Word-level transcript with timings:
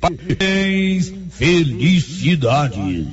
Parabéns, 0.00 1.12
felicidades. 1.30 3.06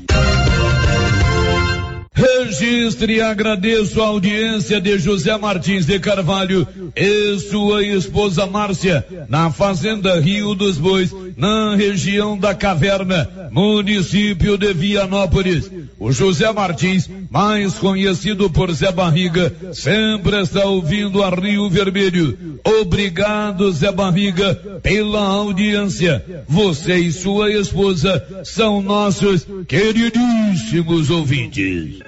Registre 2.16 3.16
e 3.16 3.22
agradeço 3.22 4.02
a 4.02 4.08
audiência 4.08 4.80
de 4.80 4.98
José 4.98 5.38
Martins 5.38 5.86
de 5.86 6.00
Carvalho 6.00 6.66
e 6.96 7.38
sua 7.40 7.84
esposa 7.84 8.46
Márcia, 8.46 9.06
na 9.28 9.52
Fazenda 9.52 10.18
Rio 10.18 10.56
dos 10.56 10.78
Bois, 10.78 11.14
na 11.36 11.76
região 11.76 12.38
da 12.38 12.56
Caverna, 12.56 13.50
município 13.52 14.58
de 14.58 14.74
Vianópolis. 14.74 15.70
O 16.00 16.10
José 16.14 16.50
Martins, 16.54 17.10
mais 17.30 17.74
conhecido 17.74 18.50
por 18.50 18.72
Zé 18.72 18.94
Barriga, 18.94 19.54
sempre 19.74 20.42
está 20.42 20.64
ouvindo 20.64 21.22
a 21.22 21.30
Rio 21.30 21.70
Vermelho. 21.70 22.60
Obrigado, 22.82 23.70
Zé 23.74 23.92
Barriga, 23.92 24.56
pela 24.82 25.20
audiência. 25.20 26.24
Você 26.48 26.96
e 26.96 27.12
sua 27.12 27.52
esposa 27.52 28.26
são 28.46 28.82
nossos 28.82 29.46
queridíssimos 29.68 31.10
ouvintes. 31.10 32.00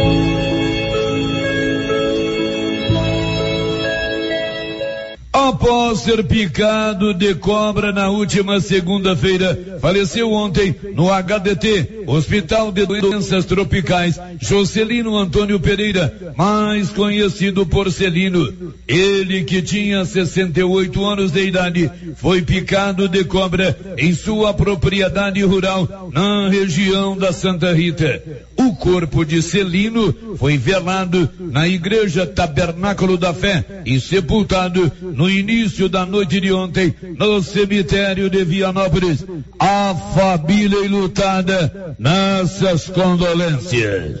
Thank 0.00 0.24
you. 0.24 0.29
Após 5.50 6.02
ser 6.02 6.22
picado 6.22 7.12
de 7.12 7.34
cobra 7.34 7.90
na 7.90 8.08
última 8.08 8.60
segunda-feira, 8.60 9.78
faleceu 9.80 10.32
ontem 10.32 10.76
no 10.94 11.10
HDT, 11.10 12.04
Hospital 12.06 12.70
de 12.70 12.86
Doenças 12.86 13.44
Tropicais, 13.46 14.16
Jocelino 14.40 15.16
Antônio 15.16 15.58
Pereira, 15.58 16.32
mais 16.36 16.90
conhecido 16.90 17.66
por 17.66 17.90
Celino. 17.90 18.72
Ele 18.86 19.42
que 19.42 19.60
tinha 19.60 20.04
68 20.04 21.04
anos 21.04 21.32
de 21.32 21.44
idade, 21.44 21.90
foi 22.14 22.42
picado 22.42 23.08
de 23.08 23.24
cobra 23.24 23.76
em 23.98 24.14
sua 24.14 24.54
propriedade 24.54 25.42
rural 25.42 26.10
na 26.12 26.48
região 26.48 27.16
da 27.16 27.32
Santa 27.32 27.72
Rita. 27.72 28.22
O 28.56 28.76
corpo 28.76 29.24
de 29.24 29.42
Celino 29.42 30.14
foi 30.36 30.56
velado 30.56 31.28
na 31.38 31.66
igreja 31.66 32.24
Tabernáculo 32.24 33.16
da 33.16 33.34
Fé 33.34 33.64
e 33.84 33.98
sepultado 33.98 34.92
no 35.00 35.28
início 35.40 35.88
da 35.88 36.06
noite 36.06 36.40
de 36.40 36.52
ontem 36.52 36.94
no 37.16 37.42
cemitério 37.42 38.30
de 38.30 38.44
Vianópolis. 38.44 39.24
A 39.58 39.94
família 40.14 40.84
enlutada, 40.84 41.96
nossas 41.98 42.88
condolências. 42.88 44.20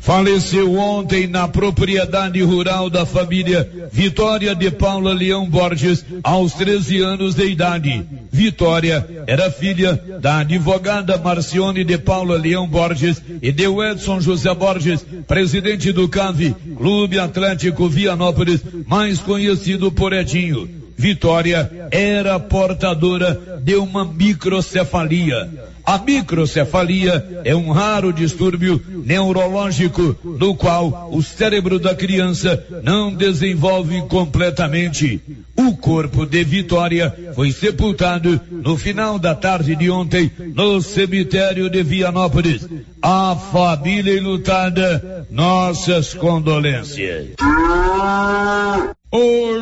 Faleceu 0.00 0.76
ontem 0.76 1.26
na 1.26 1.46
propriedade 1.46 2.42
rural 2.42 2.88
da 2.88 3.04
família 3.04 3.70
Vitória 3.92 4.54
de 4.54 4.70
Paula 4.70 5.12
Leão 5.12 5.48
Borges, 5.48 6.04
aos 6.24 6.54
13 6.54 7.02
anos 7.02 7.34
de 7.34 7.46
idade. 7.46 8.02
Vitória 8.32 9.06
era 9.26 9.50
filha 9.50 10.02
da 10.18 10.38
advogada 10.38 11.18
Marcione 11.18 11.84
de 11.84 11.98
Paula 11.98 12.38
Leão 12.38 12.66
Borges 12.66 13.22
e 13.42 13.52
de 13.52 13.64
Edson 13.64 14.22
José 14.22 14.54
Borges, 14.54 15.04
presidente 15.28 15.92
do 15.92 16.08
CAV, 16.08 16.54
Clube 16.76 17.18
Atlético 17.18 17.86
Vianópolis, 17.86 18.62
mais 18.86 19.18
conhecido 19.18 19.92
por 19.92 20.14
Edinho. 20.14 20.79
Vitória 21.00 21.88
era 21.90 22.38
portadora 22.38 23.58
de 23.64 23.74
uma 23.76 24.04
microcefalia. 24.04 25.50
A 25.82 25.96
microcefalia 25.96 27.40
é 27.42 27.56
um 27.56 27.72
raro 27.72 28.12
distúrbio 28.12 28.80
neurológico 29.04 30.14
no 30.22 30.54
qual 30.54 31.08
o 31.10 31.22
cérebro 31.22 31.78
da 31.78 31.94
criança 31.94 32.62
não 32.82 33.14
desenvolve 33.14 34.02
completamente. 34.02 35.22
O 35.56 35.74
corpo 35.74 36.26
de 36.26 36.44
Vitória 36.44 37.32
foi 37.34 37.50
sepultado 37.50 38.38
no 38.50 38.76
final 38.76 39.18
da 39.18 39.34
tarde 39.34 39.74
de 39.74 39.90
ontem 39.90 40.30
no 40.54 40.82
cemitério 40.82 41.70
de 41.70 41.82
Vianópolis. 41.82 42.68
A 43.00 43.34
família 43.50 44.18
enlutada, 44.18 45.26
nossas 45.30 46.12
condolências. 46.12 47.30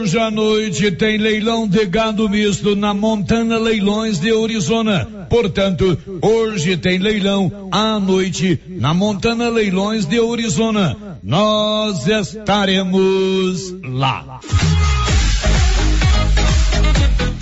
Hoje 0.01 0.17
à 0.17 0.31
noite 0.31 0.93
tem 0.93 1.19
leilão 1.19 1.67
de 1.67 1.85
gado 1.85 2.29
misto 2.29 2.77
na 2.77 2.95
Montana 2.95 3.59
Leilões 3.59 4.21
de 4.21 4.31
Arizona. 4.31 5.27
Portanto, 5.29 5.99
hoje 6.23 6.77
tem 6.77 6.99
leilão 6.99 7.69
à 7.73 7.99
noite 7.99 8.61
na 8.69 8.95
Montana 8.95 9.49
Leilões 9.49 10.07
de 10.07 10.21
Arizona. 10.21 10.97
Nós 11.21 12.07
estaremos 12.07 13.75
lá. 13.83 14.39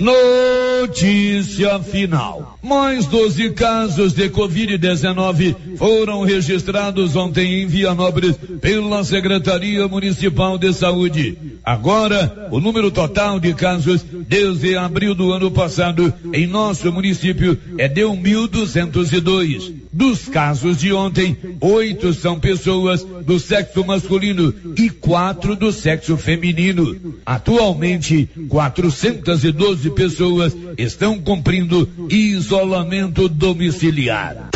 Notícia 0.00 1.78
final. 1.80 2.58
Mais 2.62 3.06
12 3.06 3.50
casos 3.50 4.14
de 4.14 4.30
Covid-19 4.30 5.76
foram 5.76 6.22
registrados 6.22 7.14
ontem 7.16 7.62
em 7.62 7.66
Vianópolis 7.66 8.34
pela 8.62 9.04
Secretaria 9.04 9.86
Municipal 9.86 10.56
de 10.56 10.72
Saúde. 10.72 11.36
Agora, 11.62 12.48
o 12.50 12.58
número 12.58 12.90
total 12.90 13.38
de 13.38 13.52
casos 13.52 14.02
desde 14.26 14.74
abril 14.74 15.14
do 15.14 15.32
ano 15.32 15.50
passado 15.50 16.12
em 16.32 16.46
nosso 16.46 16.90
município 16.90 17.58
é 17.76 17.86
de 17.86 18.00
1.202. 18.00 19.80
Dos 19.92 20.28
casos 20.28 20.78
de 20.78 20.92
ontem, 20.92 21.36
oito 21.60 22.14
são 22.14 22.38
pessoas 22.38 23.04
do 23.04 23.38
sexo 23.38 23.84
masculino 23.84 24.54
e 24.76 24.88
quatro 24.88 25.56
do 25.56 25.72
sexo 25.72 26.16
feminino. 26.16 26.96
Atualmente, 27.26 28.28
412 28.48 29.89
pessoas 29.90 30.56
estão 30.78 31.18
cumprindo 31.18 31.88
isolamento 32.08 33.28
domiciliar. 33.28 34.50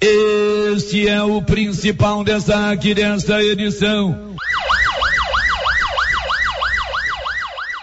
Este 0.00 1.08
é 1.08 1.22
o 1.22 1.42
principal 1.42 2.22
destaque 2.22 2.94
desta 2.94 3.42
edição. 3.42 4.36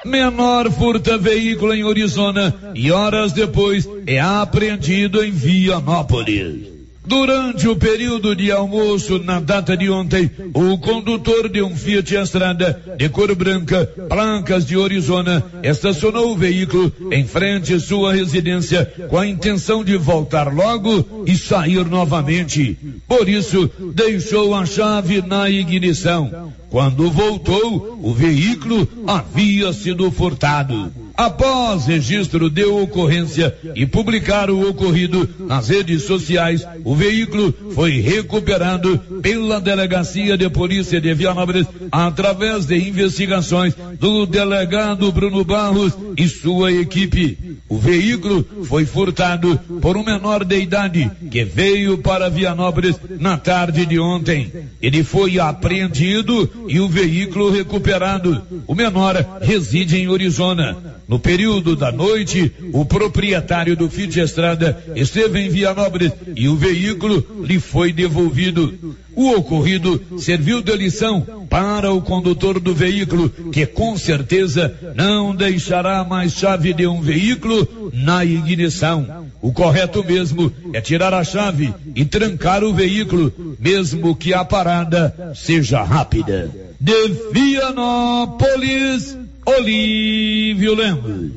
Menor 0.06 0.72
furta 0.72 1.18
veículo 1.18 1.74
em 1.74 1.88
Arizona 1.88 2.54
e 2.76 2.92
horas 2.92 3.34
depois 3.34 3.90
é 4.06 4.20
apreendido 4.20 5.24
em 5.24 5.32
Vianópolis. 5.32 6.75
Durante 7.06 7.68
o 7.68 7.76
período 7.76 8.36
de 8.36 8.52
almoço 8.52 9.20
na 9.20 9.40
data 9.40 9.78
de 9.78 9.90
ontem, 9.90 10.30
o 10.54 10.78
condutor 10.78 11.48
de 11.50 11.62
um 11.62 11.76
Fiat 11.76 12.16
Estrada 12.16 12.82
de 12.98 13.10
cor 13.10 13.34
branca, 13.36 13.86
placas 14.10 14.66
de 14.66 14.82
Arizona, 14.82 15.44
estacionou 15.64 16.32
o 16.32 16.38
veículo 16.38 16.92
em 17.12 17.26
frente 17.26 17.74
à 17.74 17.80
sua 17.80 18.14
residência 18.14 18.86
com 19.08 19.18
a 19.18 19.28
intenção 19.28 19.84
de 19.84 19.96
voltar 19.98 20.52
logo 20.54 21.24
e 21.28 21.38
sair 21.38 21.86
novamente. 21.86 22.78
Por 23.08 23.30
isso, 23.30 23.70
deixou 23.94 24.56
a 24.56 24.66
chave 24.66 25.22
na 25.22 25.50
ignição. 25.50 26.52
Quando 26.70 27.12
voltou, 27.12 28.00
o 28.02 28.14
veículo 28.14 28.88
havia 29.06 29.72
sido 29.74 30.10
furtado. 30.12 31.05
Após 31.18 31.86
registro 31.86 32.50
de 32.50 32.66
ocorrência 32.66 33.56
e 33.74 33.86
publicar 33.86 34.50
o 34.50 34.70
ocorrido 34.70 35.30
nas 35.40 35.70
redes 35.70 36.04
sociais, 36.04 36.68
o 36.84 36.94
veículo 36.94 37.54
foi 37.74 38.02
recuperado 38.02 38.98
pela 39.22 39.62
Delegacia 39.62 40.38
de 40.38 40.50
Polícia 40.50 41.00
de 41.00 41.14
Vianópolis 41.14 41.68
através 41.90 42.66
de 42.66 42.78
investigações 42.78 43.74
do 43.98 44.26
delegado 44.26 45.10
Bruno 45.12 45.46
Barros 45.46 45.94
e 46.18 46.28
sua 46.28 46.74
equipe. 46.74 47.38
O 47.70 47.78
veículo 47.78 48.46
foi 48.66 48.86
furtado 48.86 49.58
por 49.82 49.96
um 49.96 50.04
menor 50.04 50.44
de 50.44 50.60
idade 50.60 51.10
que 51.32 51.46
veio 51.46 51.98
para 51.98 52.30
Vianópolis 52.30 53.00
na 53.20 53.38
tarde 53.38 53.86
de 53.86 53.98
ontem. 54.00 54.52
Ele 54.82 55.04
foi 55.04 55.40
apreendido 55.40 56.50
e 56.68 56.80
o 56.80 56.90
veículo 56.90 57.50
recuperado. 57.50 58.42
O 58.68 58.76
menor 58.76 59.40
reside 59.42 59.98
em 59.98 60.14
Arizona. 60.14 60.96
No 61.08 61.20
período 61.20 61.76
da 61.76 61.92
noite, 61.92 62.52
o 62.74 62.84
proprietário 62.84 63.76
do 63.76 63.90
Fiat 63.90 64.20
Estrada 64.20 64.84
esteve 64.96 65.40
em 65.40 65.50
Vianópolis 65.50 66.12
e 66.36 66.48
o 66.48 66.56
veículo 66.56 67.44
lhe 67.44 67.60
foi 67.60 67.94
devolvido. 67.94 68.96
O 69.16 69.32
ocorrido 69.36 70.02
serviu 70.18 70.62
de 70.62 70.76
lição 70.76 71.22
para 71.50 71.92
o 71.92 72.02
condutor 72.02 72.60
do 72.60 72.74
veículo, 72.74 73.30
que 73.52 73.66
com 73.66 73.98
certeza 73.98 74.76
não 74.96 75.34
deixará 75.34 76.04
mais 76.04 76.34
chave 76.34 76.74
de 76.74 76.86
um 76.86 77.02
veículo 77.02 77.92
na 77.94 78.26
ignição. 78.26 79.26
O 79.42 79.54
correto 79.54 80.04
mesmo 80.04 80.52
é 80.74 80.82
tirar 80.82 81.14
a 81.14 81.24
chave 81.24 81.74
e 81.96 82.04
trancar 82.04 82.64
o 82.64 82.74
veículo, 82.74 83.32
mesmo 83.60 84.16
que 84.16 84.34
a 84.34 84.44
parada 84.44 85.34
seja 85.36 85.82
rápida. 85.84 86.52
De 86.80 87.08
Vianópolis, 87.32 89.18
Olívio 89.48 90.74
Lemos. 90.74 91.32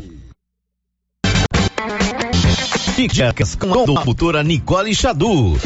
Dicas 2.96 3.54
com 3.54 3.70
a 3.70 3.84
doutora 3.84 4.42
Nicole 4.42 4.94
Xadu. 4.94 5.58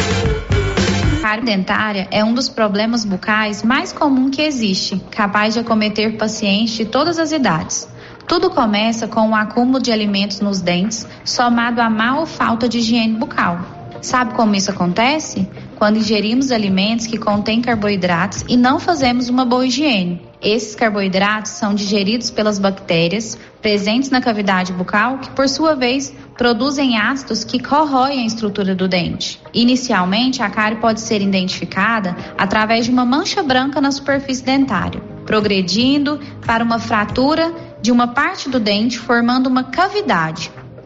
Cárie 1.23 1.45
dentária 1.45 2.09
é 2.11 2.25
um 2.25 2.35
dos 2.35 2.49
problemas 2.49 3.05
bucais 3.05 3.63
mais 3.63 3.93
comum 3.93 4.29
que 4.29 4.43
existe, 4.43 5.01
capaz 5.13 5.55
de 5.55 5.61
acometer 5.61 6.19
pacientes 6.19 6.75
de 6.75 6.85
todas 6.85 7.21
as 7.21 7.31
idades. 7.31 7.89
Tudo 8.27 8.51
começa 8.51 9.07
com 9.07 9.31
o 9.31 9.35
acúmulo 9.37 9.81
de 9.81 9.93
alimentos 9.93 10.41
nos 10.41 10.61
dentes, 10.61 11.07
somado 11.25 11.81
à 11.81 11.89
má 11.89 12.19
ou 12.19 12.27
falta 12.27 12.69
de 12.69 12.79
higiene 12.79 13.17
bucal. 13.17 13.61
Sabe 14.01 14.35
como 14.35 14.57
isso 14.57 14.69
acontece? 14.69 15.49
Quando 15.77 15.99
ingerimos 15.99 16.51
alimentos 16.51 17.07
que 17.07 17.19
contêm 17.19 17.63
carboidratos 17.63 18.45
e 18.49 18.57
não 18.57 18.81
fazemos 18.81 19.29
uma 19.29 19.45
boa 19.45 19.65
higiene. 19.65 20.32
Esses 20.43 20.75
carboidratos 20.75 21.53
são 21.53 21.73
digeridos 21.73 22.29
pelas 22.29 22.59
bactérias 22.59 23.39
presentes 23.61 24.11
na 24.11 24.21
cavidade 24.21 24.73
bucal, 24.73 25.19
que 25.19 25.31
por 25.31 25.49
sua 25.49 25.77
vez 25.77 26.13
produzem 26.37 26.99
ácidos 26.99 27.45
que 27.45 27.63
corroem 27.63 28.23
a 28.23 28.27
estrutura 28.27 28.75
do 28.75 28.89
dente. 28.89 29.41
Inicialmente, 29.55 30.43
a 30.43 30.51
cárie 30.51 30.81
pode 30.81 31.01
ser 31.01 31.23
identificada 31.23 32.17
através 32.37 32.87
de 32.87 32.91
uma 32.91 33.05
mancha 33.05 33.41
branca 33.41 33.81
na 33.81 33.93
superfície 33.93 34.43
dentária, 34.43 35.01
progredindo 35.25 36.19
para 36.45 36.65
uma 36.65 36.81
fratura 36.81 37.55
de 37.81 37.93
uma 37.93 38.09
parte 38.09 38.49
do 38.49 38.59
dente, 38.59 38.99
formando 38.99 39.47
uma 39.47 39.63
cavidade. 39.63 40.51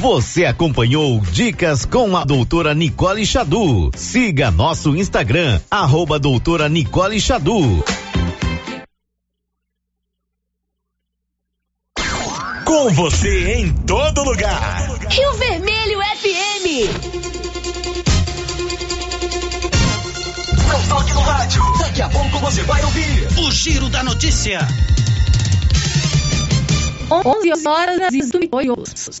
Você 0.00 0.44
acompanhou 0.44 1.20
Dicas 1.20 1.84
com 1.84 2.16
a 2.16 2.24
doutora 2.24 2.72
Nicole 2.72 3.26
Xadu. 3.26 3.90
Siga 3.96 4.48
nosso 4.48 4.94
Instagram, 4.94 5.60
arroba 5.68 6.20
doutora 6.20 6.68
Nicole 6.68 7.20
Xadu. 7.20 7.84
Com 12.64 12.90
você 12.90 13.54
em 13.54 13.72
todo 13.72 14.22
lugar. 14.22 14.88
Rio 15.10 15.32
Vermelho 15.34 15.98
FM. 15.98 16.66
Não 20.68 20.88
toque 20.88 21.12
no 21.12 21.20
rádio. 21.22 21.62
Daqui 21.80 22.02
a 22.02 22.08
pouco 22.08 22.38
você 22.38 22.62
vai 22.62 22.84
ouvir 22.84 23.28
o 23.40 23.50
Giro 23.50 23.88
da 23.88 24.04
Notícia. 24.04 24.60
11 27.10 27.66
horas 27.66 28.14
e 28.14 28.30
2 28.30 28.48
minutos. 28.52 29.20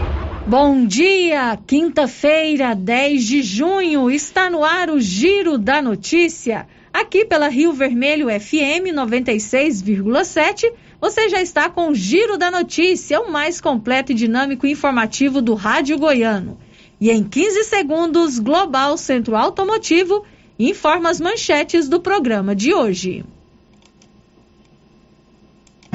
Bom 0.51 0.85
dia, 0.85 1.57
quinta-feira, 1.65 2.75
10 2.75 3.23
de 3.23 3.41
junho, 3.41 4.11
está 4.11 4.49
no 4.49 4.65
ar 4.65 4.89
o 4.89 4.99
Giro 4.99 5.57
da 5.57 5.81
Notícia. 5.81 6.67
Aqui 6.91 7.23
pela 7.23 7.47
Rio 7.47 7.71
Vermelho 7.71 8.27
FM 8.27 8.91
96,7, 8.93 10.69
você 10.99 11.29
já 11.29 11.41
está 11.41 11.69
com 11.69 11.87
o 11.87 11.95
Giro 11.95 12.37
da 12.37 12.51
Notícia, 12.51 13.21
o 13.21 13.31
mais 13.31 13.61
completo 13.61 14.11
e 14.11 14.13
dinâmico 14.13 14.67
informativo 14.67 15.41
do 15.41 15.53
Rádio 15.53 15.97
Goiano. 15.97 16.57
E 16.99 17.09
em 17.09 17.23
15 17.23 17.63
segundos, 17.63 18.37
Global 18.37 18.97
Centro 18.97 19.37
Automotivo 19.37 20.25
informa 20.59 21.11
as 21.11 21.21
manchetes 21.21 21.87
do 21.87 22.01
programa 22.01 22.53
de 22.53 22.73
hoje. 22.73 23.23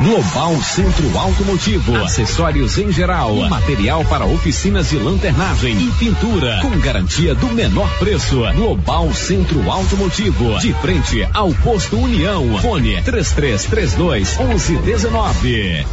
Global 0.06 0.54
Centro 0.62 1.18
Automotivo, 1.18 1.96
acessórios 1.96 2.78
em 2.78 2.92
geral, 2.92 3.34
material 3.48 4.04
para 4.04 4.25
oficinas 4.25 4.90
de 4.90 4.98
lanternagem 4.98 5.76
e 5.76 5.90
pintura, 5.98 6.60
com 6.62 6.78
garantia 6.78 7.34
do 7.34 7.48
menor 7.48 7.88
preço. 7.98 8.36
Global 8.54 9.12
Centro 9.12 9.68
Automotivo, 9.68 10.60
de 10.60 10.72
frente 10.75 11.28
ao 11.34 11.52
posto 11.54 11.96
União. 11.96 12.56
Fone 12.58 13.02
3332 13.02 14.38
1119. 14.38 15.84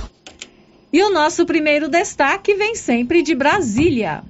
E 0.94 1.04
o 1.04 1.12
nosso 1.12 1.44
primeiro 1.44 1.90
destaque 1.90 2.54
vem 2.54 2.76
sempre 2.76 3.24
de 3.24 3.34
Brasília. 3.34 4.24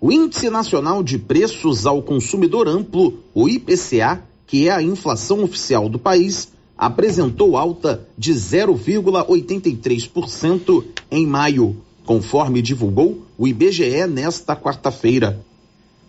O 0.00 0.12
Índice 0.12 0.48
Nacional 0.48 1.02
de 1.02 1.18
Preços 1.18 1.84
ao 1.84 2.00
Consumidor 2.00 2.68
Amplo, 2.68 3.24
o 3.34 3.48
IPCA, 3.48 4.22
que 4.46 4.68
é 4.68 4.70
a 4.70 4.80
inflação 4.80 5.42
oficial 5.42 5.88
do 5.88 5.98
país, 5.98 6.51
apresentou 6.76 7.56
alta 7.56 8.06
de 8.16 8.32
0,83% 8.32 10.84
em 11.10 11.26
maio, 11.26 11.76
conforme 12.04 12.62
divulgou 12.62 13.26
o 13.38 13.46
IBGE 13.46 14.06
nesta 14.06 14.56
quarta-feira. 14.56 15.40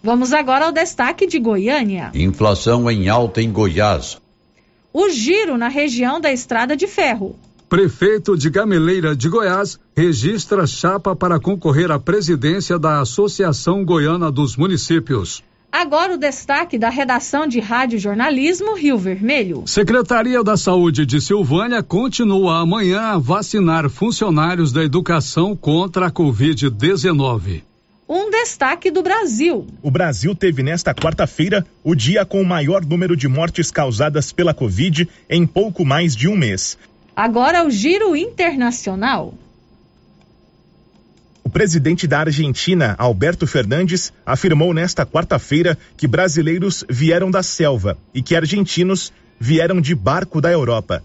Vamos 0.01 0.33
agora 0.33 0.65
ao 0.65 0.71
destaque 0.71 1.25
de 1.25 1.39
Goiânia. 1.39 2.11
Inflação 2.13 2.91
em 2.91 3.07
alta 3.07 3.41
em 3.41 3.49
Goiás. 3.51 4.17
O 4.91 5.09
giro 5.09 5.57
na 5.57 5.69
região 5.69 6.19
da 6.19 6.31
Estrada 6.31 6.75
de 6.75 6.87
Ferro. 6.87 7.35
Prefeito 7.69 8.37
de 8.37 8.49
Gameleira 8.49 9.15
de 9.15 9.27
Goiás 9.27 9.79
registra 9.95 10.67
chapa 10.67 11.15
para 11.15 11.39
concorrer 11.39 11.89
à 11.89 11.97
presidência 11.97 12.77
da 12.77 12.99
Associação 12.99 13.83
Goiana 13.83 14.31
dos 14.31 14.55
Municípios. 14.55 15.43
Agora 15.73 16.13
o 16.13 16.17
destaque 16.17 16.77
da 16.77 16.87
redação 16.87 17.47
de 17.47 17.59
Rádio 17.59 17.97
Jornalismo 17.97 18.75
Rio 18.75 18.95
Vermelho. 18.95 19.63
Secretaria 19.65 20.43
da 20.43 20.55
Saúde 20.55 21.03
de 21.03 21.19
Silvânia 21.19 21.81
continua 21.81 22.59
amanhã 22.59 23.01
a 23.01 23.17
vacinar 23.17 23.89
funcionários 23.89 24.71
da 24.71 24.83
educação 24.83 25.55
contra 25.55 26.05
a 26.05 26.11
Covid-19. 26.11 27.63
Um 28.07 28.29
destaque 28.29 28.91
do 28.91 29.01
Brasil. 29.01 29.65
O 29.81 29.89
Brasil 29.89 30.35
teve 30.35 30.61
nesta 30.61 30.93
quarta-feira 30.93 31.65
o 31.83 31.95
dia 31.95 32.23
com 32.23 32.39
o 32.39 32.45
maior 32.45 32.85
número 32.85 33.17
de 33.17 33.27
mortes 33.27 33.71
causadas 33.71 34.31
pela 34.31 34.53
Covid 34.53 35.09
em 35.27 35.43
pouco 35.43 35.83
mais 35.83 36.15
de 36.15 36.27
um 36.27 36.37
mês. 36.37 36.77
Agora 37.15 37.65
o 37.65 37.71
giro 37.71 38.15
internacional. 38.15 39.33
Presidente 41.53 42.07
da 42.07 42.21
Argentina, 42.21 42.95
Alberto 42.97 43.45
Fernandes, 43.45 44.11
afirmou 44.25 44.73
nesta 44.73 45.05
quarta-feira 45.05 45.77
que 45.95 46.07
brasileiros 46.07 46.83
vieram 46.89 47.29
da 47.29 47.43
selva 47.43 47.95
e 48.13 48.23
que 48.23 48.35
argentinos 48.35 49.13
vieram 49.39 49.79
de 49.79 49.93
barco 49.93 50.41
da 50.41 50.51
Europa. 50.51 51.03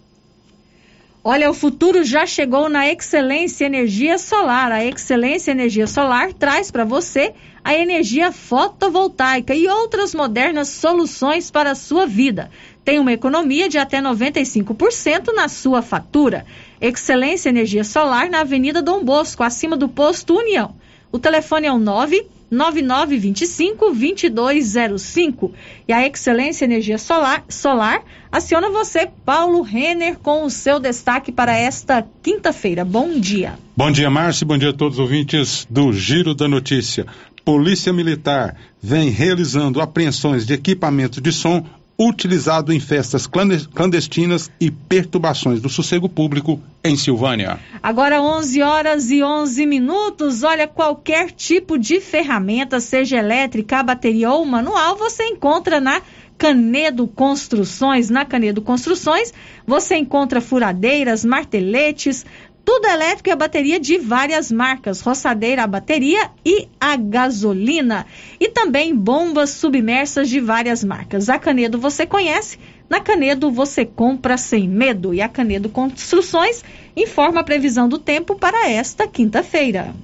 Olha, 1.22 1.50
o 1.50 1.54
futuro 1.54 2.02
já 2.02 2.24
chegou 2.24 2.70
na 2.70 2.90
Excelência 2.90 3.66
Energia 3.66 4.16
Solar. 4.16 4.72
A 4.72 4.82
Excelência 4.82 5.50
Energia 5.50 5.86
Solar 5.86 6.32
traz 6.32 6.70
para 6.70 6.84
você 6.84 7.34
a 7.62 7.74
energia 7.74 8.32
fotovoltaica 8.32 9.54
e 9.54 9.68
outras 9.68 10.14
modernas 10.14 10.68
soluções 10.68 11.50
para 11.50 11.72
a 11.72 11.74
sua 11.74 12.06
vida. 12.06 12.50
Tem 12.88 12.98
uma 12.98 13.12
economia 13.12 13.68
de 13.68 13.76
até 13.76 14.00
95% 14.00 15.34
na 15.34 15.46
sua 15.46 15.82
fatura. 15.82 16.46
Excelência 16.80 17.50
Energia 17.50 17.84
Solar 17.84 18.30
na 18.30 18.40
Avenida 18.40 18.80
Dom 18.80 19.04
Bosco, 19.04 19.42
acima 19.42 19.76
do 19.76 19.90
posto 19.90 20.34
União. 20.34 20.74
O 21.12 21.18
telefone 21.18 21.66
é 21.66 21.70
o 21.70 21.76
9 21.76 22.24
9925 22.50 23.92
2205. 23.92 25.52
E 25.86 25.92
a 25.92 26.06
Excelência 26.06 26.64
Energia 26.64 26.96
Solar, 26.96 27.44
Solar 27.46 28.02
aciona 28.32 28.70
você, 28.70 29.06
Paulo 29.22 29.60
Renner, 29.60 30.18
com 30.18 30.44
o 30.44 30.48
seu 30.48 30.80
destaque 30.80 31.30
para 31.30 31.54
esta 31.54 32.02
quinta-feira. 32.22 32.86
Bom 32.86 33.20
dia. 33.20 33.58
Bom 33.76 33.90
dia, 33.90 34.08
Márcio. 34.08 34.46
Bom 34.46 34.56
dia 34.56 34.70
a 34.70 34.72
todos 34.72 34.94
os 34.94 35.00
ouvintes 35.00 35.66
do 35.68 35.92
Giro 35.92 36.34
da 36.34 36.48
Notícia. 36.48 37.04
Polícia 37.44 37.92
Militar 37.92 38.56
vem 38.82 39.10
realizando 39.10 39.80
apreensões 39.80 40.46
de 40.46 40.54
equipamentos 40.54 41.20
de 41.20 41.32
som 41.32 41.64
utilizado 41.98 42.72
em 42.72 42.78
festas 42.78 43.26
clandestinas 43.26 44.48
e 44.60 44.70
perturbações 44.70 45.60
do 45.60 45.68
sossego 45.68 46.08
público 46.08 46.60
em 46.84 46.96
Silvânia. 46.96 47.58
Agora 47.82 48.22
11 48.22 48.62
horas 48.62 49.10
e 49.10 49.22
11 49.22 49.66
minutos. 49.66 50.44
Olha, 50.44 50.68
qualquer 50.68 51.32
tipo 51.32 51.76
de 51.76 52.00
ferramenta, 52.00 52.78
seja 52.78 53.16
elétrica, 53.16 53.82
bateria 53.82 54.30
ou 54.30 54.44
manual, 54.44 54.96
você 54.96 55.24
encontra 55.24 55.80
na 55.80 56.00
Canedo 56.38 57.08
Construções. 57.08 58.08
Na 58.08 58.24
Canedo 58.24 58.62
Construções, 58.62 59.34
você 59.66 59.96
encontra 59.96 60.40
furadeiras, 60.40 61.24
marteletes, 61.24 62.24
tudo 62.68 62.86
elétrico 62.86 63.30
e 63.30 63.32
a 63.32 63.36
bateria 63.36 63.80
de 63.80 63.96
várias 63.96 64.52
marcas, 64.52 65.00
roçadeira 65.00 65.64
a 65.64 65.66
bateria 65.66 66.30
e 66.44 66.68
a 66.78 66.96
gasolina. 66.96 68.04
E 68.38 68.50
também 68.50 68.94
bombas 68.94 69.48
submersas 69.48 70.28
de 70.28 70.38
várias 70.38 70.84
marcas. 70.84 71.30
A 71.30 71.38
Canedo 71.38 71.78
você 71.78 72.04
conhece, 72.04 72.58
na 72.86 73.00
Canedo 73.00 73.50
você 73.50 73.86
compra 73.86 74.36
sem 74.36 74.68
medo. 74.68 75.14
E 75.14 75.22
a 75.22 75.30
Canedo 75.30 75.70
Construções 75.70 76.62
informa 76.94 77.40
a 77.40 77.44
previsão 77.44 77.88
do 77.88 77.98
tempo 77.98 78.34
para 78.34 78.68
esta 78.68 79.08
quinta-feira. 79.08 79.94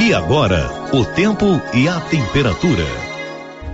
E 0.00 0.12
agora, 0.12 0.68
o 0.92 1.04
tempo 1.04 1.46
e 1.72 1.86
a 1.86 2.00
temperatura. 2.00 3.03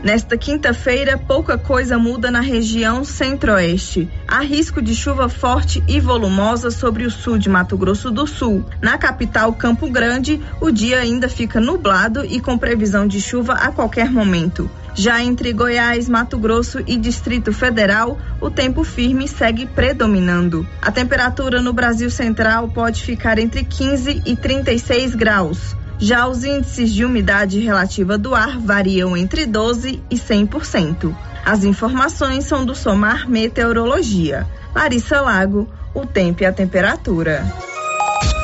Nesta 0.02 0.34
quinta-feira, 0.34 1.18
pouca 1.18 1.58
coisa 1.58 1.98
muda 1.98 2.30
na 2.30 2.40
região 2.40 3.04
centro-oeste. 3.04 4.08
Há 4.26 4.40
risco 4.40 4.80
de 4.80 4.94
chuva 4.94 5.28
forte 5.28 5.84
e 5.86 6.00
volumosa 6.00 6.70
sobre 6.70 7.04
o 7.04 7.10
sul 7.10 7.36
de 7.36 7.50
Mato 7.50 7.76
Grosso 7.76 8.10
do 8.10 8.26
Sul. 8.26 8.64
Na 8.80 8.96
capital 8.96 9.52
Campo 9.52 9.90
Grande, 9.90 10.40
o 10.58 10.70
dia 10.70 11.00
ainda 11.00 11.28
fica 11.28 11.60
nublado 11.60 12.24
e 12.24 12.40
com 12.40 12.56
previsão 12.56 13.06
de 13.06 13.20
chuva 13.20 13.52
a 13.52 13.70
qualquer 13.70 14.10
momento. 14.10 14.70
Já 14.94 15.22
entre 15.22 15.52
Goiás, 15.52 16.08
Mato 16.08 16.38
Grosso 16.38 16.80
e 16.86 16.96
Distrito 16.96 17.52
Federal, 17.52 18.18
o 18.40 18.50
tempo 18.50 18.82
firme 18.82 19.28
segue 19.28 19.66
predominando. 19.66 20.66
A 20.80 20.90
temperatura 20.90 21.60
no 21.60 21.74
Brasil 21.74 22.10
Central 22.10 22.68
pode 22.68 23.02
ficar 23.02 23.38
entre 23.38 23.64
15 23.64 24.22
e 24.24 24.34
36 24.34 25.14
graus. 25.14 25.76
Já 26.00 26.26
os 26.26 26.44
índices 26.44 26.92
de 26.92 27.04
umidade 27.04 27.60
relativa 27.60 28.16
do 28.16 28.34
ar 28.34 28.58
variam 28.58 29.16
entre 29.16 29.46
12% 29.46 30.00
e 30.10 30.16
100%. 30.16 31.14
As 31.44 31.64
informações 31.64 32.44
são 32.44 32.64
do 32.64 32.74
Somar 32.74 33.28
Meteorologia. 33.28 34.46
Larissa 34.74 35.20
Lago, 35.20 35.68
o 35.94 36.06
tempo 36.06 36.42
e 36.42 36.46
a 36.46 36.52
temperatura. 36.52 37.44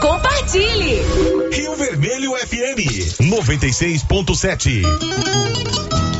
Compartilhe! 0.00 1.00
Rio 1.52 1.76
Vermelho 1.76 2.32
FM 2.32 3.20
96.7 3.20 6.05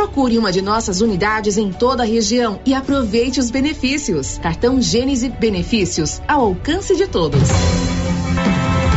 Procure 0.00 0.38
uma 0.38 0.50
de 0.50 0.62
nossas 0.62 1.02
unidades 1.02 1.58
em 1.58 1.70
toda 1.70 2.04
a 2.04 2.06
região 2.06 2.58
e 2.64 2.72
aproveite 2.72 3.38
os 3.38 3.50
benefícios. 3.50 4.38
Cartão 4.38 4.80
Gênese 4.80 5.28
Benefícios 5.28 6.22
ao 6.26 6.40
alcance 6.40 6.96
de 6.96 7.06
todos. 7.06 7.42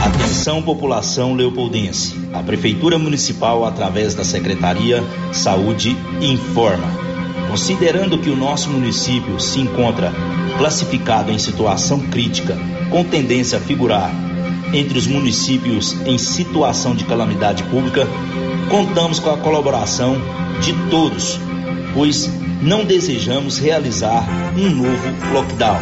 Atenção 0.02 0.64
população 0.64 1.34
leopoldense. 1.36 2.16
A 2.32 2.42
Prefeitura 2.42 2.98
Municipal, 2.98 3.66
através 3.66 4.16
da 4.16 4.24
Secretaria 4.24 5.04
Saúde, 5.34 5.94
informa. 6.22 6.88
Considerando 7.50 8.18
que 8.18 8.30
o 8.30 8.38
nosso 8.38 8.70
município 8.70 9.42
se 9.42 9.60
encontra 9.60 10.14
classificado 10.58 11.34
em 11.34 11.38
situação 11.38 12.00
crítica, 12.00 12.58
com 12.90 13.04
tendência 13.04 13.58
a 13.58 13.62
figurar 13.62 14.10
entre 14.74 14.98
os 14.98 15.06
municípios 15.06 15.98
em 16.06 16.18
situação 16.18 16.96
de 16.96 17.04
calamidade 17.04 17.62
pública, 17.64 18.08
contamos 18.70 19.20
com 19.20 19.30
a 19.30 19.38
colaboração 19.38 20.16
de 20.62 20.74
todos, 20.90 21.40
pois 21.94 22.30
não 22.62 22.86
desejamos 22.86 23.60
realizar 23.60 24.26
um 24.58 24.70
novo 24.70 25.34
lockdown. 25.34 25.80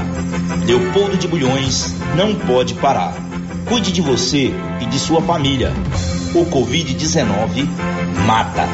Leopoldo 0.66 1.18
de 1.18 1.28
Bulhões 1.28 1.96
não 2.16 2.36
pode 2.36 2.74
parar. 2.76 3.14
Cuide 3.68 3.92
de 3.92 4.02
você 4.02 4.52
e 4.82 4.86
de 4.86 5.00
sua 5.00 5.22
família. 5.22 5.72
O 6.34 6.46
Covid-19 6.46 7.68
mata. 8.26 8.68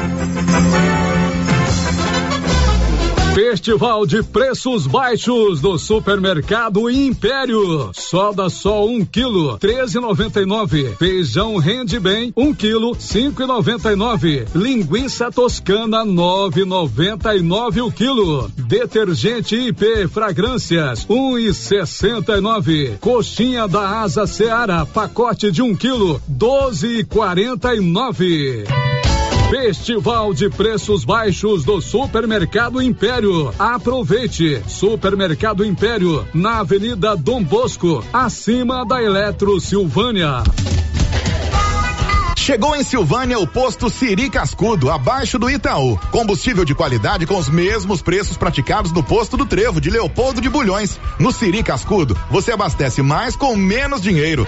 Festival 3.38 4.04
de 4.04 4.20
preços 4.20 4.84
baixos 4.84 5.60
do 5.60 5.78
Supermercado 5.78 6.90
Império. 6.90 7.92
Soda 7.94 8.50
só 8.50 8.84
um 8.84 9.04
quilo, 9.04 9.56
treze 9.58 10.00
noventa 10.00 10.40
e 10.40 10.44
nove. 10.44 10.96
Feijão 10.98 11.56
rende 11.56 12.00
bem, 12.00 12.32
um 12.36 12.52
quilo, 12.52 12.96
cinco 12.98 13.44
e 13.44 13.46
noventa 13.46 13.92
e 13.92 13.94
nove. 13.94 14.44
Linguiça 14.52 15.30
toscana, 15.30 16.04
nove 16.04 16.64
noventa 16.64 17.36
e 17.36 17.40
nove 17.40 17.80
o 17.80 17.92
quilo. 17.92 18.50
Detergente 18.56 19.54
IP 19.54 20.08
Fragrâncias, 20.08 21.06
um 21.08 21.38
e 21.38 21.54
sessenta 21.54 22.38
e 22.38 22.40
nove. 22.40 22.96
Coxinha 23.00 23.68
da 23.68 24.00
Asa 24.00 24.26
Seara, 24.26 24.84
pacote 24.84 25.52
de 25.52 25.62
um 25.62 25.76
quilo, 25.76 26.20
doze 26.26 26.88
e 26.88 27.04
quarenta 27.04 27.72
e 27.72 27.78
nove. 27.78 28.64
Festival 29.50 30.34
de 30.34 30.50
preços 30.50 31.06
baixos 31.06 31.64
do 31.64 31.80
Supermercado 31.80 32.82
Império. 32.82 33.50
Aproveite! 33.58 34.62
Supermercado 34.68 35.64
Império, 35.64 36.28
na 36.34 36.58
Avenida 36.58 37.16
Dom 37.16 37.42
Bosco, 37.42 38.04
acima 38.12 38.84
da 38.84 39.02
Eletro 39.02 39.58
Silvânia. 39.58 40.42
Chegou 42.36 42.76
em 42.76 42.84
Silvânia 42.84 43.38
o 43.38 43.46
posto 43.46 43.88
Siri 43.88 44.28
Cascudo, 44.28 44.90
abaixo 44.90 45.38
do 45.38 45.50
Itaú. 45.50 45.98
Combustível 46.10 46.64
de 46.64 46.74
qualidade 46.74 47.24
com 47.26 47.38
os 47.38 47.48
mesmos 47.48 48.02
preços 48.02 48.36
praticados 48.36 48.92
no 48.92 49.02
posto 49.02 49.34
do 49.34 49.46
Trevo 49.46 49.80
de 49.80 49.88
Leopoldo 49.88 50.42
de 50.42 50.48
Bulhões. 50.50 51.00
No 51.18 51.32
Siri 51.32 51.62
Cascudo, 51.62 52.14
você 52.30 52.52
abastece 52.52 53.00
mais 53.00 53.34
com 53.34 53.56
menos 53.56 54.02
dinheiro. 54.02 54.46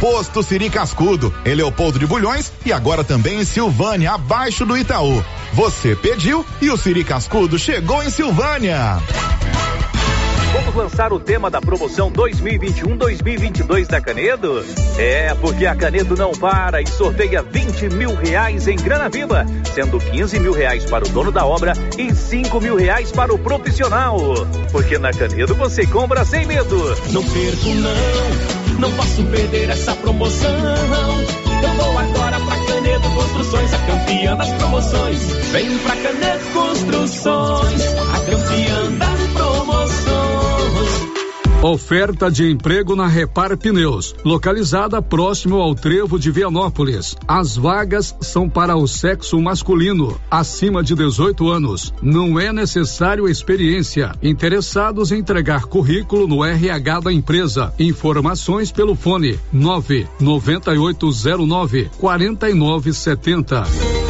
Posto 0.00 0.42
Siri 0.42 0.70
Cascudo, 0.70 1.32
em 1.44 1.54
Leopoldo 1.54 1.98
de 1.98 2.06
Bulhões 2.06 2.50
e 2.64 2.72
agora 2.72 3.04
também 3.04 3.38
em 3.38 3.44
Silvânia, 3.44 4.12
abaixo 4.12 4.64
do 4.64 4.74
Itaú. 4.74 5.22
Você 5.52 5.94
pediu 5.94 6.44
e 6.58 6.70
o 6.70 6.76
Siri 6.78 7.04
Cascudo 7.04 7.58
chegou 7.58 8.02
em 8.02 8.08
Silvânia. 8.08 8.98
Vamos 10.54 10.74
lançar 10.74 11.12
o 11.12 11.20
tema 11.20 11.50
da 11.50 11.60
promoção 11.60 12.10
2021-2022 12.10 13.86
da 13.86 14.00
Canedo? 14.00 14.64
É, 14.98 15.34
porque 15.34 15.66
a 15.66 15.76
Canedo 15.76 16.16
não 16.16 16.32
para 16.32 16.80
e 16.80 16.86
sorteia 16.86 17.42
20 17.42 17.90
mil 17.90 18.14
reais 18.14 18.66
em 18.66 18.76
grana 18.76 19.08
viva, 19.08 19.44
sendo 19.74 19.98
15 19.98 20.40
mil 20.40 20.52
reais 20.52 20.84
para 20.86 21.04
o 21.04 21.08
dono 21.10 21.30
da 21.30 21.44
obra 21.44 21.74
e 21.98 22.12
5 22.14 22.58
mil 22.60 22.74
reais 22.74 23.12
para 23.12 23.34
o 23.34 23.38
profissional. 23.38 24.18
Porque 24.72 24.98
na 24.98 25.12
Canedo 25.12 25.54
você 25.54 25.86
compra 25.86 26.24
sem 26.24 26.46
medo. 26.46 26.76
Não 27.12 27.22
perco 27.22 27.68
não, 27.68 28.59
não 28.80 28.90
posso 28.92 29.22
perder 29.24 29.68
essa 29.68 29.94
promoção. 29.96 30.50
Eu 30.50 31.74
vou 31.74 31.98
agora 31.98 32.40
pra 32.40 32.56
Canedo 32.56 33.10
Construções, 33.10 33.74
a 33.74 33.78
campeã 33.78 34.36
das 34.36 34.52
promoções. 34.54 35.20
Vem 35.52 35.78
pra 35.78 35.96
Canedo 35.96 36.44
Construções, 36.52 37.82
a 37.84 38.20
campeã 38.20 38.92
das 38.98 39.09
Oferta 41.62 42.30
de 42.30 42.50
emprego 42.50 42.96
na 42.96 43.06
Repar 43.06 43.54
Pneus, 43.54 44.14
localizada 44.24 45.02
próximo 45.02 45.56
ao 45.56 45.74
trevo 45.74 46.18
de 46.18 46.30
Vianópolis. 46.30 47.14
As 47.28 47.54
vagas 47.54 48.16
são 48.18 48.48
para 48.48 48.76
o 48.76 48.88
sexo 48.88 49.38
masculino, 49.38 50.18
acima 50.30 50.82
de 50.82 50.94
18 50.94 51.50
anos. 51.50 51.92
Não 52.00 52.40
é 52.40 52.50
necessário 52.50 53.28
experiência. 53.28 54.12
Interessados 54.22 55.12
em 55.12 55.18
entregar 55.18 55.66
currículo 55.66 56.26
no 56.26 56.42
RH 56.42 57.00
da 57.00 57.12
empresa. 57.12 57.74
Informações 57.78 58.72
pelo 58.72 58.94
fone 58.94 59.38
99809 59.52 61.90
4970. 61.98 64.09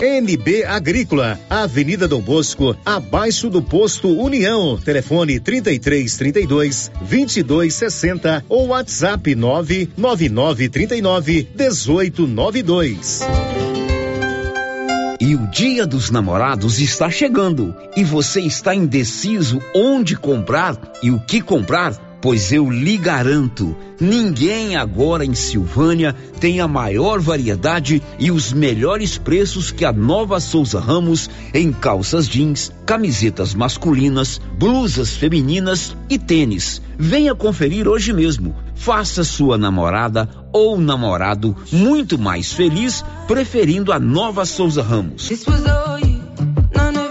NB 0.00 0.64
Agrícola, 0.64 1.38
Avenida 1.50 2.08
Dom 2.08 2.20
Bosco, 2.20 2.76
abaixo 2.84 3.50
do 3.50 3.60
posto 3.60 4.08
União. 4.08 4.78
Telefone 4.78 5.40
33 5.40 6.16
32 6.16 6.90
22 7.02 7.74
60 7.74 8.44
ou 8.48 8.68
WhatsApp 8.68 9.34
999 9.34 10.68
39 10.68 11.48
18 11.54 12.26
92. 12.26 13.20
E 15.20 15.36
o 15.36 15.46
Dia 15.46 15.86
dos 15.86 16.10
Namorados 16.10 16.80
está 16.80 17.08
chegando 17.08 17.74
e 17.96 18.02
você 18.02 18.40
está 18.40 18.74
indeciso 18.74 19.62
onde 19.74 20.16
comprar 20.16 20.76
e 21.00 21.12
o 21.12 21.20
que 21.20 21.40
comprar? 21.40 22.11
Pois 22.22 22.52
eu 22.52 22.70
lhe 22.70 22.96
garanto, 22.96 23.76
ninguém 23.98 24.76
agora 24.76 25.24
em 25.24 25.34
Silvânia 25.34 26.14
tem 26.38 26.60
a 26.60 26.68
maior 26.68 27.18
variedade 27.18 28.00
e 28.16 28.30
os 28.30 28.52
melhores 28.52 29.18
preços 29.18 29.72
que 29.72 29.84
a 29.84 29.92
Nova 29.92 30.38
Souza 30.38 30.78
Ramos 30.78 31.28
em 31.52 31.72
calças 31.72 32.28
jeans, 32.28 32.70
camisetas 32.86 33.54
masculinas, 33.54 34.40
blusas 34.56 35.10
femininas 35.10 35.96
e 36.08 36.16
tênis. 36.16 36.80
Venha 36.96 37.34
conferir 37.34 37.88
hoje 37.88 38.12
mesmo. 38.12 38.54
Faça 38.76 39.24
sua 39.24 39.58
namorada 39.58 40.28
ou 40.52 40.80
namorado 40.80 41.56
muito 41.72 42.16
mais 42.16 42.52
feliz 42.52 43.04
preferindo 43.26 43.92
a 43.92 43.98
Nova 43.98 44.44
Souza 44.44 44.80
Ramos. 44.80 45.28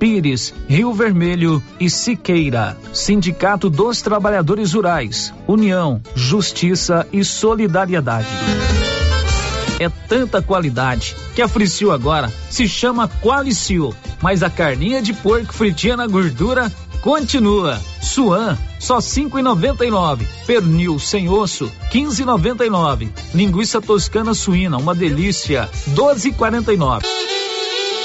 Pires, 0.00 0.54
Rio 0.66 0.94
Vermelho 0.94 1.62
e 1.78 1.90
Siqueira. 1.90 2.74
Sindicato 2.90 3.68
dos 3.68 4.00
Trabalhadores 4.00 4.72
Rurais, 4.72 5.32
União, 5.46 6.00
Justiça 6.14 7.06
e 7.12 7.22
Solidariedade. 7.22 8.26
É 9.78 9.90
tanta 10.08 10.40
qualidade 10.40 11.14
que 11.34 11.42
a 11.42 11.48
Fricil 11.48 11.92
agora 11.92 12.32
se 12.48 12.66
chama 12.66 13.08
Qualicil, 13.22 13.94
mas 14.22 14.42
a 14.42 14.48
carninha 14.48 15.02
de 15.02 15.12
porco 15.12 15.52
fritinha 15.52 15.98
na 15.98 16.06
gordura 16.06 16.72
continua. 17.02 17.78
Suan, 18.00 18.56
só 18.78 19.02
cinco 19.02 19.38
e 19.38 19.42
noventa 19.42 19.84
e 19.84 19.90
nove. 19.90 20.26
Pernil 20.46 20.98
sem 20.98 21.28
osso, 21.28 21.70
quinze 21.90 22.22
e 22.22 22.26
noventa 22.26 22.64
e 22.64 22.70
nove. 22.70 23.12
Linguiça 23.34 23.82
toscana 23.82 24.32
suína, 24.32 24.78
uma 24.78 24.94
delícia, 24.94 25.68
doze 25.88 26.30
e 26.30 26.32
quarenta 26.32 26.72
e 26.72 26.78
nove 26.78 27.06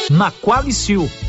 na 0.09 0.31
Qualicil, 0.31 1.09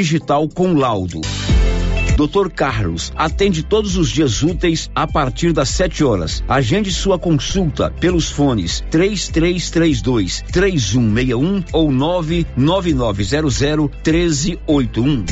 digital 0.00 0.48
com 0.48 0.72
laudo. 0.72 1.20
Dr. 2.16 2.48
Carlos 2.50 3.12
atende 3.14 3.62
todos 3.62 3.98
os 3.98 4.08
dias 4.10 4.42
úteis 4.42 4.90
a 4.94 5.06
partir 5.06 5.52
das 5.52 5.68
7 5.70 6.02
horas. 6.02 6.42
Agende 6.48 6.90
sua 6.90 7.18
consulta 7.18 7.90
pelos 7.90 8.30
fones 8.30 8.82
3332 8.90 10.42
3161 10.50 11.64
ou 11.72 11.92
99900 11.92 13.90
1381. 14.02 15.24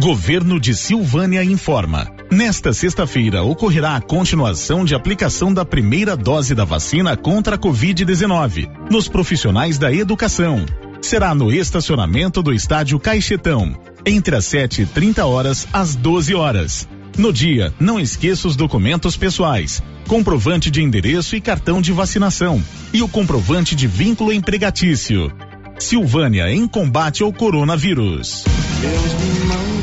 Governo 0.00 0.58
de 0.58 0.74
Silvânia 0.74 1.44
informa. 1.44 2.10
Nesta 2.30 2.72
sexta-feira 2.72 3.42
ocorrerá 3.42 3.96
a 3.96 4.00
continuação 4.00 4.86
de 4.86 4.94
aplicação 4.94 5.52
da 5.52 5.64
primeira 5.66 6.16
dose 6.16 6.54
da 6.54 6.64
vacina 6.64 7.14
contra 7.16 7.56
a 7.56 7.58
Covid-19 7.58 8.68
nos 8.90 9.06
profissionais 9.06 9.78
da 9.78 9.92
educação. 9.92 10.64
Será 11.04 11.34
no 11.34 11.52
estacionamento 11.52 12.42
do 12.42 12.50
estádio 12.50 12.98
Caixetão, 12.98 13.78
entre 14.06 14.34
as 14.36 14.46
7 14.46 14.82
e 14.82 14.86
30 14.86 15.26
horas 15.26 15.68
às 15.70 15.94
12 15.94 16.34
horas. 16.34 16.88
No 17.18 17.30
dia, 17.30 17.74
não 17.78 18.00
esqueça 18.00 18.48
os 18.48 18.56
documentos 18.56 19.14
pessoais, 19.14 19.82
comprovante 20.08 20.70
de 20.70 20.82
endereço 20.82 21.36
e 21.36 21.42
cartão 21.42 21.82
de 21.82 21.92
vacinação 21.92 22.64
e 22.90 23.02
o 23.02 23.06
comprovante 23.06 23.76
de 23.76 23.86
vínculo 23.86 24.32
empregatício. 24.32 25.30
Silvânia 25.78 26.50
em 26.50 26.66
combate 26.66 27.22
ao 27.22 27.30
coronavírus. 27.30 28.42
Deus 28.80 29.12
me 29.12 29.73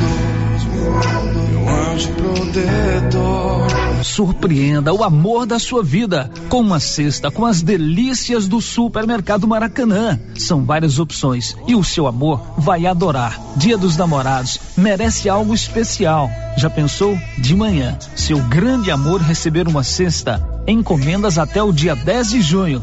protetor. 2.07 3.71
Surpreenda 4.03 4.93
o 4.93 5.03
amor 5.03 5.45
da 5.45 5.59
sua 5.59 5.83
vida 5.83 6.29
com 6.49 6.59
uma 6.59 6.79
cesta 6.79 7.29
com 7.29 7.45
as 7.45 7.61
delícias 7.61 8.47
do 8.47 8.59
supermercado 8.59 9.47
Maracanã. 9.47 10.19
São 10.35 10.65
várias 10.65 10.99
opções 10.99 11.55
e 11.67 11.75
o 11.75 11.83
seu 11.83 12.07
amor 12.07 12.41
vai 12.57 12.85
adorar. 12.85 13.39
Dia 13.55 13.77
dos 13.77 13.95
Namorados 13.97 14.59
merece 14.75 15.29
algo 15.29 15.53
especial. 15.53 16.29
Já 16.57 16.69
pensou? 16.69 17.17
De 17.37 17.55
manhã, 17.55 17.97
seu 18.15 18.39
grande 18.39 18.89
amor 18.89 19.21
receber 19.21 19.67
uma 19.67 19.83
cesta. 19.83 20.41
Encomendas 20.67 21.37
até 21.37 21.61
o 21.61 21.71
dia 21.71 21.95
10 21.95 22.29
de 22.29 22.41
junho. 22.41 22.81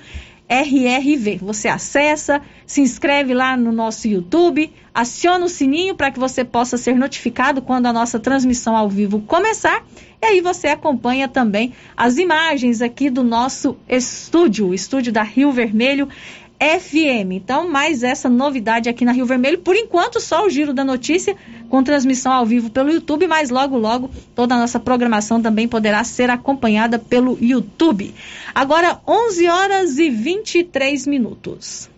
RRV. 0.48 1.38
Você 1.42 1.68
acessa, 1.68 2.40
se 2.66 2.80
inscreve 2.80 3.34
lá 3.34 3.56
no 3.56 3.72
nosso 3.72 4.08
YouTube, 4.08 4.72
aciona 4.94 5.44
o 5.44 5.48
sininho 5.48 5.94
para 5.94 6.10
que 6.10 6.18
você 6.18 6.44
possa 6.44 6.76
ser 6.76 6.96
notificado 6.96 7.60
quando 7.60 7.86
a 7.86 7.92
nossa 7.92 8.18
transmissão 8.18 8.76
ao 8.76 8.88
vivo 8.88 9.20
começar. 9.22 9.84
E 10.22 10.26
aí 10.26 10.40
você 10.40 10.68
acompanha 10.68 11.28
também 11.28 11.72
as 11.96 12.16
imagens 12.16 12.80
aqui 12.80 13.10
do 13.10 13.22
nosso 13.22 13.76
estúdio, 13.88 14.68
o 14.68 14.74
estúdio 14.74 15.12
da 15.12 15.22
Rio 15.22 15.52
Vermelho 15.52 16.08
FM. 16.60 17.32
Então, 17.32 17.68
mais 17.68 18.02
essa 18.02 18.28
novidade 18.28 18.88
aqui 18.88 19.04
na 19.04 19.12
Rio 19.12 19.26
Vermelho. 19.26 19.58
Por 19.58 19.76
enquanto, 19.76 20.20
só 20.20 20.46
o 20.46 20.50
giro 20.50 20.72
da 20.72 20.84
notícia 20.84 21.36
com 21.68 21.82
transmissão 21.82 22.32
ao 22.32 22.46
vivo 22.46 22.70
pelo 22.70 22.90
YouTube, 22.90 23.26
mas 23.26 23.50
logo, 23.50 23.76
logo, 23.76 24.10
toda 24.34 24.54
a 24.54 24.58
nossa 24.58 24.80
programação 24.80 25.42
também 25.42 25.68
poderá 25.68 26.02
ser 26.04 26.30
acompanhada 26.30 26.98
pelo 26.98 27.36
YouTube. 27.40 28.14
Agora, 28.54 29.00
11 29.06 29.48
horas 29.48 29.98
e 29.98 30.10
23 30.10 31.06
minutos. 31.06 31.90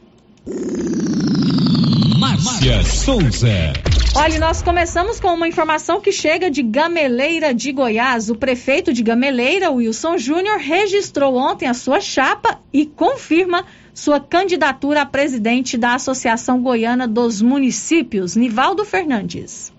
Márcia 2.18 2.82
Souza. 2.82 3.72
Olha, 4.14 4.38
nós 4.40 4.62
começamos 4.62 5.20
com 5.20 5.28
uma 5.28 5.46
informação 5.46 6.00
que 6.00 6.10
chega 6.10 6.50
de 6.50 6.62
Gameleira 6.62 7.54
de 7.54 7.70
Goiás. 7.70 8.28
O 8.28 8.34
prefeito 8.34 8.92
de 8.92 9.02
Gameleira, 9.02 9.70
Wilson 9.70 10.18
Júnior, 10.18 10.58
registrou 10.58 11.36
ontem 11.36 11.66
a 11.66 11.74
sua 11.74 12.00
chapa 12.00 12.58
e 12.72 12.84
confirma 12.86 13.64
sua 13.98 14.20
candidatura 14.20 15.02
a 15.02 15.06
presidente 15.06 15.76
da 15.76 15.94
Associação 15.94 16.62
Goiana 16.62 17.08
dos 17.08 17.42
Municípios, 17.42 18.36
Nivaldo 18.36 18.84
Fernandes. 18.84 19.72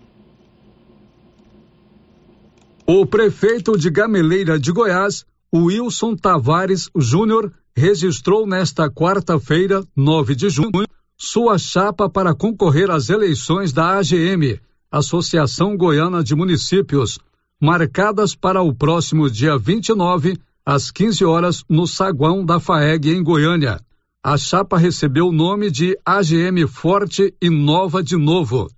O 2.86 3.06
prefeito 3.06 3.78
de 3.78 3.90
Gameleira 3.90 4.60
de 4.60 4.74
Goiás, 4.74 5.26
Wilson 5.56 6.18
Tavares 6.18 6.90
Júnior, 6.98 7.54
registrou 7.74 8.46
nesta 8.46 8.90
quarta-feira, 8.90 9.86
9 9.96 10.36
de 10.36 10.50
junho, 10.50 10.86
sua 11.18 11.58
chapa 11.58 12.10
para 12.10 12.36
concorrer 12.36 12.92
às 12.92 13.10
eleições 13.10 13.72
da 13.72 14.00
AGM, 14.00 14.60
Associação 14.92 15.78
Goiana 15.78 16.22
de 16.22 16.36
Municípios, 16.36 17.20
marcadas 17.58 18.36
para 18.36 18.62
o 18.62 18.76
próximo 18.76 19.30
dia 19.30 19.58
29, 19.58 20.38
às 20.66 20.92
15 20.92 21.24
horas, 21.24 21.64
no 21.70 21.88
saguão 21.88 22.46
da 22.46 22.60
FAEG 22.60 23.12
em 23.12 23.24
Goiânia 23.24 23.80
a 24.24 24.38
chapa 24.38 24.78
recebeu 24.78 25.28
o 25.28 25.32
nome 25.32 25.72
de 25.72 25.98
AGM 26.06 26.68
Forte 26.68 27.34
e 27.42 27.50
Nova 27.50 28.04
de 28.04 28.18
Novo. 28.18 28.70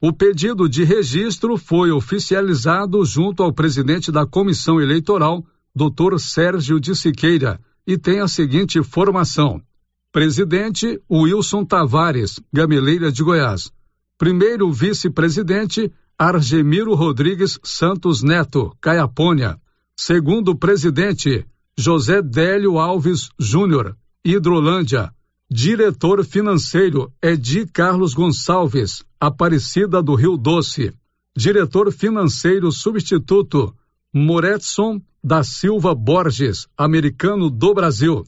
O 0.00 0.10
pedido 0.10 0.68
de 0.68 0.84
registro 0.84 1.58
foi 1.58 1.90
oficializado 1.90 3.04
junto 3.04 3.42
ao 3.42 3.52
presidente 3.52 4.10
da 4.10 4.26
comissão 4.26 4.80
eleitoral, 4.80 5.44
Dr. 5.74 6.18
Sérgio 6.18 6.80
de 6.80 6.94
Siqueira, 6.96 7.60
e 7.86 7.98
tem 7.98 8.20
a 8.20 8.28
seguinte 8.28 8.82
formação: 8.82 9.60
presidente 10.10 10.98
Wilson 11.10 11.64
Tavares, 11.64 12.40
Gameleira 12.50 13.12
de 13.12 13.22
Goiás. 13.22 13.70
Primeiro 14.16 14.72
vice-presidente 14.72 15.92
Argemiro 16.18 16.94
Rodrigues 16.94 17.58
Santos 17.62 18.22
Neto, 18.22 18.74
Caiapônia. 18.80 19.60
Segundo 19.94 20.56
presidente 20.56 21.46
José 21.76 22.22
Délio 22.22 22.78
Alves 22.78 23.28
Júnior, 23.38 23.94
Hidrolândia. 24.26 25.12
Diretor 25.48 26.24
financeiro 26.24 27.12
Edi 27.22 27.64
Carlos 27.64 28.12
Gonçalves, 28.12 29.04
Aparecida 29.20 30.02
do 30.02 30.16
Rio 30.16 30.36
Doce. 30.36 30.92
Diretor 31.36 31.92
financeiro 31.92 32.72
substituto 32.72 33.72
Moretson 34.12 35.00
da 35.22 35.44
Silva 35.44 35.94
Borges, 35.94 36.66
americano 36.76 37.48
do 37.48 37.72
Brasil. 37.72 38.24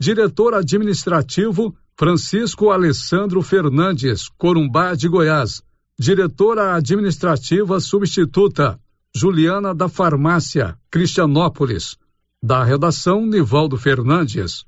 Diretor 0.00 0.54
administrativo 0.54 1.76
Francisco 1.98 2.70
Alessandro 2.70 3.42
Fernandes, 3.42 4.30
Corumbá 4.38 4.94
de 4.94 5.06
Goiás. 5.06 5.62
Diretora 5.98 6.74
administrativa 6.74 7.78
substituta 7.78 8.80
Juliana 9.14 9.74
da 9.74 9.86
Farmácia, 9.86 10.78
Cristianópolis. 10.90 11.98
Da 12.42 12.64
redação 12.64 13.26
Nivaldo 13.26 13.76
Fernandes. 13.76 14.64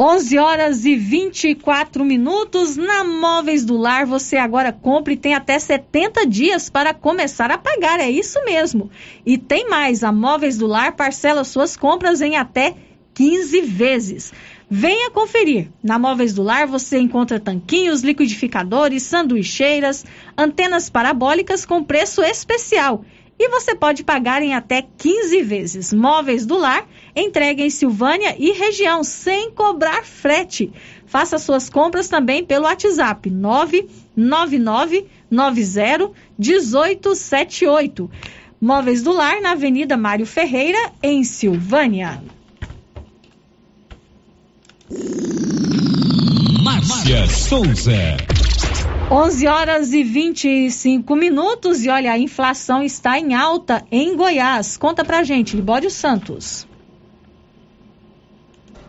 11 0.00 0.38
horas 0.38 0.84
e 0.84 0.94
24 0.94 2.04
minutos. 2.04 2.76
Na 2.76 3.02
Móveis 3.02 3.64
do 3.64 3.76
Lar, 3.76 4.06
você 4.06 4.36
agora 4.36 4.72
compra 4.72 5.12
e 5.12 5.16
tem 5.16 5.34
até 5.34 5.58
70 5.58 6.24
dias 6.24 6.70
para 6.70 6.94
começar 6.94 7.50
a 7.50 7.58
pagar. 7.58 7.98
É 7.98 8.08
isso 8.08 8.38
mesmo. 8.44 8.88
E 9.26 9.36
tem 9.36 9.68
mais: 9.68 10.04
a 10.04 10.12
Móveis 10.12 10.56
do 10.56 10.68
Lar 10.68 10.94
parcela 10.94 11.42
suas 11.42 11.76
compras 11.76 12.20
em 12.20 12.36
até 12.36 12.76
15 13.12 13.60
vezes. 13.62 14.32
Venha 14.70 15.10
conferir. 15.10 15.68
Na 15.82 15.98
Móveis 15.98 16.32
do 16.32 16.44
Lar 16.44 16.68
você 16.68 17.00
encontra 17.00 17.40
tanquinhos, 17.40 18.02
liquidificadores, 18.02 19.02
sanduicheiras, 19.02 20.04
antenas 20.36 20.88
parabólicas 20.88 21.66
com 21.66 21.82
preço 21.82 22.22
especial. 22.22 23.04
E 23.38 23.48
você 23.48 23.74
pode 23.74 24.02
pagar 24.02 24.42
em 24.42 24.54
até 24.54 24.82
15 24.82 25.42
vezes. 25.42 25.92
Móveis 25.92 26.44
do 26.44 26.58
Lar, 26.58 26.84
entregue 27.14 27.62
em 27.62 27.70
Silvânia 27.70 28.34
e 28.36 28.50
região, 28.50 29.04
sem 29.04 29.52
cobrar 29.52 30.04
frete. 30.04 30.72
Faça 31.06 31.38
suas 31.38 31.70
compras 31.70 32.08
também 32.08 32.44
pelo 32.44 32.64
WhatsApp 32.64 33.30
99990 33.30 36.10
1878. 36.36 38.10
Móveis 38.60 39.02
do 39.02 39.12
Lar, 39.12 39.40
na 39.40 39.52
Avenida 39.52 39.96
Mário 39.96 40.26
Ferreira, 40.26 40.90
em 41.00 41.22
Silvânia. 41.22 42.20
Márcia 46.64 47.28
Souza. 47.28 48.37
11 49.10 49.46
horas 49.46 49.92
e 49.94 50.04
25 50.04 51.16
minutos 51.16 51.82
e 51.82 51.88
olha, 51.88 52.12
a 52.12 52.18
inflação 52.18 52.82
está 52.82 53.18
em 53.18 53.34
alta 53.34 53.82
em 53.90 54.14
Goiás. 54.14 54.76
Conta 54.76 55.02
pra 55.02 55.24
gente, 55.24 55.56
Libório 55.56 55.90
Santos. 55.90 56.68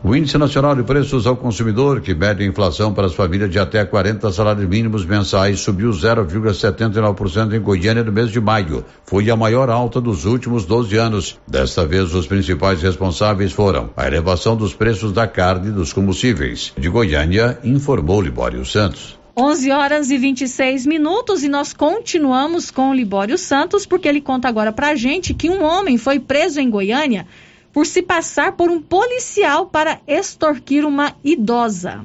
O 0.04 0.14
Índice 0.14 0.38
Nacional 0.38 0.76
de 0.76 0.84
Preços 0.84 1.26
ao 1.26 1.38
Consumidor, 1.38 2.02
que 2.02 2.14
mede 2.14 2.44
a 2.44 2.46
inflação 2.46 2.94
para 2.94 3.06
as 3.06 3.14
famílias 3.14 3.50
de 3.50 3.60
até 3.60 3.86
40 3.86 4.30
salários 4.34 4.68
mínimos 4.68 5.06
mensais, 5.06 5.62
subiu 5.62 5.90
0,79% 5.92 7.54
em 7.54 7.62
Goiânia 7.62 8.04
no 8.04 8.12
mês 8.12 8.30
de 8.30 8.42
maio. 8.42 8.84
Foi 9.06 9.30
a 9.30 9.38
maior 9.38 9.70
alta 9.70 10.02
dos 10.02 10.26
últimos 10.26 10.66
12 10.66 10.98
anos. 10.98 11.40
Desta 11.48 11.86
vez, 11.86 12.14
os 12.14 12.28
principais 12.28 12.82
responsáveis 12.82 13.54
foram 13.54 13.90
a 13.96 14.06
elevação 14.06 14.58
dos 14.58 14.74
preços 14.74 15.14
da 15.14 15.28
carne 15.28 15.70
e 15.70 15.72
dos 15.72 15.94
combustíveis. 15.94 16.74
De 16.78 16.90
Goiânia, 16.90 17.58
informou 17.64 18.22
Libório 18.22 18.66
Santos. 18.66 19.19
11 19.42 19.72
horas 19.72 20.12
e 20.12 20.18
26 20.18 20.86
minutos 20.86 21.44
e 21.46 21.48
nós 21.48 21.72
continuamos 21.72 22.70
com 22.70 22.90
o 22.90 22.94
Libório 22.94 23.38
Santos, 23.38 23.86
porque 23.86 24.06
ele 24.06 24.20
conta 24.20 24.50
agora 24.50 24.74
pra 24.74 24.96
gente 24.96 25.34
que 25.34 25.50
um 25.50 25.64
homem 25.64 25.98
foi 25.98 26.20
preso 26.20 26.60
em 26.60 26.70
Goiânia 26.70 27.26
por 27.72 27.86
se 27.86 28.02
passar 28.02 28.52
por 28.58 28.70
um 28.70 28.82
policial 28.82 29.68
para 29.68 30.02
extorquir 30.06 30.86
uma 30.86 31.16
idosa. 31.24 32.04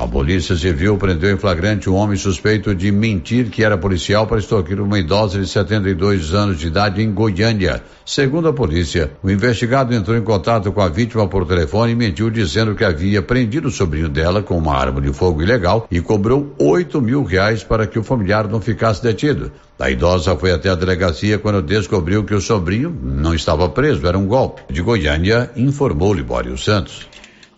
A 0.00 0.08
Polícia 0.08 0.56
Civil 0.56 0.96
prendeu 0.96 1.30
em 1.30 1.36
flagrante 1.36 1.90
um 1.90 1.94
homem 1.94 2.16
suspeito 2.16 2.74
de 2.74 2.90
mentir 2.90 3.50
que 3.50 3.62
era 3.62 3.76
policial 3.76 4.26
para 4.26 4.38
extorquir 4.38 4.80
uma 4.80 4.98
idosa 4.98 5.38
de 5.38 5.46
72 5.46 6.32
anos 6.32 6.58
de 6.58 6.68
idade 6.68 7.02
em 7.02 7.12
Goiânia. 7.12 7.82
Segundo 8.02 8.48
a 8.48 8.52
polícia, 8.54 9.10
o 9.22 9.30
investigado 9.30 9.94
entrou 9.94 10.16
em 10.16 10.22
contato 10.22 10.72
com 10.72 10.80
a 10.80 10.88
vítima 10.88 11.28
por 11.28 11.46
telefone 11.46 11.92
e 11.92 11.94
mentiu 11.94 12.30
dizendo 12.30 12.74
que 12.74 12.82
havia 12.82 13.20
prendido 13.20 13.68
o 13.68 13.70
sobrinho 13.70 14.08
dela 14.08 14.42
com 14.42 14.56
uma 14.56 14.74
arma 14.74 15.02
de 15.02 15.12
fogo 15.12 15.42
ilegal 15.42 15.86
e 15.90 16.00
cobrou 16.00 16.54
8 16.58 16.98
mil 17.02 17.22
reais 17.22 17.62
para 17.62 17.86
que 17.86 17.98
o 17.98 18.02
familiar 18.02 18.48
não 18.48 18.58
ficasse 18.58 19.02
detido. 19.02 19.52
A 19.78 19.90
idosa 19.90 20.34
foi 20.34 20.50
até 20.50 20.70
a 20.70 20.74
delegacia 20.74 21.38
quando 21.38 21.60
descobriu 21.60 22.24
que 22.24 22.34
o 22.34 22.40
sobrinho 22.40 22.88
não 23.02 23.34
estava 23.34 23.68
preso, 23.68 24.06
era 24.06 24.16
um 24.16 24.26
golpe. 24.26 24.62
De 24.72 24.80
Goiânia, 24.80 25.50
informou 25.54 26.14
Libório 26.14 26.56
Santos. 26.56 27.06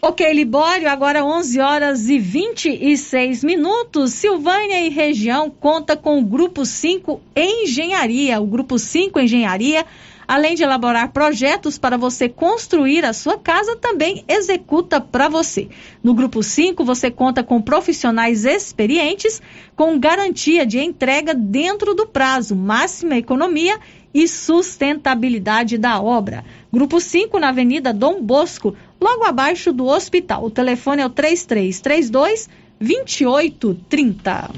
Ok, 0.05 0.33
Libório, 0.33 0.91
agora 0.91 1.25
11 1.25 1.61
horas 1.61 2.09
e 2.09 2.19
26 2.19 3.45
minutos. 3.45 4.13
Silvânia 4.15 4.85
e 4.85 4.89
região 4.89 5.49
conta 5.49 5.97
com 5.97 6.19
o 6.19 6.25
Grupo 6.25 6.67
5 6.67 7.21
Engenharia. 7.37 8.41
O 8.41 8.47
Grupo 8.49 8.81
5 8.81 9.21
Engenharia, 9.21 9.87
além 10.27 10.57
de 10.57 10.65
elaborar 10.65 11.13
projetos 11.13 11.79
para 11.79 11.97
você 11.97 12.29
construir 12.29 13.05
a 13.05 13.13
sua 13.13 13.39
casa, 13.39 13.77
também 13.77 14.25
executa 14.27 15.01
para 15.01 15.29
você. 15.29 15.69
No 16.03 16.15
Grupo 16.15 16.43
5, 16.43 16.85
você 16.85 17.09
conta 17.09 17.45
com 17.45 17.63
profissionais 17.63 18.45
experientes, 18.45 19.41
com 19.77 20.01
garantia 20.01 20.67
de 20.67 20.81
entrega 20.81 21.33
dentro 21.33 21.95
do 21.95 22.09
prazo, 22.09 22.57
máxima 22.57 23.17
economia 23.17 23.79
e 24.13 24.29
sustentabilidade 24.29 25.79
da 25.79 26.01
obra. 26.03 26.45
Grupo 26.73 27.01
5, 27.01 27.39
na 27.39 27.49
Avenida 27.49 27.93
Dom 27.93 28.21
Bosco, 28.21 28.75
logo 29.03 29.25
abaixo 29.25 29.73
do 29.73 29.87
hospital. 29.87 30.45
O 30.45 30.51
telefone 30.51 31.03
é 31.03 31.07
o 31.07 31.11
3332 31.11 32.49
2830. 32.81 34.51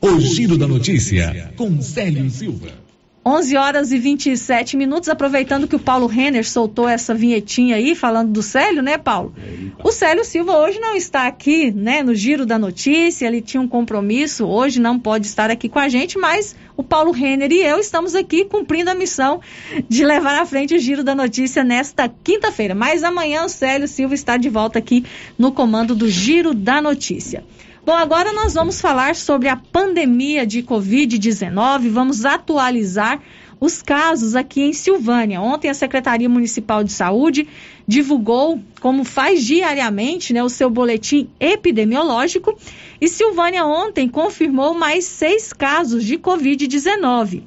O 0.00 0.20
Giro 0.20 0.58
da 0.58 0.66
Notícia, 0.66 1.52
com 1.56 1.80
Célio 1.80 2.28
Silva. 2.28 2.83
11 3.26 3.56
horas 3.56 3.92
e 3.92 3.98
27 3.98 4.76
minutos, 4.76 5.08
aproveitando 5.08 5.66
que 5.66 5.74
o 5.74 5.78
Paulo 5.78 6.06
Renner 6.06 6.46
soltou 6.46 6.86
essa 6.86 7.14
vinhetinha 7.14 7.76
aí, 7.76 7.94
falando 7.94 8.30
do 8.30 8.42
Célio, 8.42 8.82
né, 8.82 8.98
Paulo? 8.98 9.34
O 9.82 9.90
Célio 9.90 10.24
Silva 10.24 10.58
hoje 10.58 10.78
não 10.78 10.94
está 10.94 11.26
aqui, 11.26 11.70
né, 11.70 12.02
no 12.02 12.14
Giro 12.14 12.44
da 12.44 12.58
Notícia, 12.58 13.26
ele 13.26 13.40
tinha 13.40 13.60
um 13.60 13.68
compromisso, 13.68 14.46
hoje 14.46 14.78
não 14.78 14.98
pode 14.98 15.26
estar 15.26 15.50
aqui 15.50 15.70
com 15.70 15.78
a 15.78 15.88
gente, 15.88 16.18
mas 16.18 16.54
o 16.76 16.82
Paulo 16.82 17.12
Renner 17.12 17.50
e 17.50 17.62
eu 17.62 17.78
estamos 17.78 18.14
aqui 18.14 18.44
cumprindo 18.44 18.90
a 18.90 18.94
missão 18.94 19.40
de 19.88 20.04
levar 20.04 20.42
à 20.42 20.44
frente 20.44 20.74
o 20.74 20.78
Giro 20.78 21.02
da 21.02 21.14
Notícia 21.14 21.64
nesta 21.64 22.08
quinta-feira. 22.08 22.74
Mas 22.74 23.04
amanhã 23.04 23.44
o 23.44 23.48
Célio 23.48 23.88
Silva 23.88 24.14
está 24.14 24.36
de 24.36 24.48
volta 24.50 24.78
aqui 24.78 25.04
no 25.38 25.52
comando 25.52 25.94
do 25.94 26.08
Giro 26.08 26.52
da 26.52 26.82
Notícia. 26.82 27.44
Bom, 27.84 27.92
agora 27.92 28.32
nós 28.32 28.54
vamos 28.54 28.80
falar 28.80 29.14
sobre 29.14 29.46
a 29.46 29.56
pandemia 29.56 30.46
de 30.46 30.62
Covid-19. 30.62 31.90
Vamos 31.90 32.24
atualizar 32.24 33.20
os 33.60 33.82
casos 33.82 34.34
aqui 34.34 34.62
em 34.62 34.72
Silvânia. 34.72 35.42
Ontem 35.42 35.68
a 35.68 35.74
Secretaria 35.74 36.26
Municipal 36.26 36.82
de 36.82 36.90
Saúde 36.90 37.46
divulgou, 37.86 38.58
como 38.80 39.04
faz 39.04 39.44
diariamente, 39.44 40.32
né, 40.32 40.42
o 40.42 40.48
seu 40.48 40.70
boletim 40.70 41.28
epidemiológico. 41.38 42.58
E 42.98 43.06
Silvânia 43.06 43.66
ontem 43.66 44.08
confirmou 44.08 44.72
mais 44.72 45.04
seis 45.04 45.52
casos 45.52 46.04
de 46.04 46.16
Covid-19. 46.16 47.42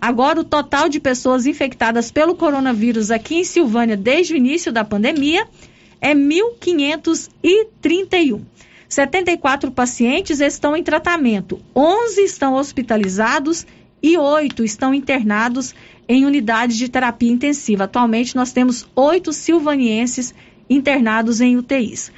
Agora, 0.00 0.38
o 0.38 0.44
total 0.44 0.88
de 0.88 1.00
pessoas 1.00 1.46
infectadas 1.46 2.12
pelo 2.12 2.36
coronavírus 2.36 3.10
aqui 3.10 3.40
em 3.40 3.44
Silvânia 3.44 3.96
desde 3.96 4.34
o 4.34 4.36
início 4.36 4.70
da 4.70 4.84
pandemia 4.84 5.48
é 6.00 6.14
1.531. 6.14 8.42
74 8.90 9.70
pacientes 9.70 10.40
estão 10.40 10.76
em 10.76 10.82
tratamento, 10.82 11.60
11 11.76 12.24
estão 12.24 12.54
hospitalizados 12.54 13.64
e 14.02 14.18
8 14.18 14.64
estão 14.64 14.92
internados 14.92 15.72
em 16.08 16.26
unidades 16.26 16.76
de 16.76 16.88
terapia 16.88 17.30
intensiva. 17.30 17.84
Atualmente, 17.84 18.34
nós 18.34 18.52
temos 18.52 18.88
oito 18.96 19.32
silvanienses 19.32 20.34
internados 20.68 21.40
em 21.40 21.56
UTIs. 21.56 22.10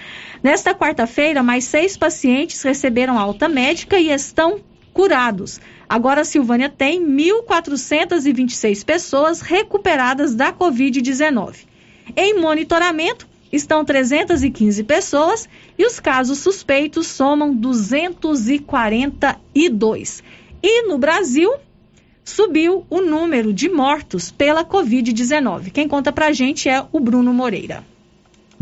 Nesta 0.43 0.75
quarta-feira, 0.75 1.43
mais 1.43 1.65
seis 1.65 1.95
pacientes 1.95 2.63
receberam 2.63 3.19
alta 3.19 3.51
médica 3.51 3.99
e 3.99 4.11
estão 4.11 4.59
curados. 4.95 5.61
Agora, 5.87 6.23
a 6.23 6.25
Silvânia 6.25 6.71
tem 6.71 7.05
1.426 7.05 8.83
pessoas 8.83 9.43
recuperadas 9.43 10.35
da 10.35 10.51
Covid-19. 10.51 11.67
Em 12.17 12.41
monitoramento, 12.41 13.29
estão 13.53 13.85
315 13.85 14.83
pessoas 14.85 15.47
e 15.79 15.87
os 15.87 16.01
casos 16.01 16.39
suspeitos 16.39 17.07
somam 17.07 17.55
242. 17.55 20.23
E 20.63 20.89
no 20.89 20.97
Brasil, 20.97 21.53
subiu 22.25 22.87
o 22.89 23.01
número 23.01 23.53
de 23.53 23.69
mortos 23.69 24.31
pela 24.31 24.65
Covid-19. 24.65 25.71
Quem 25.71 25.87
conta 25.87 26.11
pra 26.11 26.33
gente 26.33 26.69
é 26.69 26.85
o 26.93 26.99
Bruno 26.99 27.35
Moreira. 27.35 27.85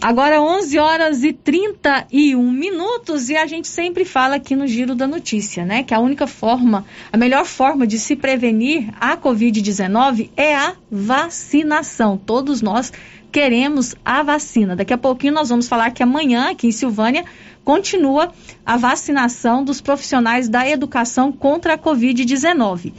Agora 0.01 0.41
11 0.41 0.79
horas 0.79 1.23
e 1.23 1.33
31 1.33 2.51
minutos 2.51 3.29
e 3.29 3.35
a 3.35 3.45
gente 3.45 3.67
sempre 3.67 4.05
fala 4.05 4.35
aqui 4.35 4.55
no 4.55 4.65
Giro 4.65 4.95
da 4.95 5.05
Notícia, 5.05 5.65
né? 5.65 5.83
Que 5.83 5.93
a 5.93 5.99
única 5.99 6.25
forma, 6.25 6.85
a 7.11 7.17
melhor 7.17 7.43
forma 7.43 7.85
de 7.85 7.99
se 7.99 8.15
prevenir 8.15 8.89
a 8.97 9.17
Covid-19 9.17 10.29
é 10.37 10.55
a 10.55 10.75
vacinação. 10.89 12.17
Todos 12.17 12.61
nós 12.61 12.93
queremos 13.29 13.93
a 14.05 14.23
vacina. 14.23 14.75
Daqui 14.75 14.93
a 14.93 14.97
pouquinho 14.97 15.33
nós 15.33 15.49
vamos 15.49 15.67
falar 15.67 15.91
que 15.91 16.01
amanhã, 16.01 16.49
aqui 16.51 16.67
em 16.67 16.71
Silvânia, 16.71 17.25
continua 17.63 18.31
a 18.65 18.77
vacinação 18.77 19.63
dos 19.63 19.81
profissionais 19.81 20.49
da 20.49 20.67
educação 20.67 21.31
contra 21.31 21.73
a 21.73 21.77
Covid-19. 21.77 22.93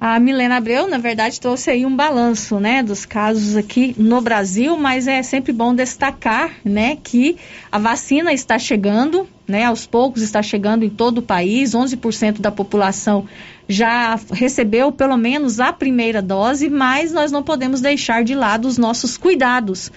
A 0.00 0.20
Milena 0.20 0.58
Abreu, 0.58 0.86
na 0.86 0.98
verdade, 0.98 1.40
trouxe 1.40 1.70
aí 1.70 1.84
um 1.84 1.94
balanço, 1.94 2.60
né, 2.60 2.84
dos 2.84 3.04
casos 3.04 3.56
aqui 3.56 3.96
no 3.98 4.20
Brasil, 4.20 4.76
mas 4.76 5.08
é 5.08 5.24
sempre 5.24 5.52
bom 5.52 5.74
destacar, 5.74 6.52
né, 6.64 6.96
que 7.02 7.36
a 7.70 7.80
vacina 7.80 8.32
está 8.32 8.60
chegando, 8.60 9.28
né, 9.46 9.64
aos 9.64 9.88
poucos 9.88 10.22
está 10.22 10.40
chegando 10.40 10.84
em 10.84 10.88
todo 10.88 11.18
o 11.18 11.22
país, 11.22 11.74
11% 11.74 12.40
da 12.40 12.52
população 12.52 13.26
já 13.68 14.18
recebeu 14.32 14.92
pelo 14.92 15.16
menos 15.16 15.58
a 15.58 15.72
primeira 15.72 16.22
dose, 16.22 16.70
mas 16.70 17.12
nós 17.12 17.32
não 17.32 17.42
podemos 17.42 17.80
deixar 17.80 18.22
de 18.22 18.36
lado 18.36 18.68
os 18.68 18.78
nossos 18.78 19.18
cuidados 19.18 19.90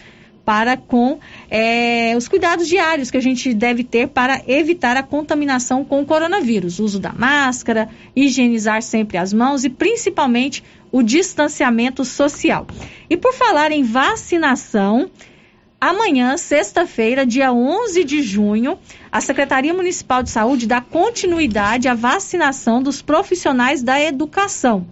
para 0.52 0.76
com 0.76 1.18
é, 1.50 2.14
os 2.18 2.28
cuidados 2.28 2.68
diários 2.68 3.10
que 3.10 3.16
a 3.16 3.22
gente 3.22 3.54
deve 3.54 3.86
ter 3.86 4.10
para 4.10 4.42
evitar 4.46 4.98
a 4.98 5.02
contaminação 5.02 5.86
com 5.86 6.02
o 6.02 6.06
coronavírus. 6.06 6.78
Uso 6.78 7.00
da 7.00 7.14
máscara, 7.14 7.88
higienizar 8.14 8.82
sempre 8.82 9.18
as 9.18 9.32
mãos 9.32 9.64
e 9.64 9.70
principalmente 9.70 10.62
o 10.92 11.02
distanciamento 11.02 12.04
social. 12.04 12.68
E 13.10 13.16
por 13.16 13.34
falar 13.34 13.72
em 13.72 13.82
vacinação, 13.82 15.10
amanhã, 15.80 16.36
sexta-feira, 16.36 17.26
dia 17.26 17.54
11 17.54 18.04
de 18.04 18.22
junho, 18.22 18.78
a 19.10 19.22
Secretaria 19.22 19.74
Municipal 19.74 20.22
de 20.22 20.32
Saúde 20.32 20.68
dá 20.68 20.82
continuidade 20.82 21.88
à 21.88 21.94
vacinação 21.94 22.84
dos 22.84 23.02
profissionais 23.02 23.82
da 23.82 24.02
educação 24.02 24.86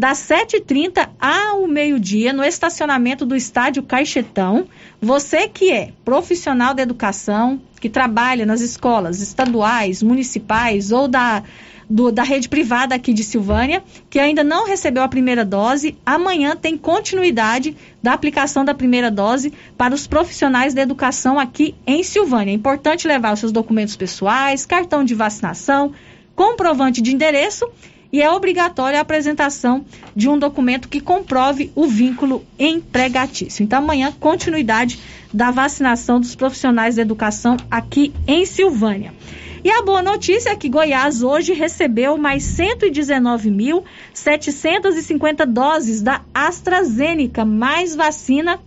das 0.00 0.16
7h30 0.20 1.10
ao 1.20 1.66
meio-dia, 1.66 2.32
no 2.32 2.42
estacionamento 2.42 3.26
do 3.26 3.36
estádio 3.36 3.82
Caixetão. 3.82 4.66
Você 4.98 5.46
que 5.46 5.70
é 5.70 5.92
profissional 6.06 6.72
da 6.72 6.82
educação, 6.82 7.60
que 7.78 7.90
trabalha 7.90 8.46
nas 8.46 8.62
escolas 8.62 9.20
estaduais, 9.20 10.02
municipais 10.02 10.90
ou 10.90 11.06
da, 11.06 11.42
do, 11.88 12.10
da 12.10 12.22
rede 12.22 12.48
privada 12.48 12.94
aqui 12.94 13.12
de 13.12 13.22
Silvânia, 13.22 13.84
que 14.08 14.18
ainda 14.18 14.42
não 14.42 14.66
recebeu 14.66 15.02
a 15.02 15.08
primeira 15.08 15.44
dose, 15.44 15.98
amanhã 16.06 16.56
tem 16.56 16.78
continuidade 16.78 17.76
da 18.02 18.14
aplicação 18.14 18.64
da 18.64 18.72
primeira 18.72 19.10
dose 19.10 19.52
para 19.76 19.94
os 19.94 20.06
profissionais 20.06 20.72
da 20.72 20.80
educação 20.80 21.38
aqui 21.38 21.74
em 21.86 22.02
Silvânia. 22.02 22.52
É 22.52 22.54
importante 22.54 23.06
levar 23.06 23.34
os 23.34 23.40
seus 23.40 23.52
documentos 23.52 23.96
pessoais, 23.96 24.64
cartão 24.64 25.04
de 25.04 25.14
vacinação, 25.14 25.92
comprovante 26.34 27.02
de 27.02 27.12
endereço 27.14 27.70
e 28.12 28.20
é 28.20 28.30
obrigatória 28.30 28.98
a 28.98 29.02
apresentação 29.02 29.84
de 30.14 30.28
um 30.28 30.38
documento 30.38 30.88
que 30.88 31.00
comprove 31.00 31.72
o 31.74 31.86
vínculo 31.86 32.44
empregatício. 32.58 33.62
Então, 33.62 33.78
amanhã, 33.78 34.12
continuidade 34.18 34.98
da 35.32 35.50
vacinação 35.50 36.20
dos 36.20 36.34
profissionais 36.34 36.96
da 36.96 37.02
educação 37.02 37.56
aqui 37.70 38.12
em 38.26 38.44
Silvânia. 38.44 39.14
E 39.62 39.70
a 39.70 39.82
boa 39.82 40.02
notícia 40.02 40.48
é 40.50 40.56
que 40.56 40.70
Goiás 40.70 41.22
hoje 41.22 41.52
recebeu 41.52 42.16
mais 42.16 42.42
119.750 42.44 45.44
doses 45.44 46.00
da 46.00 46.22
AstraZeneca, 46.34 47.44
mais 47.44 47.94
vacina 47.94 48.58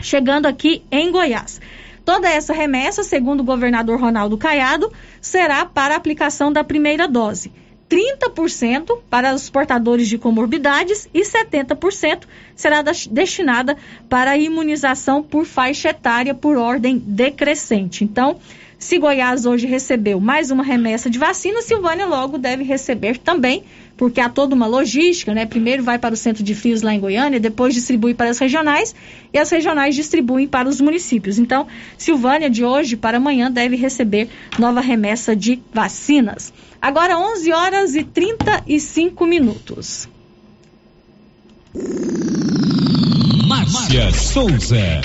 chegando 0.00 0.46
aqui 0.46 0.82
em 0.90 1.12
Goiás. 1.12 1.60
Toda 2.04 2.28
essa 2.28 2.52
remessa, 2.52 3.04
segundo 3.04 3.40
o 3.40 3.44
governador 3.44 4.00
Ronaldo 4.00 4.36
Caiado, 4.38 4.90
será 5.20 5.66
para 5.66 5.94
aplicação 5.94 6.52
da 6.52 6.64
primeira 6.64 7.06
dose. 7.06 7.52
30% 7.88 8.98
para 9.08 9.34
os 9.34 9.48
portadores 9.48 10.08
de 10.08 10.18
comorbidades 10.18 11.08
e 11.12 11.22
70% 11.22 12.24
será 12.54 12.82
destinada 12.82 13.76
para 14.08 14.36
imunização 14.36 15.22
por 15.22 15.44
faixa 15.44 15.90
etária 15.90 16.34
por 16.34 16.56
ordem 16.56 16.98
decrescente. 16.98 18.04
Então, 18.04 18.38
Se 18.78 18.96
Goiás 18.96 19.44
hoje 19.44 19.66
recebeu 19.66 20.20
mais 20.20 20.52
uma 20.52 20.62
remessa 20.62 21.10
de 21.10 21.18
vacina, 21.18 21.60
Silvânia 21.62 22.06
logo 22.06 22.38
deve 22.38 22.62
receber 22.62 23.18
também, 23.18 23.64
porque 23.98 24.20
há 24.20 24.28
toda 24.28 24.54
uma 24.54 24.66
logística, 24.66 25.34
né? 25.34 25.44
Primeiro 25.44 25.82
vai 25.82 25.98
para 25.98 26.14
o 26.14 26.16
centro 26.16 26.42
de 26.42 26.54
frios 26.54 26.80
lá 26.80 26.94
em 26.94 27.00
Goiânia, 27.00 27.40
depois 27.40 27.74
distribui 27.74 28.14
para 28.14 28.30
as 28.30 28.38
regionais 28.38 28.94
e 29.34 29.38
as 29.38 29.50
regionais 29.50 29.94
distribuem 29.96 30.46
para 30.46 30.68
os 30.68 30.80
municípios. 30.80 31.36
Então, 31.36 31.66
Silvânia 31.98 32.48
de 32.48 32.64
hoje 32.64 32.96
para 32.96 33.18
amanhã 33.18 33.50
deve 33.50 33.74
receber 33.74 34.28
nova 34.56 34.80
remessa 34.80 35.34
de 35.34 35.60
vacinas. 35.74 36.52
Agora 36.80 37.18
11 37.18 37.52
horas 37.52 37.94
e 37.96 38.04
35 38.04 39.26
minutos. 39.26 40.08
Márcia 43.48 44.12
Souza. 44.12 45.00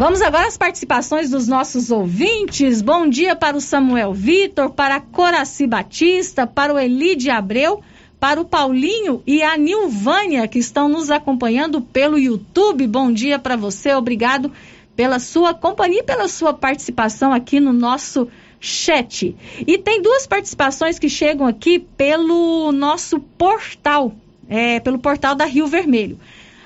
Vamos 0.00 0.22
agora 0.22 0.46
às 0.46 0.56
participações 0.56 1.28
dos 1.28 1.46
nossos 1.46 1.90
ouvintes. 1.90 2.80
Bom 2.80 3.06
dia 3.06 3.36
para 3.36 3.54
o 3.54 3.60
Samuel 3.60 4.14
Vitor, 4.14 4.70
para 4.70 4.94
a 4.94 5.00
Coraci 5.00 5.66
Batista, 5.66 6.46
para 6.46 6.72
o 6.72 6.78
Elide 6.78 7.28
Abreu, 7.28 7.82
para 8.18 8.40
o 8.40 8.46
Paulinho 8.46 9.22
e 9.26 9.42
a 9.42 9.58
Nilvânia, 9.58 10.48
que 10.48 10.58
estão 10.58 10.88
nos 10.88 11.10
acompanhando 11.10 11.82
pelo 11.82 12.18
YouTube. 12.18 12.86
Bom 12.86 13.12
dia 13.12 13.38
para 13.38 13.56
você, 13.56 13.92
obrigado 13.92 14.50
pela 14.96 15.18
sua 15.18 15.52
companhia 15.52 16.00
e 16.00 16.02
pela 16.02 16.28
sua 16.28 16.54
participação 16.54 17.30
aqui 17.30 17.60
no 17.60 17.74
nosso 17.74 18.26
chat. 18.58 19.36
E 19.66 19.76
tem 19.76 20.00
duas 20.00 20.26
participações 20.26 20.98
que 20.98 21.10
chegam 21.10 21.46
aqui 21.46 21.78
pelo 21.78 22.72
nosso 22.72 23.20
portal, 23.20 24.14
é, 24.48 24.80
pelo 24.80 24.98
portal 24.98 25.34
da 25.34 25.44
Rio 25.44 25.66
Vermelho. 25.66 26.18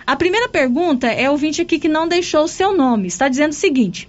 A 0.06 0.16
primeira 0.16 0.48
pergunta 0.48 1.06
é 1.06 1.28
o 1.28 1.32
ouvinte 1.32 1.62
aqui 1.62 1.78
que 1.78 1.88
não 1.88 2.06
deixou 2.06 2.44
o 2.44 2.48
seu 2.48 2.76
nome. 2.76 3.08
Está 3.08 3.28
dizendo 3.28 3.52
o 3.52 3.54
seguinte: 3.54 4.08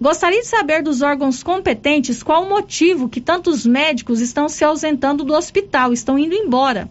Gostaria 0.00 0.40
de 0.40 0.46
saber 0.46 0.82
dos 0.82 1.02
órgãos 1.02 1.42
competentes 1.42 2.22
qual 2.22 2.44
o 2.44 2.48
motivo 2.48 3.08
que 3.08 3.20
tantos 3.20 3.66
médicos 3.66 4.20
estão 4.20 4.48
se 4.48 4.64
ausentando 4.64 5.24
do 5.24 5.34
hospital, 5.34 5.92
estão 5.92 6.18
indo 6.18 6.34
embora. 6.34 6.88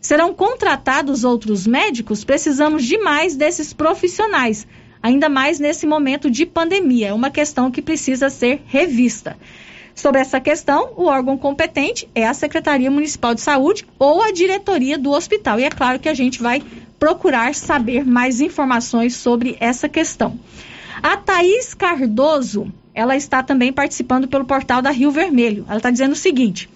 Serão 0.00 0.32
contratados 0.32 1.22
outros 1.22 1.66
médicos? 1.66 2.24
Precisamos 2.24 2.84
demais 2.84 3.36
desses 3.36 3.72
profissionais, 3.72 4.66
ainda 5.02 5.28
mais 5.28 5.60
nesse 5.60 5.86
momento 5.86 6.30
de 6.30 6.46
pandemia. 6.46 7.08
É 7.08 7.12
uma 7.12 7.30
questão 7.30 7.70
que 7.70 7.82
precisa 7.82 8.30
ser 8.30 8.62
revista. 8.66 9.36
Sobre 9.94 10.20
essa 10.20 10.40
questão, 10.40 10.92
o 10.96 11.06
órgão 11.06 11.36
competente 11.38 12.08
é 12.14 12.26
a 12.26 12.34
Secretaria 12.34 12.90
Municipal 12.90 13.34
de 13.34 13.40
Saúde 13.40 13.86
ou 13.98 14.22
a 14.22 14.30
diretoria 14.30 14.98
do 14.98 15.10
hospital. 15.10 15.58
E 15.58 15.64
é 15.64 15.70
claro 15.70 15.98
que 15.98 16.08
a 16.08 16.14
gente 16.14 16.40
vai 16.40 16.62
procurar 16.98 17.54
saber 17.54 18.04
mais 18.04 18.40
informações 18.40 19.16
sobre 19.16 19.56
essa 19.60 19.88
questão. 19.88 20.38
A 21.02 21.16
Thaís 21.16 21.74
Cardoso, 21.74 22.72
ela 22.94 23.16
está 23.16 23.42
também 23.42 23.72
participando 23.72 24.26
pelo 24.26 24.44
portal 24.44 24.80
da 24.80 24.90
Rio 24.90 25.10
Vermelho. 25.10 25.64
Ela 25.68 25.76
está 25.76 25.90
dizendo 25.90 26.12
o 26.12 26.16
seguinte: 26.16 26.68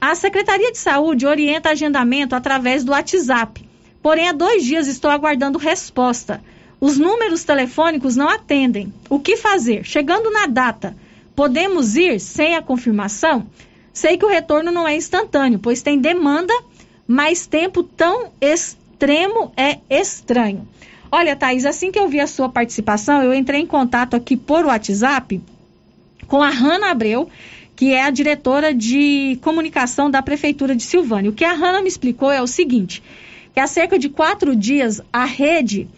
a 0.00 0.14
Secretaria 0.14 0.72
de 0.72 0.78
Saúde 0.78 1.26
orienta 1.26 1.70
agendamento 1.70 2.34
através 2.34 2.82
do 2.82 2.92
WhatsApp. 2.92 3.68
Porém, 4.02 4.28
há 4.28 4.32
dois 4.32 4.64
dias 4.64 4.86
estou 4.86 5.10
aguardando 5.10 5.58
resposta. 5.58 6.42
Os 6.80 6.96
números 6.96 7.44
telefônicos 7.44 8.16
não 8.16 8.26
atendem. 8.26 8.92
O 9.10 9.20
que 9.20 9.36
fazer? 9.36 9.84
Chegando 9.84 10.30
na 10.30 10.46
data, 10.46 10.96
podemos 11.36 11.96
ir 11.96 12.18
sem 12.18 12.56
a 12.56 12.62
confirmação? 12.62 13.46
Sei 13.92 14.16
que 14.16 14.24
o 14.24 14.30
retorno 14.30 14.72
não 14.72 14.88
é 14.88 14.96
instantâneo, 14.96 15.58
pois 15.58 15.82
tem 15.82 15.98
demanda, 15.98 16.54
mas 17.06 17.46
tempo 17.46 17.82
tão 17.82 18.32
extremo 19.00 19.50
é 19.56 19.78
estranho. 19.88 20.68
Olha, 21.10 21.34
Thaís, 21.34 21.64
assim 21.64 21.90
que 21.90 21.98
eu 21.98 22.06
vi 22.06 22.20
a 22.20 22.26
sua 22.26 22.50
participação, 22.50 23.22
eu 23.22 23.32
entrei 23.32 23.62
em 23.62 23.66
contato 23.66 24.14
aqui 24.14 24.36
por 24.36 24.66
WhatsApp 24.66 25.40
com 26.26 26.42
a 26.42 26.50
Hanna 26.50 26.90
Abreu, 26.90 27.28
que 27.74 27.94
é 27.94 28.02
a 28.02 28.10
diretora 28.10 28.74
de 28.74 29.38
comunicação 29.40 30.10
da 30.10 30.20
Prefeitura 30.20 30.76
de 30.76 30.82
Silvânia. 30.82 31.30
O 31.30 31.32
que 31.32 31.46
a 31.46 31.54
Hanna 31.54 31.80
me 31.80 31.88
explicou 31.88 32.30
é 32.30 32.42
o 32.42 32.46
seguinte: 32.46 33.02
que 33.54 33.58
há 33.58 33.66
cerca 33.66 33.98
de 33.98 34.10
quatro 34.10 34.54
dias 34.54 35.00
a 35.10 35.24
rede 35.24 35.88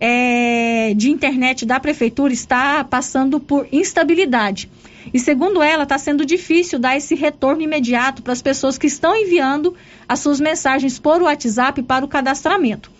é, 0.00 0.94
de 0.96 1.12
internet 1.12 1.64
da 1.64 1.78
Prefeitura 1.78 2.32
está 2.32 2.82
passando 2.82 3.38
por 3.38 3.68
instabilidade. 3.70 4.68
E 5.12 5.18
segundo 5.18 5.62
ela, 5.62 5.84
está 5.84 5.98
sendo 5.98 6.24
difícil 6.24 6.78
dar 6.78 6.96
esse 6.96 7.14
retorno 7.14 7.62
imediato 7.62 8.22
para 8.22 8.32
as 8.32 8.42
pessoas 8.42 8.78
que 8.78 8.86
estão 8.86 9.16
enviando 9.16 9.74
as 10.08 10.20
suas 10.20 10.40
mensagens 10.40 10.98
por 10.98 11.22
WhatsApp 11.22 11.82
para 11.82 12.04
o 12.04 12.08
cadastramento. 12.08 12.90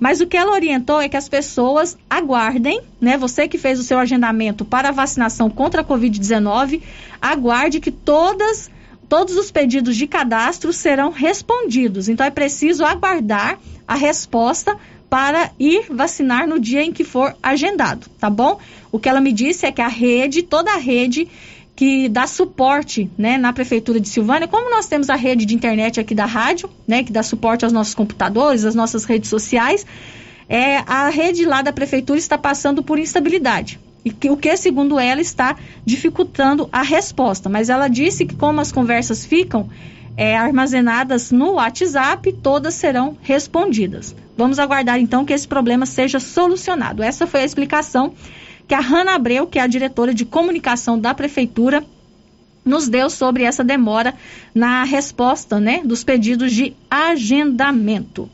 Mas 0.00 0.20
o 0.20 0.26
que 0.26 0.36
ela 0.36 0.52
orientou 0.52 1.00
é 1.00 1.08
que 1.08 1.16
as 1.16 1.28
pessoas 1.28 1.96
aguardem, 2.08 2.80
né? 3.00 3.16
Você 3.18 3.46
que 3.46 3.58
fez 3.58 3.78
o 3.78 3.82
seu 3.82 3.98
agendamento 3.98 4.64
para 4.64 4.88
a 4.88 4.92
vacinação 4.92 5.50
contra 5.50 5.82
a 5.82 5.84
Covid-19, 5.84 6.80
aguarde 7.20 7.80
que 7.80 7.90
todas 7.90 8.70
todos 9.08 9.36
os 9.36 9.50
pedidos 9.50 9.94
de 9.94 10.06
cadastro 10.06 10.72
serão 10.72 11.10
respondidos. 11.10 12.08
Então 12.08 12.24
é 12.24 12.30
preciso 12.30 12.82
aguardar 12.82 13.58
a 13.86 13.94
resposta 13.94 14.74
para 15.10 15.50
ir 15.60 15.84
vacinar 15.90 16.48
no 16.48 16.58
dia 16.58 16.82
em 16.82 16.90
que 16.90 17.04
for 17.04 17.36
agendado, 17.42 18.06
tá 18.18 18.30
bom? 18.30 18.58
O 18.90 18.98
que 18.98 19.10
ela 19.10 19.20
me 19.20 19.30
disse 19.30 19.66
é 19.66 19.70
que 19.70 19.82
a 19.82 19.88
rede, 19.88 20.42
toda 20.42 20.72
a 20.72 20.78
rede 20.78 21.28
que 21.74 22.08
dá 22.08 22.26
suporte 22.26 23.10
né, 23.16 23.38
na 23.38 23.52
Prefeitura 23.52 23.98
de 23.98 24.08
Silvânia, 24.08 24.46
como 24.46 24.70
nós 24.70 24.86
temos 24.86 25.08
a 25.08 25.14
rede 25.14 25.46
de 25.46 25.54
internet 25.54 25.98
aqui 25.98 26.14
da 26.14 26.26
rádio, 26.26 26.68
né, 26.86 27.02
que 27.02 27.12
dá 27.12 27.22
suporte 27.22 27.64
aos 27.64 27.72
nossos 27.72 27.94
computadores, 27.94 28.64
às 28.64 28.74
nossas 28.74 29.04
redes 29.04 29.30
sociais, 29.30 29.86
é, 30.48 30.78
a 30.86 31.08
rede 31.08 31.46
lá 31.46 31.62
da 31.62 31.72
Prefeitura 31.72 32.18
está 32.18 32.36
passando 32.36 32.82
por 32.82 32.98
instabilidade. 32.98 33.80
E 34.04 34.10
que, 34.10 34.28
o 34.30 34.36
que, 34.36 34.54
segundo 34.56 34.98
ela, 34.98 35.20
está 35.20 35.56
dificultando 35.84 36.68
a 36.72 36.82
resposta. 36.82 37.48
Mas 37.48 37.68
ela 37.68 37.88
disse 37.88 38.26
que, 38.26 38.34
como 38.34 38.60
as 38.60 38.72
conversas 38.72 39.24
ficam 39.24 39.70
é, 40.16 40.36
armazenadas 40.36 41.30
no 41.30 41.52
WhatsApp, 41.52 42.32
todas 42.42 42.74
serão 42.74 43.16
respondidas. 43.22 44.14
Vamos 44.36 44.58
aguardar 44.58 44.98
então 44.98 45.24
que 45.24 45.32
esse 45.32 45.46
problema 45.46 45.86
seja 45.86 46.18
solucionado. 46.18 47.02
Essa 47.02 47.26
foi 47.26 47.40
a 47.40 47.44
explicação 47.44 48.12
que 48.72 48.76
a 48.76 48.80
Hanna 48.80 49.16
Abreu, 49.16 49.46
que 49.46 49.58
é 49.58 49.62
a 49.62 49.66
diretora 49.66 50.14
de 50.14 50.24
comunicação 50.24 50.98
da 50.98 51.12
prefeitura, 51.12 51.84
nos 52.64 52.88
deu 52.88 53.10
sobre 53.10 53.42
essa 53.42 53.62
demora 53.62 54.14
na 54.54 54.82
resposta, 54.82 55.60
né, 55.60 55.82
dos 55.84 56.02
pedidos 56.02 56.50
de 56.54 56.74
agendamento. 56.90 58.30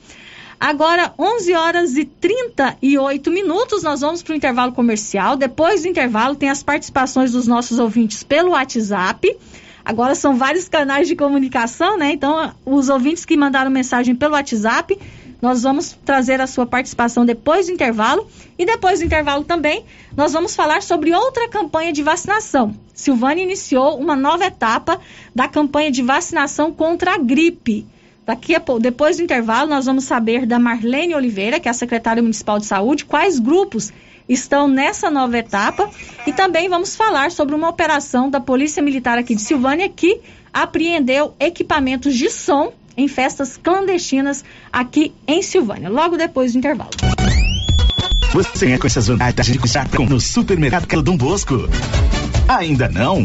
Agora, 0.61 1.13
11 1.19 1.55
horas 1.55 1.97
e 1.97 2.05
38 2.05 3.33
minutos, 3.33 3.83
nós 3.83 4.01
vamos 4.01 4.23
para 4.23 4.33
o 4.33 4.37
intervalo 4.37 4.71
comercial. 4.71 5.37
Depois 5.37 5.83
do 5.83 5.89
intervalo, 5.89 6.37
tem 6.37 6.49
as 6.49 6.63
participações 6.63 7.33
dos 7.33 7.49
nossos 7.49 7.81
ouvintes 7.81 8.23
pelo 8.23 8.51
WhatsApp. 8.51 9.37
Agora 9.85 10.15
são 10.15 10.37
vários 10.37 10.69
canais 10.69 11.09
de 11.09 11.17
comunicação, 11.17 11.99
né? 11.99 12.13
Então, 12.13 12.55
os 12.65 12.89
ouvintes 12.89 13.25
que 13.25 13.37
mandaram 13.37 13.73
mensagem 13.73 14.15
pelo 14.15 14.35
WhatsApp 14.35 14.97
nós 15.41 15.63
vamos 15.63 15.97
trazer 16.05 16.41
a 16.41 16.47
sua 16.47 16.67
participação 16.67 17.25
depois 17.25 17.67
do 17.67 17.73
intervalo 17.73 18.27
e 18.59 18.67
depois 18.67 18.99
do 18.99 19.05
intervalo 19.05 19.45
também 19.45 19.85
nós 20.17 20.33
vamos 20.33 20.55
falar 20.55 20.83
sobre 20.83 21.15
outra 21.15 21.49
campanha 21.49 21.93
de 21.93 22.03
vacinação. 22.03 22.75
Silvânia 22.93 23.45
iniciou 23.45 23.99
uma 23.99 24.17
nova 24.17 24.47
etapa 24.47 25.01
da 25.35 25.47
campanha 25.47 25.91
de 25.91 26.03
vacinação 26.03 26.73
contra 26.73 27.15
a 27.15 27.19
gripe. 27.19 27.87
Daqui 28.27 28.55
a 28.55 28.63
depois 28.81 29.17
do 29.17 29.23
intervalo, 29.23 29.71
nós 29.71 29.87
vamos 29.87 30.05
saber 30.05 30.45
da 30.45 30.59
Marlene 30.59 31.15
Oliveira, 31.15 31.59
que 31.59 31.67
é 31.67 31.71
a 31.71 31.75
secretária 31.75 32.23
municipal 32.23 32.59
de 32.59 32.67
saúde, 32.67 33.07
quais 33.07 33.39
grupos 33.39 33.91
estão 34.29 34.69
nessa 34.69 35.11
nova 35.11 35.39
etapa 35.39 35.89
e 36.27 36.33
também 36.33 36.69
vamos 36.69 36.95
falar 36.95 37.31
sobre 37.31 37.55
uma 37.55 37.69
operação 37.69 38.29
da 38.29 38.39
Polícia 38.39 38.83
Militar 38.83 39.17
aqui 39.17 39.35
de 39.35 39.41
Silvânia 39.41 39.89
que 39.89 40.21
apreendeu 40.53 41.35
equipamentos 41.41 42.15
de 42.15 42.29
som 42.29 42.73
em 42.99 43.07
festas 43.07 43.57
clandestinas 43.57 44.45
aqui 44.73 45.15
em 45.27 45.41
Silvânia, 45.41 45.89
logo 45.89 46.17
depois 46.17 46.53
do 46.53 46.59
intervalo. 46.59 46.91
Você 48.33 48.73
é 48.73 48.79
com 48.79 48.87
essas 48.87 49.07
vantagens 49.07 49.53
de 49.53 49.59
custar 49.59 49.89
no 50.01 50.21
supermercado 50.21 51.03
Dom 51.03 51.17
Bosco? 51.17 51.69
Ainda 52.49 52.89
não? 52.89 53.25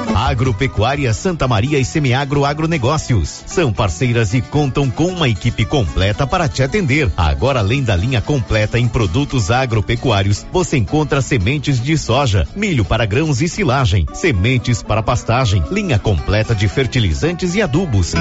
Agropecuária 0.21 1.11
Santa 1.15 1.47
Maria 1.47 1.79
e 1.79 1.83
Semiagro 1.83 2.45
Agronegócios. 2.45 3.43
São 3.47 3.73
parceiras 3.73 4.35
e 4.35 4.41
contam 4.41 4.87
com 4.87 5.07
uma 5.07 5.27
equipe 5.27 5.65
completa 5.65 6.27
para 6.27 6.47
te 6.47 6.61
atender. 6.61 7.11
Agora, 7.17 7.59
além 7.59 7.81
da 7.81 7.95
linha 7.95 8.21
completa 8.21 8.77
em 8.77 8.87
produtos 8.87 9.49
agropecuários, 9.49 10.45
você 10.51 10.77
encontra 10.77 11.23
sementes 11.23 11.81
de 11.81 11.97
soja, 11.97 12.47
milho 12.55 12.85
para 12.85 13.03
grãos 13.03 13.41
e 13.41 13.49
silagem, 13.49 14.05
sementes 14.13 14.83
para 14.83 15.01
pastagem, 15.01 15.63
linha 15.71 15.97
completa 15.97 16.53
de 16.53 16.67
fertilizantes 16.67 17.55
e 17.55 17.61
adubos. 17.63 18.13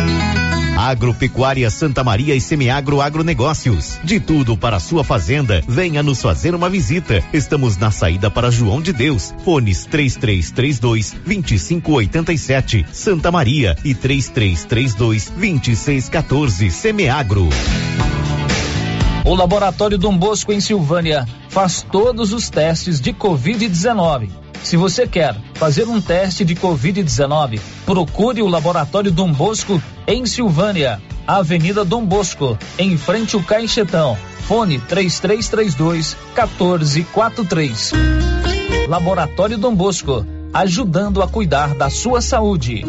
Agropecuária 0.80 1.68
Santa 1.68 2.02
Maria 2.02 2.34
e 2.34 2.40
Semiagro 2.40 3.02
Agronegócios. 3.02 4.00
De 4.02 4.18
tudo 4.18 4.56
para 4.56 4.80
sua 4.80 5.04
fazenda, 5.04 5.62
venha 5.68 6.02
nos 6.02 6.22
fazer 6.22 6.54
uma 6.54 6.70
visita. 6.70 7.22
Estamos 7.34 7.76
na 7.76 7.90
saída 7.90 8.30
para 8.30 8.50
João 8.50 8.80
de 8.80 8.90
Deus. 8.90 9.34
Fones 9.44 9.84
3332 9.84 11.14
2587 11.90 12.86
Santa 12.92 13.32
Maria 13.32 13.76
e 13.84 13.94
3332 13.94 15.30
2614 15.30 16.70
Semiagro. 16.70 17.48
O 19.24 19.34
Laboratório 19.34 19.98
Dom 19.98 20.16
Bosco 20.16 20.52
em 20.52 20.60
Silvânia 20.60 21.26
faz 21.48 21.82
todos 21.82 22.32
os 22.32 22.48
testes 22.48 23.00
de 23.00 23.12
Covid-19. 23.12 24.30
Se 24.62 24.76
você 24.76 25.06
quer 25.06 25.34
fazer 25.54 25.88
um 25.88 26.00
teste 26.00 26.44
de 26.44 26.54
Covid-19, 26.54 27.60
procure 27.84 28.40
o 28.40 28.48
Laboratório 28.48 29.10
Dom 29.10 29.32
Bosco 29.32 29.82
em 30.06 30.24
Silvânia, 30.26 31.00
Avenida 31.26 31.84
Dom 31.84 32.04
Bosco, 32.04 32.58
em 32.78 32.96
frente 32.96 33.34
ao 33.34 33.42
Caixetão. 33.42 34.16
Fone 34.46 34.78
3332 34.78 36.16
1443. 36.34 37.92
Laboratório 38.88 39.56
Dom 39.56 39.74
Bosco, 39.74 40.26
ajudando 40.52 41.22
a 41.22 41.28
cuidar 41.28 41.74
da 41.74 41.90
sua 41.90 42.20
saúde. 42.20 42.84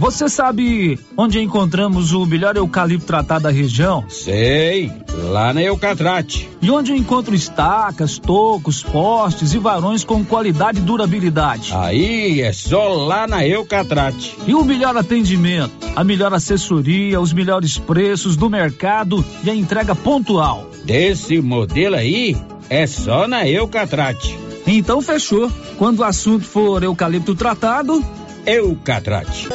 Você 0.00 0.30
sabe 0.30 0.98
onde 1.14 1.38
encontramos 1.38 2.14
o 2.14 2.24
melhor 2.24 2.56
eucalipto 2.56 3.06
tratado 3.06 3.42
da 3.42 3.50
região? 3.50 4.02
Sei, 4.08 4.90
lá 5.28 5.52
na 5.52 5.62
Eucatrate. 5.62 6.48
E 6.62 6.70
onde 6.70 6.90
eu 6.90 6.96
encontro 6.96 7.34
estacas, 7.34 8.18
tocos, 8.18 8.82
postes 8.82 9.52
e 9.52 9.58
varões 9.58 10.02
com 10.02 10.24
qualidade 10.24 10.78
e 10.78 10.82
durabilidade? 10.82 11.74
Aí 11.74 12.40
é 12.40 12.50
só 12.50 12.88
lá 12.88 13.26
na 13.26 13.46
Eucatrate. 13.46 14.34
E 14.46 14.54
o 14.54 14.64
melhor 14.64 14.96
atendimento, 14.96 15.86
a 15.94 16.02
melhor 16.02 16.32
assessoria, 16.32 17.20
os 17.20 17.34
melhores 17.34 17.76
preços 17.76 18.36
do 18.36 18.48
mercado 18.48 19.22
e 19.44 19.50
a 19.50 19.54
entrega 19.54 19.94
pontual. 19.94 20.70
Desse 20.82 21.42
modelo 21.42 21.96
aí, 21.96 22.34
é 22.70 22.86
só 22.86 23.28
na 23.28 23.46
Eucatrate. 23.46 24.49
Então 24.72 25.02
fechou. 25.02 25.50
Quando 25.76 25.98
o 25.98 26.04
assunto 26.04 26.44
for 26.44 26.82
eucalipto 26.84 27.34
tratado, 27.34 28.04
Eucatrate. 28.46 29.48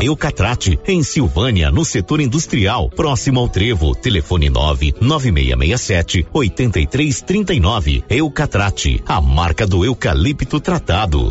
Eucatrate, 0.00 0.78
em 0.86 1.02
Silvânia, 1.02 1.70
no 1.70 1.84
setor 1.84 2.20
industrial, 2.20 2.90
próximo 2.90 3.38
ao 3.40 3.48
Trevo. 3.48 3.94
Telefone 3.94 4.50
9 4.50 4.94
9667 5.00 6.26
8339. 6.32 8.04
Eucatrate, 8.08 9.02
a 9.06 9.20
marca 9.20 9.66
do 9.66 9.84
eucalipto 9.84 10.60
tratado. 10.60 11.30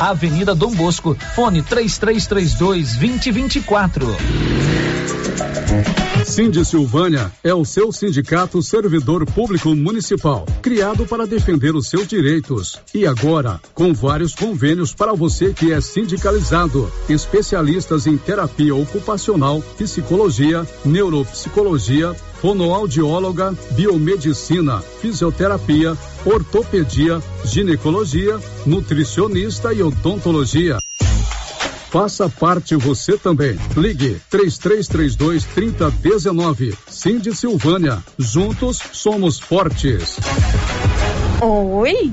Avenida 0.00 0.54
Dom 0.54 0.72
Bosco, 0.72 1.16
fone 1.34 1.62
3332 1.62 2.94
2024. 2.94 4.06
Cindy 6.24 6.64
Silvânia 6.64 7.30
é 7.44 7.54
o 7.54 7.64
seu 7.64 7.92
sindicato 7.92 8.62
servidor 8.62 9.24
público 9.26 9.74
municipal, 9.74 10.46
criado 10.62 11.06
para 11.06 11.26
defender 11.26 11.74
os 11.74 11.88
seus 11.88 12.06
direitos. 12.08 12.80
E 12.94 13.06
agora, 13.06 13.60
com 13.74 13.92
vários 13.92 14.34
convênios 14.34 14.94
para 14.94 15.12
você 15.12 15.52
que 15.52 15.72
é 15.72 15.80
sindicalizado, 15.80 16.90
especialistas 17.08 18.06
em 18.06 18.16
terapia 18.16 18.74
ocupacional, 18.74 19.62
psicologia, 19.76 20.66
neuropsicologia, 20.84 22.16
fonoaudióloga, 22.44 23.54
biomedicina, 23.70 24.78
fisioterapia, 25.00 25.96
ortopedia, 26.26 27.18
ginecologia, 27.42 28.38
nutricionista 28.66 29.72
e 29.72 29.82
odontologia. 29.82 30.76
Faça 31.90 32.28
parte 32.28 32.76
você 32.76 33.16
também. 33.16 33.58
Ligue 33.74 34.20
3332 34.28 35.44
3019. 35.54 36.74
Cindy 36.86 37.34
Silvânia. 37.34 38.04
Juntos 38.18 38.78
somos 38.92 39.40
fortes. 39.40 40.18
Oi? 41.40 42.12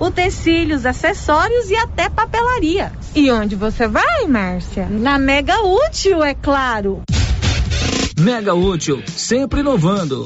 utensílios, 0.00 0.86
acessórios 0.86 1.70
e 1.70 1.76
até 1.76 2.08
papelaria. 2.08 2.92
E 3.14 3.30
onde 3.30 3.56
você 3.56 3.86
vai, 3.88 4.26
Márcia? 4.26 4.86
Na 4.90 5.18
Mega 5.18 5.60
Útil, 5.62 6.22
é 6.22 6.34
claro. 6.34 7.02
Mega 8.18 8.54
Útil, 8.54 9.02
sempre 9.06 9.60
inovando. 9.60 10.24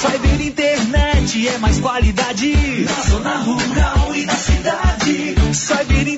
Cyber 0.00 0.40
Internet 0.40 1.48
é 1.48 1.58
mais 1.58 1.80
qualidade 1.80 2.54
na 2.84 3.10
zona 3.10 3.36
rural 3.38 4.14
e 4.14 4.26
na 4.26 4.34
cidade. 4.34 5.34
Cyber 5.54 6.08
Internet 6.08 6.17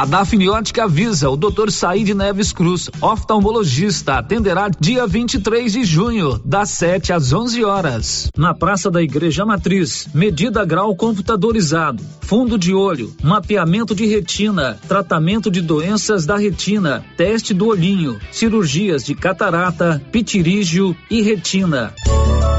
A 0.00 0.06
Dafniótica 0.06 0.84
avisa 0.84 1.28
o 1.28 1.36
Dr. 1.36 1.70
Said 1.70 2.14
Neves 2.14 2.52
Cruz, 2.52 2.88
oftalmologista, 3.02 4.14
atenderá 4.14 4.70
dia 4.80 5.06
23 5.06 5.70
de 5.70 5.84
junho, 5.84 6.40
das 6.42 6.70
7 6.70 7.12
às 7.12 7.34
11 7.34 7.62
horas, 7.62 8.30
na 8.34 8.54
Praça 8.54 8.90
da 8.90 9.02
Igreja 9.02 9.44
Matriz. 9.44 10.08
Medida 10.14 10.64
grau 10.64 10.96
computadorizado, 10.96 12.02
fundo 12.22 12.56
de 12.56 12.72
olho, 12.72 13.14
mapeamento 13.22 13.94
de 13.94 14.06
retina, 14.06 14.78
tratamento 14.88 15.50
de 15.50 15.60
doenças 15.60 16.24
da 16.24 16.38
retina, 16.38 17.04
teste 17.18 17.52
do 17.52 17.66
olhinho, 17.66 18.18
cirurgias 18.32 19.04
de 19.04 19.14
catarata, 19.14 20.00
pitirígio 20.10 20.96
e 21.10 21.20
retina. 21.20 21.92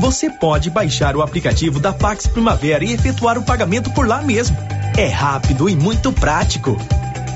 Você 0.00 0.28
pode 0.28 0.70
baixar 0.70 1.16
o 1.16 1.22
aplicativo 1.22 1.80
da 1.80 1.92
Pax 1.92 2.26
Primavera 2.26 2.84
e 2.84 2.92
efetuar 2.92 3.38
o 3.38 3.42
pagamento 3.42 3.90
por 3.92 4.06
lá 4.06 4.20
mesmo. 4.20 4.56
É 4.96 5.06
rápido 5.06 5.68
e 5.68 5.76
muito 5.76 6.12
prático. 6.12 6.76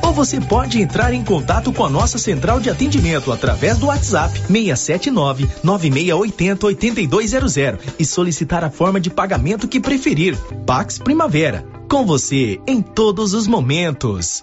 Ou 0.02 0.12
você 0.12 0.40
pode 0.40 0.80
entrar 0.80 1.12
em 1.12 1.22
contato 1.22 1.72
com 1.72 1.84
a 1.84 1.90
nossa 1.90 2.18
central 2.18 2.60
de 2.60 2.70
atendimento 2.70 3.32
através 3.32 3.78
do 3.78 3.86
WhatsApp 3.86 4.38
679 4.46 5.48
9680 5.62 6.66
8200 6.66 7.94
e 7.98 8.04
solicitar 8.04 8.64
a 8.64 8.70
forma 8.70 9.00
de 9.00 9.10
pagamento 9.10 9.68
que 9.68 9.80
preferir. 9.80 10.36
Pax 10.66 10.98
Primavera. 10.98 11.64
Com 11.88 12.04
você 12.04 12.60
em 12.66 12.82
todos 12.82 13.34
os 13.34 13.46
momentos. 13.46 14.42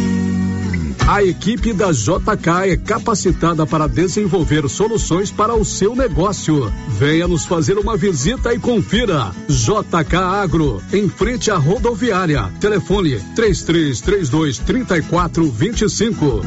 A 1.07 1.23
equipe 1.23 1.73
da 1.73 1.91
JK 1.91 2.71
é 2.71 2.77
capacitada 2.77 3.65
para 3.65 3.87
desenvolver 3.87 4.69
soluções 4.69 5.31
para 5.31 5.53
o 5.55 5.65
seu 5.65 5.95
negócio. 5.95 6.71
Venha 6.87 7.27
nos 7.27 7.45
fazer 7.45 7.77
uma 7.77 7.97
visita 7.97 8.53
e 8.53 8.59
confira. 8.59 9.31
JK 9.49 10.15
Agro, 10.15 10.81
em 10.93 11.09
frente 11.09 11.51
à 11.51 11.57
rodoviária. 11.57 12.51
Telefone 12.59 13.19
3332 13.35 14.59
3425. 14.59 16.41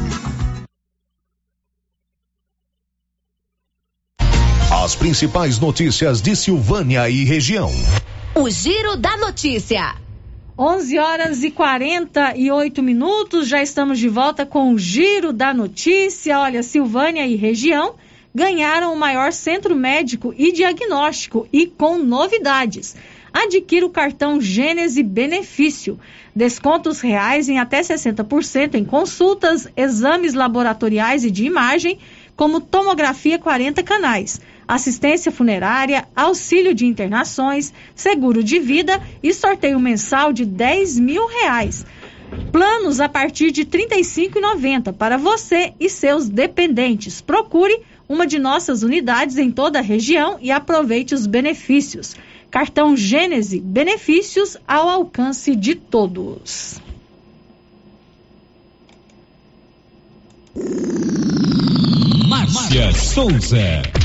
As 4.71 4.95
principais 4.95 5.59
notícias 5.59 6.21
de 6.21 6.35
Silvânia 6.35 7.09
e 7.09 7.23
região. 7.23 7.71
O 8.35 8.49
Giro 8.49 8.95
da 8.97 9.17
Notícia. 9.17 10.04
11 10.57 10.99
horas 10.99 11.43
e 11.43 11.51
48 11.51 12.81
minutos, 12.81 13.45
já 13.45 13.61
estamos 13.61 13.99
de 13.99 14.07
volta 14.07 14.45
com 14.45 14.71
o 14.71 14.79
Giro 14.79 15.33
da 15.33 15.53
Notícia. 15.53 16.39
Olha, 16.39 16.63
Silvânia 16.63 17.27
e 17.27 17.35
região 17.35 17.95
ganharam 18.33 18.93
o 18.93 18.97
maior 18.97 19.33
centro 19.33 19.75
médico 19.75 20.33
e 20.37 20.53
diagnóstico 20.53 21.45
e 21.51 21.65
com 21.67 21.97
novidades. 21.97 22.95
Adquira 23.33 23.85
o 23.85 23.89
cartão 23.89 24.39
Gênese 24.39 25.03
Benefício. 25.03 25.99
Descontos 26.33 27.01
reais 27.01 27.49
em 27.49 27.59
até 27.59 27.81
60% 27.81 28.75
em 28.75 28.85
consultas, 28.85 29.67
exames 29.75 30.33
laboratoriais 30.33 31.25
e 31.25 31.31
de 31.31 31.43
imagem, 31.43 31.99
como 32.33 32.61
tomografia 32.61 33.37
40 33.37 33.83
canais 33.83 34.39
assistência 34.67 35.31
funerária, 35.31 36.07
auxílio 36.15 36.73
de 36.73 36.85
internações, 36.85 37.73
seguro 37.93 38.43
de 38.43 38.59
vida 38.59 39.01
e 39.21 39.33
sorteio 39.33 39.79
mensal 39.79 40.33
de 40.33 40.45
10 40.45 40.99
mil 40.99 41.27
reais. 41.27 41.85
Planos 42.51 42.99
a 42.99 43.07
partir 43.07 43.51
de 43.51 43.61
R$ 43.61 43.67
35,90 43.67 44.93
para 44.93 45.17
você 45.17 45.73
e 45.79 45.89
seus 45.89 46.27
dependentes. 46.27 47.21
Procure 47.21 47.81
uma 48.07 48.25
de 48.25 48.39
nossas 48.39 48.83
unidades 48.83 49.37
em 49.37 49.51
toda 49.51 49.79
a 49.79 49.81
região 49.81 50.37
e 50.41 50.51
aproveite 50.51 51.13
os 51.13 51.25
benefícios. 51.25 52.15
Cartão 52.49 52.95
Gênese, 52.95 53.59
benefícios 53.59 54.57
ao 54.67 54.87
alcance 54.87 55.55
de 55.55 55.75
todos. 55.75 56.79
Márcia 62.27 62.93
Souza. 62.93 64.04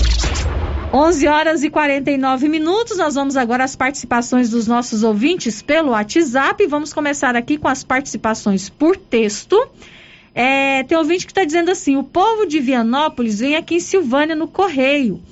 11 0.93 1.29
horas 1.29 1.63
e 1.63 1.71
49 1.71 2.49
minutos. 2.49 2.99
Nós 2.99 3.15
vamos 3.15 3.37
agora 3.37 3.63
às 3.63 3.77
participações 3.77 4.51
dos 4.51 4.67
nossos 4.67 5.05
ouvintes 5.05 5.63
pelo 5.63 5.91
WhatsApp. 5.91 6.67
Vamos 6.67 6.93
começar 6.93 7.37
aqui 7.37 7.57
com 7.57 7.69
as 7.69 7.85
participações 7.85 8.69
por 8.69 8.97
texto. 8.97 9.57
É, 10.35 10.83
tem 10.83 10.99
ouvinte 10.99 11.27
que 11.27 11.31
está 11.31 11.45
dizendo 11.45 11.71
assim: 11.71 11.97
o 11.97 12.03
povo 12.03 12.45
de 12.45 12.59
Vianópolis 12.59 13.39
vem 13.39 13.55
aqui 13.55 13.77
em 13.77 13.81
Silvânia 13.81 14.35
no 14.35 14.49
correio. 14.49 15.23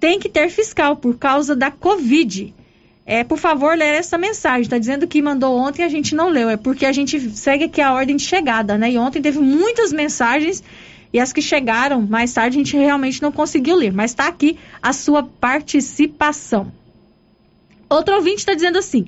Tem 0.00 0.18
que 0.18 0.28
ter 0.28 0.48
fiscal 0.50 0.96
por 0.96 1.16
causa 1.16 1.54
da 1.54 1.70
Covid. 1.70 2.52
É, 3.06 3.22
por 3.22 3.38
favor, 3.38 3.76
ler 3.76 3.94
essa 3.94 4.18
mensagem. 4.18 4.62
Está 4.62 4.78
dizendo 4.78 5.06
que 5.06 5.22
mandou 5.22 5.56
ontem 5.56 5.84
a 5.84 5.88
gente 5.88 6.12
não 6.14 6.28
leu. 6.28 6.50
É 6.50 6.56
porque 6.56 6.84
a 6.84 6.92
gente 6.92 7.20
segue 7.36 7.64
aqui 7.64 7.80
a 7.80 7.94
ordem 7.94 8.16
de 8.16 8.24
chegada, 8.24 8.76
né? 8.76 8.90
E 8.90 8.98
ontem 8.98 9.22
teve 9.22 9.38
muitas 9.38 9.92
mensagens 9.92 10.62
e 11.12 11.18
as 11.18 11.32
que 11.32 11.40
chegaram 11.40 12.02
mais 12.02 12.32
tarde 12.32 12.56
a 12.56 12.60
gente 12.60 12.76
realmente 12.76 13.22
não 13.22 13.32
conseguiu 13.32 13.76
ler, 13.76 13.92
mas 13.92 14.10
está 14.10 14.28
aqui 14.28 14.58
a 14.82 14.92
sua 14.92 15.22
participação. 15.22 16.70
Outro 17.88 18.14
ouvinte 18.16 18.38
está 18.38 18.54
dizendo 18.54 18.78
assim: 18.78 19.06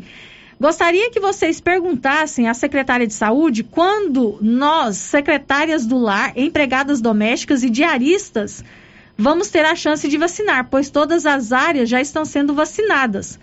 gostaria 0.59 1.11
que 1.11 1.21
vocês 1.21 1.61
perguntassem 1.61 2.49
à 2.49 2.55
secretária 2.55 3.07
de 3.07 3.13
saúde 3.13 3.63
quando 3.63 4.39
nós, 4.41 4.97
secretárias 4.97 5.85
do 5.85 5.99
lar, 5.99 6.33
empregadas 6.37 7.01
domésticas 7.01 7.63
e 7.63 7.69
diaristas, 7.69 8.65
vamos 9.17 9.49
ter 9.49 9.65
a 9.65 9.75
chance 9.75 10.09
de 10.09 10.17
vacinar, 10.17 10.69
pois 10.71 10.89
todas 10.89 11.27
as 11.27 11.53
áreas 11.53 11.89
já 11.89 12.01
estão 12.01 12.25
sendo 12.25 12.55
vacinadas. 12.55 13.39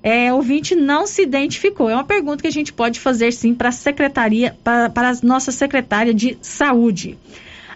É, 0.00 0.32
ouvinte 0.32 0.76
não 0.76 1.08
se 1.08 1.22
identificou. 1.22 1.90
É 1.90 1.94
uma 1.94 2.04
pergunta 2.04 2.42
que 2.42 2.46
a 2.46 2.52
gente 2.52 2.72
pode 2.72 3.00
fazer 3.00 3.32
sim 3.32 3.52
para 3.52 3.70
a 3.70 3.72
secretaria, 3.72 4.56
para, 4.62 4.88
para 4.88 5.10
a 5.10 5.14
nossa 5.24 5.50
secretária 5.50 6.14
de 6.14 6.38
saúde. 6.40 7.18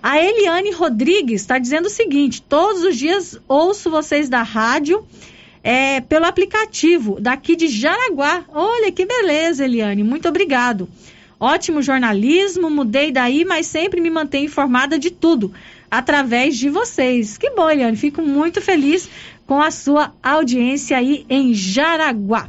A 0.03 0.21
Eliane 0.21 0.73
Rodrigues 0.73 1.43
está 1.43 1.59
dizendo 1.59 1.87
o 1.87 1.91
seguinte: 1.91 2.43
todos 2.43 2.83
os 2.83 2.97
dias 2.97 3.39
ouço 3.47 3.89
vocês 3.89 4.29
da 4.29 4.43
rádio 4.43 5.07
é, 5.63 6.01
pelo 6.01 6.27
aplicativo 6.27 7.21
daqui 7.21 7.55
de 7.55 7.69
Jaraguá. 7.69 8.45
Olha 8.53 8.91
que 8.91 9.07
beleza, 9.07 9.65
Eliane. 9.65 10.03
Muito 10.03 10.29
obrigado. 10.29 10.89
Ótimo 11.39 11.83
jornalismo, 11.83 12.69
mudei 12.69 13.13
daí, 13.13 13.45
mas 13.45 13.67
sempre 13.67 14.01
me 14.01 14.11
mantenho 14.11 14.47
informada 14.47 14.99
de 14.99 15.11
tudo 15.11 15.53
através 15.91 16.57
de 16.57 16.69
vocês. 16.69 17.39
Que 17.39 17.51
bom, 17.51 17.71
Eliane. 17.71 17.97
Fico 17.97 18.23
muito 18.23 18.61
feliz 18.61 19.09
com 19.47 19.61
a 19.61 19.71
sua 19.71 20.13
audiência 20.23 20.97
aí 20.97 21.25
em 21.29 21.55
Jaraguá. 21.55 22.49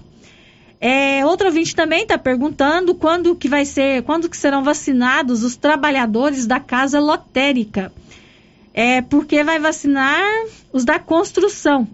É, 0.86 1.25
outro 1.25 1.47
ouvinte 1.47 1.73
também 1.73 2.01
está 2.01 2.17
perguntando 2.17 2.93
quando 2.93 3.38
que 3.38 3.47
vai 3.47 3.63
ser, 3.63 4.03
quando 4.03 4.27
que 4.27 4.36
serão 4.36 4.61
vacinados 4.65 5.41
os 5.41 5.55
trabalhadores 5.55 6.45
da 6.45 6.59
casa 6.59 6.99
lotérica. 6.99 7.89
É 8.73 9.01
porque 9.01 9.45
vai 9.45 9.59
vacinar 9.59 10.21
os 10.73 10.84
da 10.84 10.99
construção. 10.99 11.88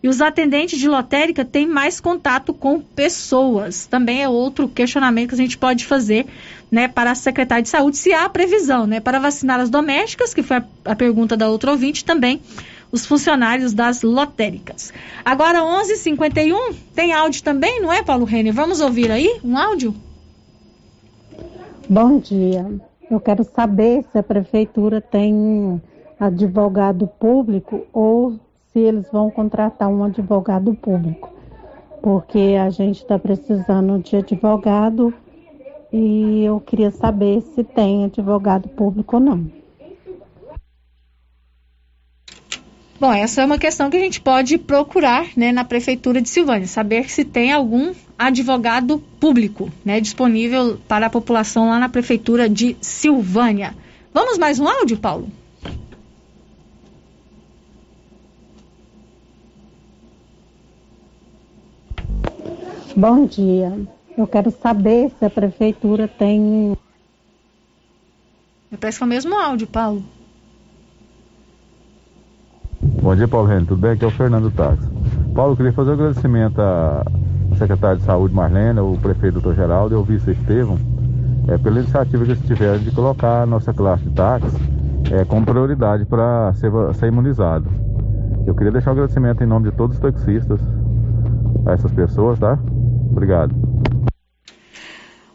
E 0.00 0.08
os 0.08 0.20
atendentes 0.20 0.78
de 0.78 0.88
lotérica 0.88 1.44
têm 1.44 1.66
mais 1.66 1.98
contato 1.98 2.54
com 2.54 2.80
pessoas. 2.80 3.86
Também 3.86 4.22
é 4.22 4.28
outro 4.28 4.68
questionamento 4.68 5.30
que 5.30 5.34
a 5.34 5.38
gente 5.38 5.58
pode 5.58 5.84
fazer 5.84 6.24
né, 6.70 6.86
para 6.86 7.10
a 7.10 7.16
secretária 7.16 7.64
de 7.64 7.68
saúde, 7.68 7.96
se 7.96 8.12
há 8.12 8.28
previsão 8.28 8.86
né, 8.86 9.00
para 9.00 9.18
vacinar 9.18 9.58
as 9.58 9.68
domésticas, 9.68 10.32
que 10.32 10.44
foi 10.44 10.58
a, 10.58 10.64
a 10.84 10.94
pergunta 10.94 11.36
da 11.36 11.48
outra 11.48 11.72
ouvinte, 11.72 12.04
também 12.04 12.40
os 12.90 13.06
funcionários 13.06 13.74
das 13.74 14.02
lotéricas. 14.02 14.92
Agora, 15.24 15.62
11:51 15.62 15.80
h 15.80 15.96
51 15.96 16.74
tem 16.94 17.12
áudio 17.12 17.42
também, 17.42 17.80
não 17.80 17.92
é, 17.92 18.02
Paulo 18.02 18.24
Renner? 18.24 18.52
Vamos 18.52 18.80
ouvir 18.80 19.10
aí 19.10 19.40
um 19.44 19.56
áudio? 19.56 19.94
Bom 21.88 22.18
dia. 22.18 22.66
Eu 23.10 23.20
quero 23.20 23.44
saber 23.44 24.04
se 24.12 24.18
a 24.18 24.22
prefeitura 24.22 25.00
tem 25.00 25.80
advogado 26.20 27.06
público 27.06 27.86
ou 27.92 28.38
se 28.72 28.78
eles 28.78 29.10
vão 29.10 29.30
contratar 29.30 29.88
um 29.88 30.04
advogado 30.04 30.74
público, 30.74 31.32
porque 32.02 32.56
a 32.60 32.68
gente 32.68 32.98
está 32.98 33.18
precisando 33.18 33.98
de 34.02 34.16
advogado 34.16 35.14
e 35.92 36.44
eu 36.44 36.60
queria 36.60 36.90
saber 36.90 37.40
se 37.40 37.64
tem 37.64 38.04
advogado 38.04 38.68
público 38.68 39.16
ou 39.16 39.22
não. 39.22 39.57
Bom, 43.00 43.12
essa 43.12 43.42
é 43.42 43.44
uma 43.44 43.58
questão 43.58 43.88
que 43.88 43.96
a 43.96 44.00
gente 44.00 44.20
pode 44.20 44.58
procurar 44.58 45.28
né, 45.36 45.52
na 45.52 45.62
Prefeitura 45.62 46.20
de 46.20 46.28
Silvânia, 46.28 46.66
saber 46.66 47.08
se 47.08 47.24
tem 47.24 47.52
algum 47.52 47.94
advogado 48.18 48.98
público 49.20 49.70
né, 49.84 50.00
disponível 50.00 50.80
para 50.88 51.06
a 51.06 51.10
população 51.10 51.68
lá 51.68 51.78
na 51.78 51.88
Prefeitura 51.88 52.48
de 52.48 52.76
Silvânia. 52.80 53.76
Vamos 54.12 54.36
mais 54.36 54.58
um 54.58 54.66
áudio, 54.66 54.96
Paulo? 54.96 55.28
Bom 62.96 63.26
dia. 63.26 63.78
Eu 64.16 64.26
quero 64.26 64.50
saber 64.50 65.12
se 65.16 65.24
a 65.24 65.30
prefeitura 65.30 66.08
tem. 66.08 66.76
Parece 68.80 68.98
que 68.98 69.04
é 69.04 69.06
o 69.06 69.08
mesmo 69.08 69.36
áudio, 69.36 69.68
Paulo. 69.68 70.17
Bom 73.08 73.16
dia, 73.16 73.26
Paulo 73.26 73.48
Renan. 73.48 73.64
Tudo 73.64 73.80
bem? 73.80 73.92
Aqui 73.92 74.04
é 74.04 74.06
o 74.06 74.10
Fernando 74.10 74.50
Táxi. 74.50 74.86
Paulo, 75.34 75.52
eu 75.52 75.56
queria 75.56 75.72
fazer 75.72 75.92
um 75.92 75.94
agradecimento 75.94 76.60
à 76.60 77.02
secretária 77.56 77.96
de 77.96 78.02
Saúde, 78.02 78.34
Marlene, 78.34 78.80
o 78.80 78.98
prefeito 79.00 79.40
Dr. 79.40 79.54
Geraldo 79.54 79.94
e 79.94 79.96
ao 79.96 80.04
vice 80.04 80.32
Estevão, 80.32 80.76
é, 81.48 81.56
pela 81.56 81.78
iniciativa 81.78 82.22
que 82.22 82.32
eles 82.32 82.46
tiveram 82.46 82.78
de 82.78 82.90
colocar 82.90 83.44
a 83.44 83.46
nossa 83.46 83.72
classe 83.72 84.04
de 84.04 84.10
táxi 84.10 84.54
é, 85.10 85.24
como 85.24 85.46
prioridade 85.46 86.04
para 86.04 86.52
ser, 86.52 86.70
ser 86.96 87.06
imunizado. 87.06 87.64
Eu 88.46 88.54
queria 88.54 88.72
deixar 88.72 88.90
um 88.90 88.92
agradecimento 88.92 89.42
em 89.42 89.46
nome 89.46 89.70
de 89.70 89.74
todos 89.74 89.96
os 89.96 90.02
taxistas 90.02 90.60
a 91.64 91.72
essas 91.72 91.90
pessoas, 91.90 92.38
tá? 92.38 92.58
Obrigado. 93.10 93.54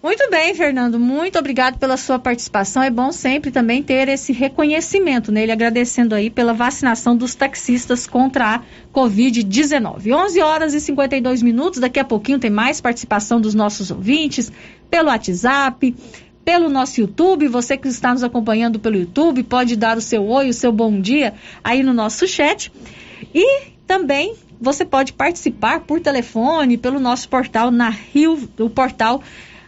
Muito 0.03 0.29
bem, 0.29 0.53
Fernando. 0.53 0.99
Muito 0.99 1.39
obrigado 1.39 1.79
pela 1.79 1.95
sua 1.95 2.19
participação. 2.19 2.83
É 2.83 2.89
bom 2.89 3.09
sempre 3.13 3.51
também 3.51 3.81
ter 3.81 4.09
esse 4.09 4.33
reconhecimento 4.33 5.31
nele, 5.31 5.53
agradecendo 5.53 6.13
aí 6.13 6.29
pela 6.29 6.53
vacinação 6.53 7.15
dos 7.15 7.35
taxistas 7.35 8.05
contra 8.05 8.55
a 8.55 8.61
Covid-19. 8.93 10.13
11 10.13 10.41
horas 10.41 10.73
e 10.73 10.81
52 10.81 11.41
minutos. 11.41 11.79
Daqui 11.79 12.01
a 12.01 12.03
pouquinho 12.03 12.37
tem 12.37 12.51
mais 12.51 12.81
participação 12.81 13.39
dos 13.39 13.55
nossos 13.55 13.91
ouvintes 13.91 14.51
pelo 14.91 15.07
WhatsApp, 15.07 15.95
pelo 16.43 16.67
nosso 16.67 16.99
YouTube. 16.99 17.47
Você 17.47 17.77
que 17.77 17.87
está 17.87 18.11
nos 18.11 18.25
acompanhando 18.25 18.81
pelo 18.81 18.97
YouTube 18.97 19.41
pode 19.43 19.77
dar 19.77 19.97
o 19.97 20.01
seu 20.01 20.27
oi, 20.27 20.49
o 20.49 20.53
seu 20.53 20.73
bom 20.73 20.99
dia 20.99 21.33
aí 21.63 21.81
no 21.81 21.93
nosso 21.93 22.27
chat. 22.27 22.69
E 23.33 23.67
também 23.87 24.35
você 24.59 24.83
pode 24.83 25.13
participar 25.13 25.79
por 25.79 26.01
telefone 26.01 26.77
pelo 26.77 26.99
nosso 26.99 27.29
portal 27.29 27.71
na 27.71 27.87
Rio, 27.87 28.49
o 28.59 28.69
portal 28.69 29.23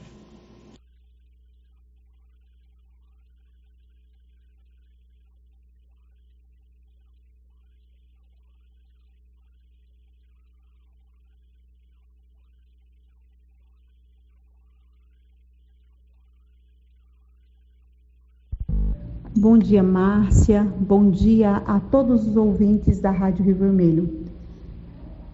Dia, 19.62 19.84
Márcia. 19.84 20.68
Bom 20.80 21.12
dia 21.12 21.57
a 21.68 21.80
todos 21.80 22.28
os 22.28 22.36
ouvintes 22.36 22.99
da 22.99 23.12
Rádio 23.12 23.45
Rio 23.45 23.55
Vermelho. 23.55 24.09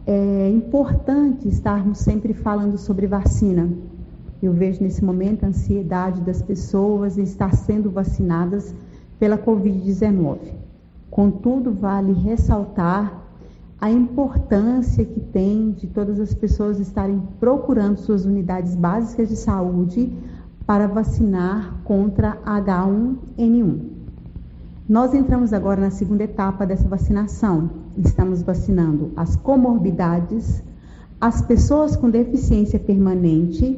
É 0.05 0.49
importante 0.49 1.47
estarmos 1.47 1.99
sempre 1.99 2.33
falando 2.33 2.77
sobre 2.77 3.07
vacina. 3.07 3.69
Eu 4.43 4.51
vejo 4.51 4.83
nesse 4.83 5.03
momento 5.03 5.45
a 5.45 5.47
ansiedade 5.47 6.19
das 6.21 6.41
pessoas 6.41 7.17
em 7.17 7.23
estar 7.23 7.55
sendo 7.55 7.89
vacinadas 7.89 8.75
pela 9.17 9.37
Covid-19. 9.37 10.39
Contudo, 11.09 11.71
vale 11.71 12.11
ressaltar 12.11 13.23
a 13.79 13.89
importância 13.89 15.05
que 15.05 15.21
tem 15.21 15.71
de 15.71 15.87
todas 15.87 16.19
as 16.19 16.33
pessoas 16.33 16.79
estarem 16.79 17.21
procurando 17.39 17.97
suas 17.97 18.25
unidades 18.25 18.75
básicas 18.75 19.29
de 19.29 19.37
saúde 19.37 20.11
para 20.65 20.85
vacinar 20.85 21.79
contra 21.85 22.37
H1N1. 22.45 23.96
Nós 24.89 25.13
entramos 25.13 25.51
agora 25.51 25.81
na 25.81 25.91
segunda 25.91 26.23
etapa 26.23 26.65
dessa 26.65 26.87
vacinação. 26.87 27.69
Estamos 27.97 28.41
vacinando 28.41 29.11
as 29.17 29.35
comorbidades, 29.35 30.63
as 31.19 31.41
pessoas 31.41 31.97
com 31.97 32.09
deficiência 32.09 32.79
permanente, 32.79 33.77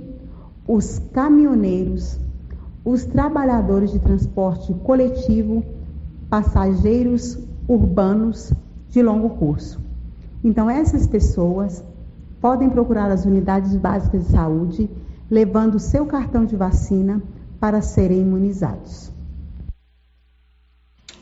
os 0.68 1.00
caminhoneiros, 1.12 2.20
os 2.86 3.06
trabalhadores 3.06 3.92
de 3.92 3.98
transporte 3.98 4.72
coletivo, 4.84 5.64
passageiros 6.30 7.40
urbanos 7.68 8.54
de 8.90 9.02
longo 9.02 9.32
curso. 9.32 9.82
Então, 10.44 10.70
essas 10.70 11.08
pessoas 11.08 11.84
podem 12.40 12.70
procurar 12.70 13.10
as 13.10 13.26
unidades 13.26 13.76
básicas 13.76 14.28
de 14.28 14.32
saúde, 14.32 14.88
levando 15.28 15.80
seu 15.80 16.06
cartão 16.06 16.46
de 16.46 16.56
vacina 16.56 17.20
para 17.60 17.82
serem 17.82 18.22
imunizados. 18.22 19.12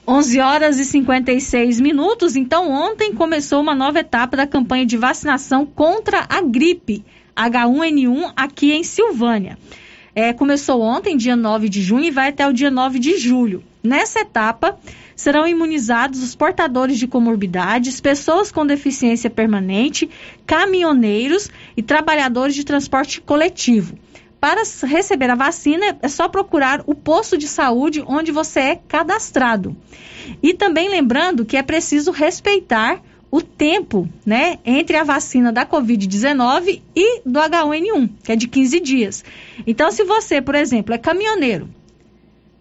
11 0.09 0.39
horas 0.39 0.79
e 0.79 0.85
56 0.85 1.81
minutos. 1.81 2.37
Então, 2.37 2.71
ontem 2.71 3.13
começou 3.13 3.59
uma 3.59 3.75
nova 3.75 3.99
etapa 3.99 4.37
da 4.37 4.47
campanha 4.47 4.85
de 4.85 4.95
vacinação 4.95 5.65
contra 5.65 6.25
a 6.29 6.41
gripe 6.41 7.03
H1N1 7.35 8.31
aqui 8.33 8.71
em 8.71 8.83
Silvânia. 8.83 9.57
É, 10.15 10.31
começou 10.31 10.81
ontem, 10.81 11.17
dia 11.17 11.35
9 11.35 11.67
de 11.67 11.81
junho, 11.81 12.05
e 12.05 12.11
vai 12.11 12.29
até 12.29 12.47
o 12.47 12.53
dia 12.53 12.71
9 12.71 12.99
de 12.99 13.17
julho. 13.17 13.61
Nessa 13.83 14.21
etapa, 14.21 14.79
serão 15.13 15.45
imunizados 15.45 16.23
os 16.23 16.33
portadores 16.33 16.97
de 16.97 17.05
comorbidades, 17.05 17.99
pessoas 17.99 18.49
com 18.49 18.65
deficiência 18.65 19.29
permanente, 19.29 20.09
caminhoneiros 20.45 21.49
e 21.75 21.83
trabalhadores 21.83 22.55
de 22.55 22.63
transporte 22.63 23.19
coletivo. 23.19 23.97
Para 24.39 24.61
receber 24.83 25.29
a 25.29 25.35
vacina, 25.35 25.97
é 26.01 26.07
só 26.07 26.27
procurar 26.29 26.83
o 26.85 26.93
posto 26.93 27.37
de 27.37 27.47
saúde 27.47 28.03
onde 28.07 28.31
você 28.31 28.59
é 28.59 28.75
cadastrado. 28.75 29.75
E 30.43 30.53
também 30.53 30.89
lembrando 30.89 31.45
que 31.45 31.57
é 31.57 31.63
preciso 31.63 32.11
respeitar 32.11 33.01
o 33.31 33.41
tempo, 33.41 34.07
né, 34.25 34.59
entre 34.63 34.95
a 34.95 35.03
vacina 35.03 35.51
da 35.51 35.65
Covid-19 35.65 36.81
e 36.95 37.21
do 37.25 37.39
H1N1, 37.39 38.09
que 38.23 38.31
é 38.31 38.35
de 38.35 38.47
15 38.47 38.79
dias. 38.79 39.25
Então, 39.65 39.91
se 39.91 40.03
você, 40.03 40.41
por 40.41 40.55
exemplo, 40.55 40.93
é 40.93 40.97
caminhoneiro, 40.97 41.69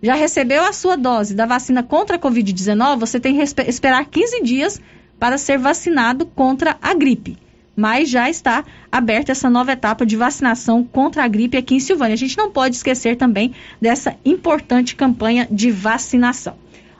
já 0.02 0.14
recebeu 0.14 0.64
a 0.64 0.72
sua 0.72 0.96
dose 0.96 1.34
da 1.34 1.46
vacina 1.46 1.82
contra 1.82 2.16
a 2.16 2.18
Covid-19, 2.18 2.98
você 2.98 3.20
tem 3.20 3.36
que 3.36 3.42
esperar 3.42 4.04
15 4.06 4.42
dias 4.42 4.80
para 5.18 5.38
ser 5.38 5.58
vacinado 5.58 6.26
contra 6.26 6.76
a 6.82 6.94
gripe. 6.94 7.38
Mas 7.76 8.08
já 8.08 8.30
está 8.30 8.64
aberta 8.90 9.32
essa 9.32 9.50
nova 9.50 9.72
etapa 9.72 10.06
de 10.06 10.16
vacinação 10.16 10.82
contra 10.82 11.22
a 11.22 11.28
gripe 11.28 11.58
aqui 11.58 11.74
em 11.74 11.80
Silvânia. 11.80 12.14
A 12.14 12.18
gente 12.18 12.38
não 12.38 12.50
pode 12.50 12.74
esquecer 12.74 13.16
também 13.16 13.54
dessa 13.80 14.16
importante 14.24 14.96
campanha 14.96 15.46
de 15.50 15.70
vacinação. 15.70 16.56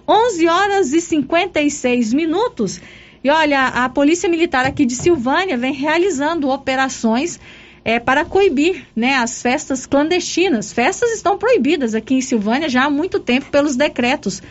11 0.07 0.47
horas 0.47 0.93
e 0.93 1.01
56 1.01 2.13
minutos. 2.13 2.81
E 3.25 3.31
olha, 3.31 3.67
a 3.69 3.89
Polícia 3.89 4.29
Militar 4.29 4.67
aqui 4.67 4.85
de 4.85 4.95
Silvânia 4.95 5.57
vem 5.57 5.73
realizando 5.73 6.49
operações 6.49 7.41
é, 7.85 7.99
para 7.99 8.25
coibir 8.25 8.85
né, 8.95 9.15
as 9.15 9.41
festas 9.41 9.87
clandestinas. 9.87 10.73
Festas 10.73 11.13
estão 11.13 11.39
proibidas 11.39 11.95
aqui 11.95 12.15
em 12.15 12.21
Silvânia 12.21 12.69
já 12.69 12.85
há 12.85 12.91
muito 12.91 13.19
tempo 13.19 13.47
pelos 13.51 13.77
decretos 13.77 14.43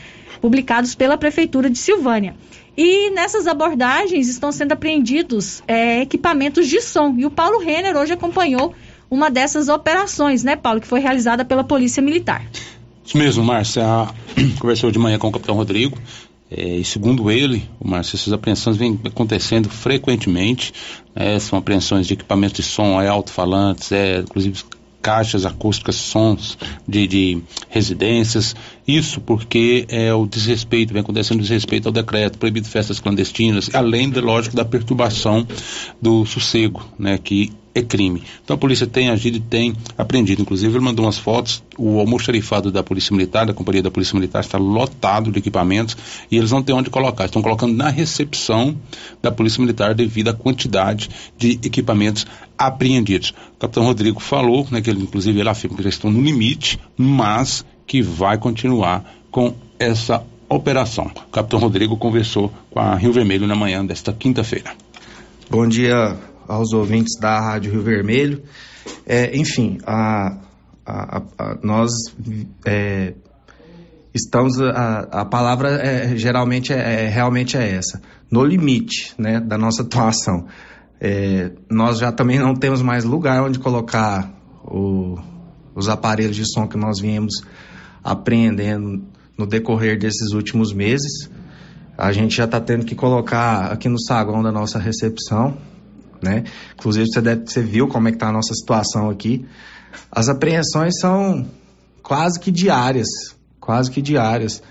publicados 0.41 0.95
pela 0.95 1.17
Prefeitura 1.17 1.69
de 1.69 1.78
Silvânia. 1.78 2.36
E 2.78 3.09
nessas 3.11 3.47
abordagens 3.47 4.28
estão 4.28 4.51
sendo 4.51 4.73
apreendidos 4.73 5.63
é, 5.67 6.01
equipamentos 6.01 6.67
de 6.67 6.82
som. 6.82 7.15
E 7.17 7.26
o 7.26 7.32
Paulo 7.32 7.59
Renner 7.59 7.95
hoje 7.95 8.13
acompanhou 8.13 8.73
uma 9.09 9.30
dessas 9.30 9.69
operações, 9.69 10.43
né, 10.43 10.55
Paulo, 10.55 10.82
que 10.82 10.88
foi 10.88 10.99
realizada 10.99 11.45
pela 11.45 11.63
Polícia 11.63 12.01
Militar. 12.01 12.45
Isso 13.05 13.17
mesmo, 13.17 13.43
Márcia. 13.43 13.84
Conversou 14.59 14.91
de 14.91 14.99
manhã 14.99 15.17
com 15.17 15.28
o 15.28 15.32
capitão 15.32 15.55
Rodrigo. 15.55 15.97
É, 16.51 16.78
e 16.78 16.84
segundo 16.84 17.32
ele, 17.32 17.67
Márcio, 17.84 18.15
essas 18.15 18.34
apreensões 18.34 18.78
vêm 18.78 18.99
acontecendo 19.05 19.69
frequentemente. 19.69 20.73
Né, 21.15 21.39
são 21.39 21.57
apreensões 21.57 22.07
de 22.07 22.13
equipamentos 22.13 22.57
de 22.57 22.63
som, 22.63 23.01
é 23.01 23.07
alto-falantes, 23.07 23.91
é, 23.91 24.19
inclusive 24.19 24.63
caixas 25.05 25.45
acústicas, 25.45 25.97
sons 25.97 26.57
de, 26.88 27.05
de, 27.05 27.41
residências. 27.69 28.55
Isso 28.88 29.19
porque 29.19 29.86
é 29.89 30.13
o 30.13 30.27
desrespeito, 30.27 30.93
vem 30.93 31.01
acontecendo 31.01 31.41
desrespeito 31.41 31.88
ao 31.88 31.93
decreto, 31.93 32.38
proibido 32.38 32.67
festas 32.67 32.99
clandestinas, 32.99 33.73
além, 33.73 34.09
de, 34.09 34.21
lógico, 34.21 34.55
da 34.55 34.63
perturbação 34.63 35.45
do 36.01 36.25
sossego, 36.25 36.86
né, 36.99 37.17
que 37.17 37.51
é 37.75 37.81
crime. 37.81 38.23
Então 38.41 38.55
a 38.55 38.57
polícia 38.57 38.88
tem 38.88 39.09
agido 39.09 39.36
e 39.38 39.41
tem 39.41 39.75
apreendido. 39.97 40.41
Inclusive, 40.41 40.73
ele 40.73 40.83
mandou 40.83 41.03
umas 41.03 41.17
fotos. 41.17 41.61
O 41.77 41.99
almoxarifado 41.99 42.71
da 42.71 42.81
Polícia 42.81 43.13
Militar, 43.13 43.45
da 43.45 43.53
Companhia 43.53 43.83
da 43.83 43.91
Polícia 43.91 44.15
Militar, 44.15 44.39
está 44.39 44.57
lotado 44.57 45.29
de 45.29 45.39
equipamentos 45.39 45.97
e 46.31 46.38
eles 46.38 46.51
não 46.51 46.63
têm 46.63 46.73
onde 46.73 46.89
colocar. 46.89 47.25
Estão 47.25 47.41
colocando 47.41 47.75
na 47.75 47.89
recepção 47.89 48.77
da 49.21 49.29
Polícia 49.29 49.59
Militar 49.59 49.93
devido 49.93 50.29
à 50.29 50.33
quantidade 50.33 51.09
de 51.38 51.59
equipamentos 51.63 52.25
apreendidos. 52.57 53.33
O 53.55 53.59
capitão 53.59 53.83
Rodrigo 53.83 54.21
falou, 54.21 54.65
né, 54.71 54.79
que 54.79 54.89
ele, 54.89 55.03
inclusive, 55.03 55.38
ele 55.38 55.49
afirma 55.49 55.75
que 55.75 55.81
eles 55.81 55.95
estão 55.95 56.09
no 56.09 56.21
limite, 56.21 56.79
mas 56.97 57.65
que 57.86 58.01
vai 58.01 58.38
continuar 58.38 59.03
com 59.31 59.53
essa 59.79 60.23
operação. 60.49 61.11
O 61.27 61.31
capitão 61.31 61.59
Rodrigo 61.59 61.97
conversou 61.97 62.51
com 62.71 62.79
a 62.79 62.95
Rio 62.95 63.11
Vermelho 63.11 63.47
na 63.47 63.55
manhã 63.55 63.86
desta 63.86 64.13
quinta-feira. 64.13 64.71
Bom 65.49 65.67
dia, 65.67 66.17
aos 66.47 66.73
ouvintes 66.73 67.19
da 67.19 67.39
Rádio 67.39 67.71
Rio 67.71 67.81
Vermelho. 67.81 68.43
É, 69.05 69.36
enfim, 69.36 69.77
a, 69.86 70.38
a, 70.86 71.21
a, 71.38 71.57
nós 71.63 71.91
é, 72.65 73.13
estamos 74.13 74.59
a, 74.61 75.25
palavra 75.25 75.69
é, 75.69 76.15
geralmente 76.15 76.71
é, 76.71 77.05
é, 77.05 77.09
realmente 77.09 77.57
é 77.57 77.75
essa 77.75 78.01
no 78.31 78.43
limite 78.45 79.13
né 79.17 79.39
da 79.41 79.57
nossa 79.57 79.81
atuação 79.81 80.45
é, 81.01 81.51
nós 81.69 81.99
já 81.99 82.11
também 82.11 82.39
não 82.39 82.53
temos 82.55 82.81
mais 82.81 83.03
lugar 83.03 83.43
onde 83.43 83.59
colocar 83.59 84.31
o, 84.63 85.17
os 85.75 85.89
aparelhos 85.89 86.36
de 86.36 86.49
som 86.49 86.67
que 86.67 86.77
nós 86.77 86.99
viemos 86.99 87.43
apreendendo 88.06 89.03
no 89.38 89.45
decorrer 89.45 89.99
desses 89.99 90.32
últimos 90.32 90.72
meses 90.72 91.30
a 91.97 92.12
gente 92.12 92.36
já 92.36 92.45
está 92.45 92.62
tendo 92.62 92.86
que 92.86 92.95
colocar 92.95 93.72
aqui 93.72 93.89
no 93.89 93.99
saguão 93.99 94.43
da 94.43 94.51
nossa 94.51 94.78
recepção 94.80 95.58
né? 96.22 96.43
Inclusive 96.74 97.08
você 97.08 97.22
deve, 97.22 97.45
você 97.45 97.62
viu 97.62 97.88
como 97.88 98.08
é 98.08 98.12
que 98.12 98.18
tá 98.18 98.30
a 98.30 98.32
nossa 98.32 98.53
situação 98.53 99.10
aqui. 99.10 99.45
As 100.12 100.28
apreensões 100.28 100.99
são 100.99 101.45
quase 102.01 102.39
que 102.39 102.51
diárias, 102.51 103.08
quase 103.60 103.91
que 103.91 104.01
diárias. 104.01 104.62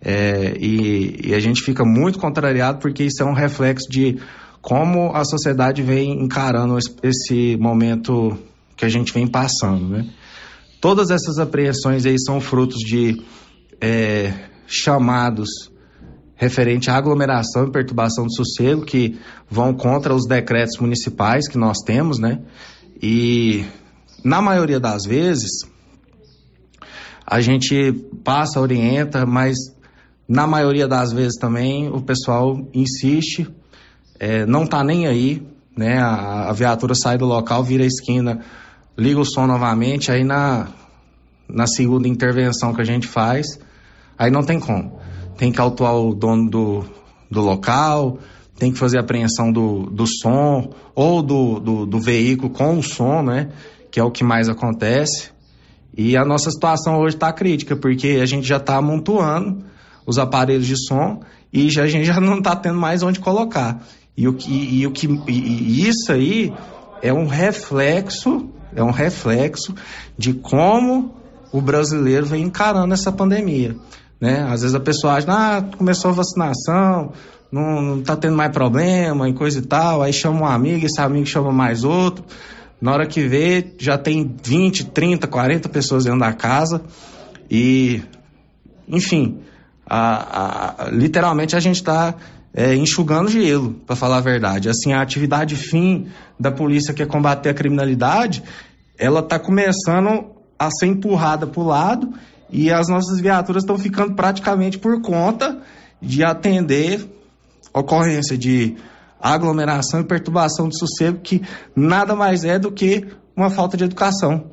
É, 0.00 0.54
e, 0.60 1.30
e, 1.30 1.34
a 1.34 1.40
gente 1.40 1.60
fica 1.60 1.84
muito 1.84 2.20
contrariado 2.20 2.78
porque 2.78 3.02
isso 3.02 3.20
é 3.20 3.26
um 3.26 3.32
reflexo 3.32 3.90
de 3.90 4.16
como 4.60 5.12
a 5.12 5.24
sociedade 5.24 5.82
vem 5.82 6.22
encarando 6.22 6.78
esse 7.02 7.56
momento 7.56 8.38
que 8.76 8.84
a 8.84 8.88
gente 8.88 9.12
vem 9.12 9.26
passando, 9.26 9.88
né? 9.88 10.06
Todas 10.80 11.10
essas 11.10 11.38
apreensões 11.38 12.06
aí 12.06 12.16
são 12.20 12.40
frutos 12.40 12.78
de 12.78 13.20
é, 13.80 14.32
chamados 14.66 15.70
referente 16.36 16.88
à 16.88 16.94
aglomeração 16.94 17.66
e 17.66 17.72
perturbação 17.72 18.24
do 18.24 18.32
sossego, 18.32 18.84
que 18.84 19.18
vão 19.50 19.74
contra 19.74 20.14
os 20.14 20.24
decretos 20.24 20.78
municipais 20.78 21.48
que 21.48 21.58
nós 21.58 21.78
temos, 21.84 22.20
né? 22.20 22.40
E 23.02 23.64
na 24.24 24.40
maioria 24.40 24.78
das 24.78 25.04
vezes 25.04 25.50
a 27.26 27.40
gente 27.40 27.92
passa, 28.22 28.60
orienta, 28.60 29.26
mas 29.26 29.56
na 30.28 30.46
maioria 30.46 30.86
das 30.86 31.12
vezes 31.12 31.36
também 31.40 31.88
o 31.88 32.00
pessoal 32.00 32.56
insiste, 32.72 33.48
é, 34.20 34.46
não 34.46 34.64
tá 34.64 34.84
nem 34.84 35.08
aí, 35.08 35.44
né? 35.76 35.98
A, 35.98 36.50
a 36.50 36.52
viatura 36.52 36.94
sai 36.94 37.18
do 37.18 37.26
local, 37.26 37.64
vira 37.64 37.82
a 37.82 37.86
esquina, 37.86 38.44
liga 38.98 39.20
o 39.20 39.24
som 39.24 39.46
novamente, 39.46 40.10
aí 40.10 40.24
na, 40.24 40.68
na 41.48 41.66
segunda 41.66 42.08
intervenção 42.08 42.74
que 42.74 42.82
a 42.82 42.84
gente 42.84 43.06
faz, 43.06 43.58
aí 44.18 44.30
não 44.30 44.42
tem 44.42 44.58
como 44.58 44.98
tem 45.38 45.52
que 45.52 45.60
autuar 45.60 45.94
o 45.94 46.12
dono 46.12 46.50
do, 46.50 46.84
do 47.30 47.40
local, 47.40 48.18
tem 48.58 48.72
que 48.72 48.78
fazer 48.78 48.98
apreensão 48.98 49.52
do, 49.52 49.84
do 49.84 50.04
som 50.04 50.74
ou 50.94 51.22
do, 51.22 51.60
do, 51.60 51.86
do 51.86 52.00
veículo 52.00 52.50
com 52.50 52.76
o 52.76 52.82
som, 52.82 53.22
né? 53.22 53.50
Que 53.90 54.00
é 54.00 54.04
o 54.04 54.10
que 54.10 54.24
mais 54.24 54.48
acontece. 54.48 55.30
E 55.96 56.16
a 56.16 56.24
nossa 56.24 56.50
situação 56.50 56.98
hoje 56.98 57.14
está 57.14 57.32
crítica, 57.32 57.76
porque 57.76 58.18
a 58.20 58.26
gente 58.26 58.46
já 58.46 58.56
está 58.56 58.76
amontoando 58.76 59.64
os 60.04 60.18
aparelhos 60.18 60.66
de 60.66 60.76
som 60.76 61.20
e 61.52 61.70
já, 61.70 61.84
a 61.84 61.86
gente 61.86 62.04
já 62.04 62.20
não 62.20 62.38
está 62.38 62.56
tendo 62.56 62.78
mais 62.78 63.02
onde 63.04 63.20
colocar. 63.20 63.80
E, 64.16 64.26
o 64.26 64.34
que, 64.34 64.50
e, 64.52 64.86
o 64.86 64.90
que, 64.90 65.06
e, 65.28 65.32
e 65.32 65.88
isso 65.88 66.12
aí 66.12 66.52
é 67.00 67.12
um 67.12 67.26
reflexo, 67.26 68.50
é 68.74 68.82
um 68.82 68.90
reflexo 68.90 69.74
de 70.16 70.32
como 70.34 71.14
o 71.52 71.60
brasileiro 71.60 72.26
vem 72.26 72.44
encarando 72.44 72.92
essa 72.92 73.10
pandemia. 73.10 73.76
Né? 74.20 74.42
Às 74.50 74.62
vezes 74.62 74.74
a 74.74 74.80
pessoa 74.80 75.14
acha, 75.14 75.26
ah, 75.30 75.62
começou 75.76 76.10
a 76.10 76.14
vacinação, 76.14 77.12
não, 77.50 77.80
não 77.80 78.02
tá 78.02 78.16
tendo 78.16 78.36
mais 78.36 78.52
problema 78.52 79.28
e 79.28 79.32
coisa 79.32 79.58
e 79.58 79.62
tal, 79.62 80.02
aí 80.02 80.12
chama 80.12 80.42
um 80.42 80.46
amigo, 80.46 80.84
esse 80.84 81.00
amigo 81.00 81.26
chama 81.26 81.52
mais 81.52 81.84
outro. 81.84 82.24
Na 82.80 82.92
hora 82.92 83.06
que 83.06 83.26
vê, 83.26 83.74
já 83.78 83.98
tem 83.98 84.36
20, 84.42 84.86
30, 84.86 85.26
40 85.26 85.68
pessoas 85.68 86.04
dentro 86.04 86.20
da 86.20 86.32
casa 86.32 86.82
e, 87.50 88.02
enfim, 88.86 89.40
a, 89.86 90.84
a, 90.84 90.90
literalmente 90.90 91.56
a 91.56 91.60
gente 91.60 91.76
está 91.76 92.14
é, 92.52 92.74
enxugando 92.74 93.30
gelo, 93.30 93.74
para 93.86 93.96
falar 93.96 94.18
a 94.18 94.20
verdade. 94.20 94.68
Assim, 94.68 94.92
a 94.92 95.00
atividade 95.00 95.56
fim 95.56 96.08
da 96.38 96.50
polícia 96.50 96.94
que 96.94 97.02
é 97.02 97.06
combater 97.06 97.50
a 97.50 97.54
criminalidade, 97.54 98.42
ela 98.98 99.20
está 99.20 99.38
começando 99.38 100.26
a 100.58 100.70
ser 100.70 100.86
empurrada 100.86 101.46
para 101.46 101.60
o 101.60 101.66
lado 101.66 102.12
e 102.50 102.72
as 102.72 102.88
nossas 102.88 103.20
viaturas 103.20 103.62
estão 103.62 103.78
ficando 103.78 104.14
praticamente 104.14 104.78
por 104.78 105.00
conta 105.00 105.60
de 106.00 106.24
atender 106.24 107.06
ocorrência 107.72 108.36
de 108.36 108.76
aglomeração 109.20 110.00
e 110.00 110.04
perturbação 110.04 110.68
de 110.68 110.78
sossego, 110.78 111.18
que 111.18 111.42
nada 111.74 112.14
mais 112.14 112.44
é 112.44 112.58
do 112.58 112.72
que 112.72 113.06
uma 113.36 113.50
falta 113.50 113.76
de 113.76 113.84
educação 113.84 114.44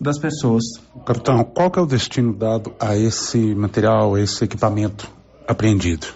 das 0.00 0.18
pessoas. 0.18 0.64
Capitão, 1.04 1.42
qual 1.44 1.70
é 1.76 1.80
o 1.80 1.86
destino 1.86 2.32
dado 2.32 2.72
a 2.80 2.96
esse 2.96 3.54
material, 3.54 4.14
a 4.14 4.20
esse 4.20 4.44
equipamento 4.44 5.10
apreendido? 5.46 6.06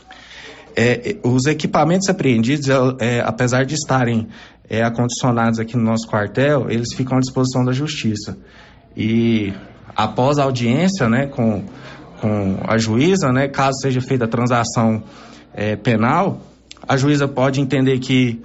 É, 0.75 1.17
os 1.23 1.47
equipamentos 1.47 2.09
apreendidos, 2.09 2.69
é, 2.69 2.75
é, 2.99 3.21
apesar 3.21 3.65
de 3.65 3.75
estarem 3.75 4.29
é, 4.69 4.83
acondicionados 4.83 5.59
aqui 5.59 5.77
no 5.77 5.85
nosso 5.85 6.09
quartel, 6.09 6.71
eles 6.71 6.95
ficam 6.95 7.19
à 7.19 7.21
disposição 7.21 7.65
da 7.65 7.73
justiça. 7.73 8.39
E 8.97 9.53
após 9.95 10.39
a 10.39 10.45
audiência 10.45 11.09
né, 11.09 11.27
com, 11.27 11.65
com 12.21 12.59
a 12.67 12.79
juíza, 12.79 13.31
né, 13.33 13.49
caso 13.49 13.79
seja 13.81 14.01
feita 14.01 14.25
a 14.25 14.29
transação 14.29 15.03
é, 15.55 15.77
penal, 15.77 16.41
a 16.87 16.97
juíza 16.97 17.29
pode 17.29 17.61
entender 17.61 17.99
que 17.99 18.43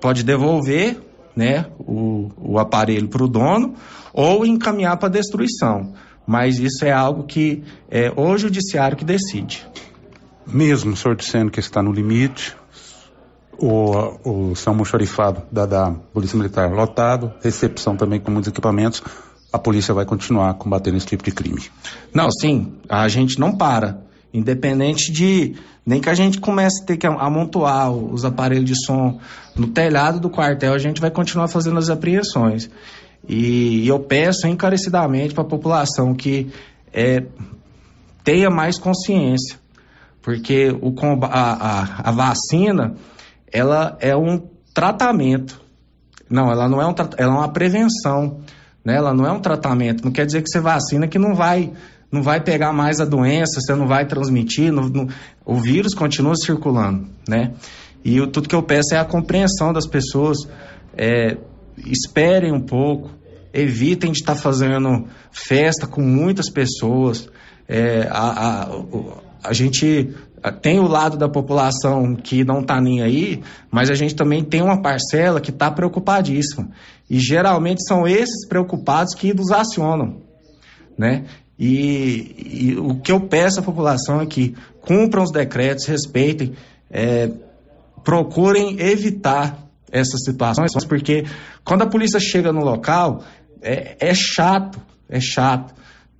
pode 0.00 0.22
devolver 0.22 1.00
né, 1.34 1.66
o, 1.78 2.30
o 2.36 2.58
aparelho 2.58 3.08
para 3.08 3.22
o 3.22 3.28
dono 3.28 3.74
ou 4.12 4.44
encaminhar 4.44 4.96
para 4.96 5.08
destruição. 5.08 5.92
Mas 6.26 6.58
isso 6.58 6.84
é 6.84 6.92
algo 6.92 7.22
que 7.22 7.62
é 7.90 8.12
o 8.14 8.36
judiciário 8.36 8.96
que 8.96 9.04
decide. 9.04 9.66
Mesmo 10.48 10.92
o 10.92 10.96
senhor 10.96 11.14
dizendo 11.14 11.50
que 11.50 11.60
está 11.60 11.82
no 11.82 11.92
limite, 11.92 12.56
o, 13.58 14.50
o 14.50 14.56
São 14.56 14.74
Mochorifado 14.74 15.42
da, 15.50 15.66
da 15.66 15.90
Polícia 16.12 16.38
Militar 16.38 16.70
lotado, 16.70 17.32
recepção 17.42 17.96
também 17.96 18.20
com 18.20 18.30
muitos 18.30 18.48
equipamentos, 18.48 19.02
a 19.52 19.58
polícia 19.58 19.94
vai 19.94 20.04
continuar 20.04 20.54
combatendo 20.54 20.96
esse 20.96 21.06
tipo 21.06 21.24
de 21.24 21.32
crime. 21.32 21.62
Não, 22.12 22.30
sim, 22.30 22.74
a 22.88 23.08
gente 23.08 23.38
não 23.38 23.56
para. 23.56 24.02
Independente 24.32 25.10
de. 25.10 25.54
Nem 25.86 26.02
que 26.02 26.10
a 26.10 26.14
gente 26.14 26.38
comece 26.38 26.82
a 26.82 26.86
ter 26.86 26.98
que 26.98 27.06
amontoar 27.06 27.90
os 27.90 28.24
aparelhos 28.24 28.66
de 28.66 28.84
som 28.84 29.18
no 29.56 29.68
telhado 29.68 30.20
do 30.20 30.28
quartel, 30.28 30.74
a 30.74 30.78
gente 30.78 31.00
vai 31.00 31.10
continuar 31.10 31.48
fazendo 31.48 31.78
as 31.78 31.88
apreensões. 31.88 32.68
E, 33.26 33.88
eu 33.88 33.98
peço 33.98 34.46
encarecidamente 34.46 35.32
para 35.32 35.44
a 35.44 35.46
população 35.46 36.14
que 36.14 36.50
é, 36.92 37.24
tenha 38.22 38.50
mais 38.50 38.78
consciência, 38.78 39.58
porque 40.22 40.70
o, 40.70 40.94
a, 41.22 41.26
a, 41.26 42.08
a 42.08 42.12
vacina 42.12 42.94
ela 43.52 43.96
é 44.00 44.16
um 44.16 44.48
tratamento. 44.74 45.60
Não, 46.28 46.50
ela 46.50 46.68
não 46.68 46.80
é 46.80 46.86
um 46.86 46.94
ela 47.16 47.32
é 47.32 47.36
uma 47.36 47.52
prevenção. 47.52 48.40
Né? 48.84 48.96
Ela 48.96 49.14
não 49.14 49.26
é 49.26 49.32
um 49.32 49.40
tratamento. 49.40 50.04
Não 50.04 50.12
quer 50.12 50.26
dizer 50.26 50.42
que 50.42 50.48
você 50.48 50.60
vacina 50.60 51.08
que 51.08 51.18
não 51.18 51.34
vai 51.34 51.72
não 52.10 52.22
vai 52.22 52.42
pegar 52.42 52.72
mais 52.72 53.00
a 53.00 53.04
doença, 53.04 53.60
você 53.60 53.74
não 53.74 53.86
vai 53.86 54.06
transmitir, 54.06 54.72
não, 54.72 54.88
não, 54.88 55.08
o 55.44 55.56
vírus 55.56 55.92
continua 55.92 56.34
circulando, 56.36 57.06
né? 57.28 57.52
E 58.02 58.16
eu, 58.16 58.26
tudo 58.26 58.48
que 58.48 58.54
eu 58.54 58.62
peço 58.62 58.94
é 58.94 58.98
a 58.98 59.04
compreensão 59.04 59.74
das 59.74 59.86
pessoas, 59.86 60.38
é, 60.96 61.36
esperem 61.76 62.50
um 62.50 62.62
pouco, 62.62 63.10
evitem 63.52 64.10
de 64.10 64.20
estar 64.20 64.34
tá 64.34 64.40
fazendo 64.40 65.06
festa 65.30 65.86
com 65.86 66.00
muitas 66.00 66.48
pessoas. 66.48 67.28
É, 67.68 68.08
a, 68.10 68.62
a, 68.62 68.68
a 69.42 69.52
gente 69.52 70.14
tem 70.62 70.78
o 70.78 70.86
lado 70.86 71.16
da 71.16 71.28
população 71.28 72.14
que 72.14 72.44
não 72.44 72.60
está 72.60 72.80
nem 72.80 73.02
aí, 73.02 73.42
mas 73.70 73.90
a 73.90 73.94
gente 73.94 74.14
também 74.14 74.42
tem 74.44 74.62
uma 74.62 74.80
parcela 74.80 75.40
que 75.40 75.50
está 75.50 75.70
preocupadíssima. 75.70 76.70
E 77.08 77.18
geralmente 77.18 77.86
são 77.86 78.06
esses 78.06 78.46
preocupados 78.46 79.14
que 79.14 79.34
nos 79.34 79.50
acionam, 79.50 80.20
né? 80.96 81.24
E, 81.58 82.70
e, 82.70 82.76
o 82.78 83.00
que 83.00 83.10
eu 83.10 83.20
peço 83.20 83.58
à 83.58 83.62
população 83.62 84.20
é 84.20 84.26
que 84.26 84.54
cumpram 84.80 85.24
os 85.24 85.32
decretos, 85.32 85.86
respeitem, 85.86 86.52
é, 86.88 87.30
procurem 88.04 88.80
evitar 88.80 89.66
essas 89.90 90.22
situações, 90.24 90.70
porque 90.84 91.24
quando 91.64 91.82
a 91.82 91.86
polícia 91.86 92.20
chega 92.20 92.52
no 92.52 92.62
local, 92.62 93.24
é, 93.60 93.96
é 93.98 94.14
chato, 94.14 94.80
é 95.08 95.18
chato. 95.18 95.74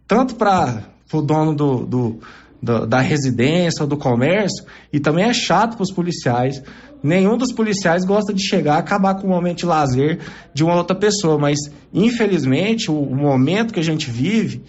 Tanto 0.09 0.35
para 0.35 0.83
o 1.13 1.23
dono 1.23 1.55
do, 1.55 1.87
do, 1.87 2.21
do, 2.63 2.87
da 2.87 3.01
residência 3.01 3.87
do 3.87 3.97
comércio, 3.97 4.65
e 4.93 5.01
também 5.01 5.25
é 5.25 5.33
chato 5.33 5.77
para 5.77 5.85
os 5.85 5.93
policiais. 5.93 6.63
Nenhum 7.03 7.37
dos 7.37 7.53
policiais 7.53 8.05
gosta 8.05 8.35
de 8.35 8.43
chegar 8.43 8.79
acabar 8.79 9.15
com 9.15 9.27
o 9.27 9.31
momento 9.31 9.59
de 9.59 9.67
lazer 9.67 10.19
de 10.53 10.65
uma 10.65 10.77
outra 10.77 10.97
pessoa, 10.97 11.39
mas 11.39 11.59
infelizmente 11.93 12.91
o, 12.91 13.01
o 13.01 13.17
momento 13.17 13.73
que 13.73 13.81
a 13.81 13.85
gente 13.85 14.11
vive 14.11 14.65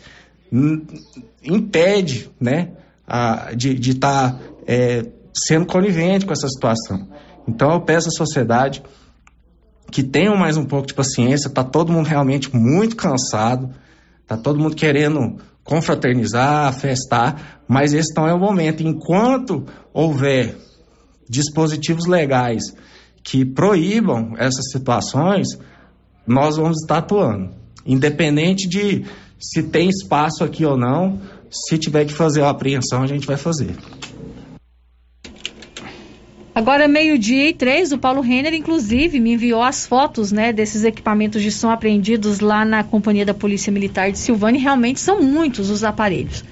impede 1.43 2.29
né, 2.39 2.71
a, 3.07 3.51
de 3.55 3.91
estar 3.91 4.33
tá, 4.33 4.39
é, 4.67 5.05
sendo 5.33 5.65
conivente 5.65 6.25
com 6.25 6.33
essa 6.33 6.47
situação. 6.47 7.07
Então 7.47 7.71
eu 7.71 7.81
peço 7.81 8.09
à 8.09 8.11
sociedade 8.11 8.83
que 9.91 10.03
tenham 10.03 10.37
mais 10.37 10.55
um 10.55 10.65
pouco 10.65 10.87
de 10.87 10.93
paciência, 10.93 11.47
está 11.47 11.63
todo 11.63 11.91
mundo 11.91 12.05
realmente 12.05 12.55
muito 12.55 12.95
cansado, 12.95 13.73
está 14.21 14.37
todo 14.37 14.59
mundo 14.59 14.75
querendo 14.75 15.37
confraternizar, 15.63 16.73
festar, 16.73 17.61
mas 17.67 17.93
esse 17.93 18.15
não 18.15 18.27
é 18.27 18.33
o 18.33 18.39
momento. 18.39 18.81
Enquanto 18.81 19.65
houver 19.93 20.57
dispositivos 21.29 22.07
legais 22.07 22.63
que 23.23 23.45
proíbam 23.45 24.33
essas 24.37 24.71
situações, 24.71 25.47
nós 26.25 26.57
vamos 26.57 26.81
estar 26.81 26.97
atuando. 26.97 27.51
Independente 27.85 28.67
de 28.67 29.05
se 29.39 29.63
tem 29.63 29.89
espaço 29.89 30.43
aqui 30.43 30.65
ou 30.65 30.77
não, 30.77 31.21
se 31.49 31.77
tiver 31.77 32.05
que 32.05 32.13
fazer 32.13 32.43
a 32.43 32.49
apreensão, 32.49 33.01
a 33.01 33.07
gente 33.07 33.25
vai 33.25 33.37
fazer. 33.37 33.75
Agora, 36.59 36.89
meio-dia 36.89 37.47
e 37.47 37.53
três, 37.53 37.93
o 37.93 37.97
Paulo 37.97 38.19
Renner, 38.19 38.53
inclusive, 38.53 39.17
me 39.17 39.31
enviou 39.31 39.63
as 39.63 39.87
fotos 39.87 40.29
né, 40.29 40.51
desses 40.51 40.83
equipamentos 40.83 41.41
de 41.41 41.53
som 41.53 41.69
apreendidos 41.69 42.41
lá 42.41 42.65
na 42.65 42.83
Companhia 42.83 43.25
da 43.25 43.33
Polícia 43.33 43.71
Militar 43.71 44.11
de 44.11 44.19
Silvânia. 44.19 44.59
Realmente 44.59 44.99
são 44.99 45.21
muitos 45.21 45.69
os 45.69 45.85
aparelhos. 45.85 46.43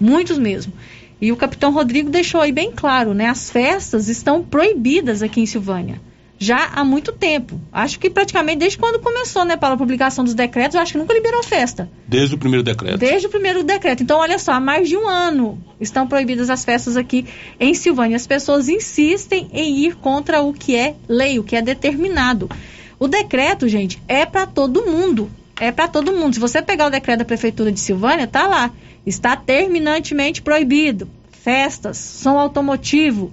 Muitos 0.00 0.36
mesmo. 0.36 0.72
E 1.20 1.30
o 1.30 1.36
capitão 1.36 1.72
Rodrigo 1.72 2.10
deixou 2.10 2.40
aí 2.40 2.50
bem 2.50 2.72
claro, 2.72 3.14
né? 3.14 3.26
As 3.26 3.52
festas 3.52 4.08
estão 4.08 4.42
proibidas 4.42 5.22
aqui 5.22 5.40
em 5.40 5.46
Silvânia 5.46 6.00
já 6.42 6.72
há 6.74 6.84
muito 6.84 7.12
tempo. 7.12 7.60
Acho 7.72 8.00
que 8.00 8.10
praticamente 8.10 8.58
desde 8.58 8.76
quando 8.76 8.98
começou, 8.98 9.44
né, 9.44 9.56
para 9.56 9.74
a 9.74 9.76
publicação 9.76 10.24
dos 10.24 10.34
decretos, 10.34 10.76
acho 10.76 10.92
que 10.92 10.98
nunca 10.98 11.14
liberou 11.14 11.40
festa. 11.40 11.88
Desde 12.06 12.34
o 12.34 12.38
primeiro 12.38 12.64
decreto. 12.64 12.98
Desde 12.98 13.28
o 13.28 13.30
primeiro 13.30 13.62
decreto. 13.62 14.02
Então, 14.02 14.18
olha 14.18 14.38
só, 14.40 14.54
há 14.54 14.60
mais 14.60 14.88
de 14.88 14.96
um 14.96 15.08
ano 15.08 15.62
estão 15.80 16.06
proibidas 16.06 16.50
as 16.50 16.64
festas 16.64 16.96
aqui 16.96 17.26
em 17.60 17.74
Silvânia. 17.74 18.16
As 18.16 18.26
pessoas 18.26 18.68
insistem 18.68 19.48
em 19.52 19.84
ir 19.84 19.94
contra 19.94 20.40
o 20.42 20.52
que 20.52 20.74
é 20.74 20.96
lei, 21.08 21.38
o 21.38 21.44
que 21.44 21.54
é 21.54 21.62
determinado. 21.62 22.50
O 22.98 23.06
decreto, 23.06 23.68
gente, 23.68 24.02
é 24.08 24.26
para 24.26 24.44
todo 24.44 24.84
mundo. 24.84 25.30
É 25.60 25.70
para 25.70 25.86
todo 25.86 26.12
mundo. 26.12 26.34
Se 26.34 26.40
você 26.40 26.60
pegar 26.60 26.86
o 26.86 26.90
decreto 26.90 27.20
da 27.20 27.24
prefeitura 27.24 27.70
de 27.70 27.78
Silvânia, 27.78 28.26
tá 28.26 28.48
lá. 28.48 28.72
Está 29.06 29.36
terminantemente 29.36 30.42
proibido. 30.42 31.08
Festas, 31.30 31.98
som 31.98 32.36
automotivo, 32.36 33.32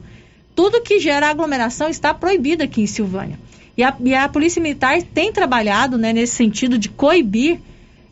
tudo 0.60 0.82
que 0.82 1.00
gera 1.00 1.30
aglomeração 1.30 1.88
está 1.88 2.14
proibido 2.14 2.62
aqui 2.62 2.82
em 2.82 2.86
Silvânia. 2.86 3.40
E 3.78 3.82
a, 3.82 3.96
e 4.04 4.14
a 4.14 4.28
Polícia 4.28 4.62
Militar 4.62 5.02
tem 5.02 5.32
trabalhado 5.32 5.98
né, 5.98 6.12
nesse 6.12 6.36
sentido 6.36 6.78
de 6.78 6.90
coibir 6.90 7.62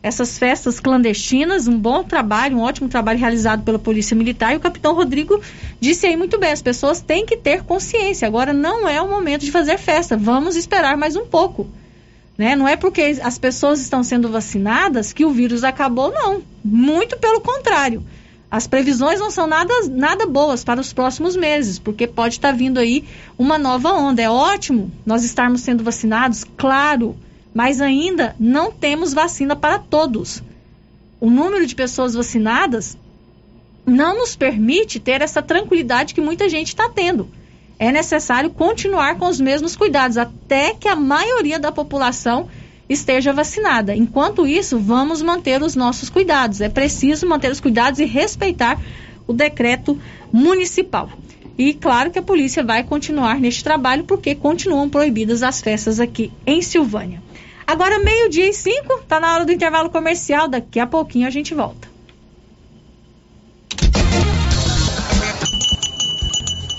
essas 0.02 0.38
festas 0.38 0.80
clandestinas, 0.80 1.68
um 1.68 1.78
bom 1.78 2.02
trabalho, 2.02 2.56
um 2.56 2.62
ótimo 2.62 2.88
trabalho 2.88 3.18
realizado 3.18 3.64
pela 3.64 3.78
Polícia 3.78 4.16
Militar. 4.16 4.54
E 4.54 4.56
o 4.56 4.60
capitão 4.60 4.94
Rodrigo 4.94 5.38
disse 5.78 6.06
aí 6.06 6.16
muito 6.16 6.38
bem: 6.38 6.50
as 6.50 6.62
pessoas 6.62 7.02
têm 7.02 7.26
que 7.26 7.36
ter 7.36 7.64
consciência. 7.64 8.26
Agora 8.26 8.54
não 8.54 8.88
é 8.88 8.98
o 9.02 9.10
momento 9.10 9.44
de 9.44 9.52
fazer 9.52 9.76
festa, 9.76 10.16
vamos 10.16 10.56
esperar 10.56 10.96
mais 10.96 11.16
um 11.16 11.26
pouco. 11.26 11.68
Né? 12.38 12.56
Não 12.56 12.66
é 12.66 12.76
porque 12.76 13.18
as 13.22 13.38
pessoas 13.38 13.78
estão 13.78 14.02
sendo 14.02 14.30
vacinadas 14.30 15.12
que 15.12 15.26
o 15.26 15.32
vírus 15.32 15.64
acabou, 15.64 16.10
não. 16.10 16.40
Muito 16.64 17.18
pelo 17.18 17.42
contrário. 17.42 18.02
As 18.50 18.66
previsões 18.66 19.20
não 19.20 19.30
são 19.30 19.46
nada, 19.46 19.74
nada 19.90 20.26
boas 20.26 20.64
para 20.64 20.80
os 20.80 20.92
próximos 20.92 21.36
meses, 21.36 21.78
porque 21.78 22.06
pode 22.06 22.34
estar 22.34 22.52
vindo 22.52 22.78
aí 22.78 23.04
uma 23.38 23.58
nova 23.58 23.92
onda. 23.92 24.22
É 24.22 24.30
ótimo 24.30 24.90
nós 25.04 25.22
estarmos 25.22 25.60
sendo 25.60 25.84
vacinados, 25.84 26.44
claro, 26.56 27.14
mas 27.52 27.80
ainda 27.80 28.34
não 28.40 28.72
temos 28.72 29.12
vacina 29.12 29.54
para 29.54 29.78
todos. 29.78 30.42
O 31.20 31.28
número 31.28 31.66
de 31.66 31.74
pessoas 31.74 32.14
vacinadas 32.14 32.96
não 33.84 34.18
nos 34.18 34.34
permite 34.34 34.98
ter 34.98 35.20
essa 35.20 35.42
tranquilidade 35.42 36.14
que 36.14 36.20
muita 36.20 36.48
gente 36.48 36.68
está 36.68 36.88
tendo. 36.88 37.28
É 37.78 37.92
necessário 37.92 38.50
continuar 38.50 39.16
com 39.18 39.28
os 39.28 39.40
mesmos 39.40 39.76
cuidados 39.76 40.16
até 40.16 40.74
que 40.74 40.88
a 40.88 40.96
maioria 40.96 41.58
da 41.58 41.70
população 41.70 42.48
esteja 42.88 43.32
vacinada. 43.32 43.94
Enquanto 43.94 44.46
isso, 44.46 44.78
vamos 44.78 45.20
manter 45.22 45.62
os 45.62 45.74
nossos 45.74 46.08
cuidados. 46.08 46.60
É 46.60 46.68
preciso 46.68 47.26
manter 47.26 47.50
os 47.50 47.60
cuidados 47.60 48.00
e 48.00 48.04
respeitar 48.04 48.80
o 49.26 49.32
decreto 49.32 50.00
municipal. 50.32 51.10
E 51.58 51.74
claro 51.74 52.10
que 52.10 52.18
a 52.18 52.22
polícia 52.22 52.62
vai 52.62 52.84
continuar 52.84 53.40
neste 53.40 53.64
trabalho 53.64 54.04
porque 54.04 54.34
continuam 54.34 54.88
proibidas 54.88 55.42
as 55.42 55.60
festas 55.60 55.98
aqui 55.98 56.32
em 56.46 56.62
Silvânia. 56.62 57.20
Agora, 57.66 57.98
meio-dia 57.98 58.48
e 58.48 58.52
cinco, 58.54 58.94
está 58.94 59.20
na 59.20 59.34
hora 59.34 59.44
do 59.44 59.52
intervalo 59.52 59.90
comercial. 59.90 60.48
Daqui 60.48 60.80
a 60.80 60.86
pouquinho 60.86 61.26
a 61.26 61.30
gente 61.30 61.54
volta. 61.54 61.88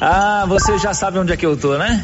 Ah, 0.01 0.45
você 0.47 0.78
já 0.78 0.93
sabe 0.93 1.20
onde 1.20 1.34
é 1.34 1.38
que 1.38 1.45
eu 1.45 1.57
tô, 1.57 1.78
né? 1.78 2.03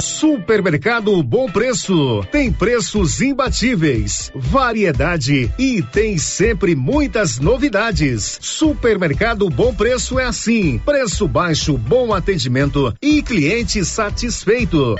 Supermercado 0.00 1.22
Bom 1.22 1.50
Preço. 1.50 2.22
Tem 2.30 2.52
preços 2.52 3.20
imbatíveis, 3.20 4.30
variedade 4.34 5.52
e 5.58 5.82
tem 5.82 6.16
sempre 6.18 6.74
muitas 6.74 7.38
novidades. 7.38 8.38
Supermercado 8.40 9.48
Bom 9.50 9.74
Preço 9.74 10.18
é 10.18 10.24
assim: 10.24 10.78
preço 10.78 11.26
baixo, 11.26 11.76
bom 11.76 12.14
atendimento 12.14 12.94
e 13.02 13.22
cliente 13.22 13.84
satisfeito. 13.84 14.96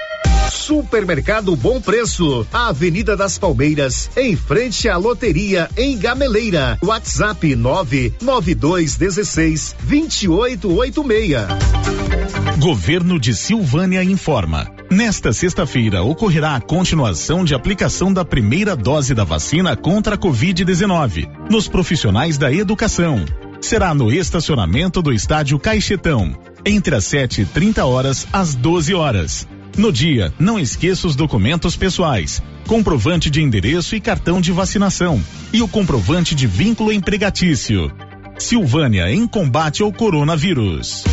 Supermercado 0.51 1.55
Bom 1.55 1.81
Preço, 1.81 2.45
Avenida 2.53 3.17
das 3.17 3.39
Palmeiras, 3.39 4.11
em 4.17 4.35
frente 4.37 4.89
à 4.89 4.97
loteria 4.97 5.71
em 5.77 5.97
Gameleira. 5.99 6.79
WhatsApp 6.83 7.55
99216 7.55 9.77
2886. 9.83 12.38
Governo 12.59 13.21
de 13.21 13.37
Silvânia 13.37 14.03
informa. 14.03 14.67
Nesta 14.91 15.33
sexta-feira 15.33 16.03
ocorrerá 16.03 16.57
a 16.57 16.61
continuação 16.61 17.45
de 17.45 17.55
aplicação 17.55 18.13
da 18.13 18.25
primeira 18.25 18.75
dose 18.75 19.15
da 19.15 19.23
vacina 19.23 19.77
contra 19.77 20.17
a 20.17 20.19
Covid-19 20.19 21.29
nos 21.49 21.69
profissionais 21.69 22.37
da 22.37 22.53
educação. 22.53 23.25
Será 23.61 23.95
no 23.95 24.11
estacionamento 24.13 25.01
do 25.01 25.13
estádio 25.13 25.57
Caixetão, 25.57 26.37
entre 26.67 26.97
as 26.97 27.05
7 27.05 27.43
e 27.43 27.45
30 27.45 27.85
horas 27.87 28.27
às 28.33 28.57
12 28.57 28.93
horas. 28.93 29.47
No 29.77 29.93
dia, 29.93 30.35
não 30.37 30.59
esqueça 30.59 31.07
os 31.07 31.15
documentos 31.15 31.77
pessoais, 31.77 32.43
comprovante 32.67 33.31
de 33.31 33.41
endereço 33.41 33.95
e 33.95 34.01
cartão 34.01 34.41
de 34.41 34.51
vacinação 34.51 35.23
e 35.53 35.63
o 35.63 35.69
comprovante 35.69 36.35
de 36.35 36.49
vínculo 36.49 36.93
empregatício. 36.93 37.89
Silvânia 38.37 39.09
em 39.13 39.29
combate 39.29 39.81
ao 39.81 39.93
coronavírus. 39.93 41.05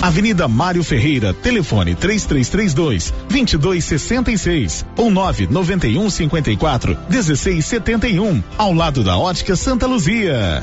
Avenida 0.00 0.46
Mário 0.46 0.84
Ferreira, 0.84 1.32
telefone 1.32 1.94
3332 1.94 3.12
2266 3.28 4.86
ou 4.96 5.10
991 5.10 6.10
54 6.10 6.98
1671, 7.08 8.42
ao 8.58 8.72
lado 8.72 9.02
da 9.02 9.16
Ótica 9.16 9.56
Santa 9.56 9.86
Luzia. 9.86 10.60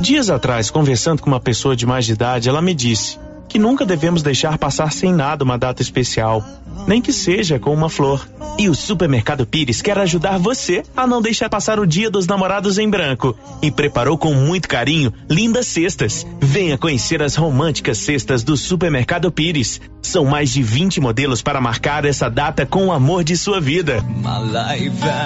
Dias 0.00 0.30
atrás, 0.30 0.70
conversando 0.70 1.20
com 1.20 1.28
uma 1.28 1.40
pessoa 1.40 1.74
de 1.74 1.84
mais 1.84 2.06
de 2.06 2.12
idade, 2.12 2.48
ela 2.48 2.62
me 2.62 2.74
disse 2.74 3.18
que 3.56 3.60
nunca 3.60 3.86
devemos 3.86 4.22
deixar 4.22 4.58
passar 4.58 4.92
sem 4.92 5.14
nada 5.14 5.42
uma 5.42 5.56
data 5.56 5.80
especial, 5.80 6.44
nem 6.86 7.00
que 7.00 7.10
seja 7.10 7.58
com 7.58 7.72
uma 7.72 7.88
flor. 7.88 8.28
E 8.58 8.68
o 8.68 8.74
Supermercado 8.74 9.46
Pires 9.46 9.80
quer 9.80 9.98
ajudar 9.98 10.36
você 10.36 10.82
a 10.94 11.06
não 11.06 11.22
deixar 11.22 11.48
passar 11.48 11.80
o 11.80 11.86
Dia 11.86 12.10
dos 12.10 12.26
Namorados 12.26 12.76
em 12.76 12.90
branco 12.90 13.34
e 13.62 13.70
preparou 13.70 14.18
com 14.18 14.34
muito 14.34 14.68
carinho 14.68 15.10
lindas 15.26 15.66
cestas. 15.68 16.26
Venha 16.38 16.76
conhecer 16.76 17.22
as 17.22 17.34
românticas 17.34 17.96
cestas 17.96 18.44
do 18.44 18.58
Supermercado 18.58 19.32
Pires. 19.32 19.80
São 20.02 20.26
mais 20.26 20.50
de 20.50 20.62
20 20.62 21.00
modelos 21.00 21.40
para 21.40 21.58
marcar 21.58 22.04
essa 22.04 22.28
data 22.28 22.66
com 22.66 22.88
o 22.88 22.92
amor 22.92 23.24
de 23.24 23.38
sua 23.38 23.58
vida. 23.58 24.04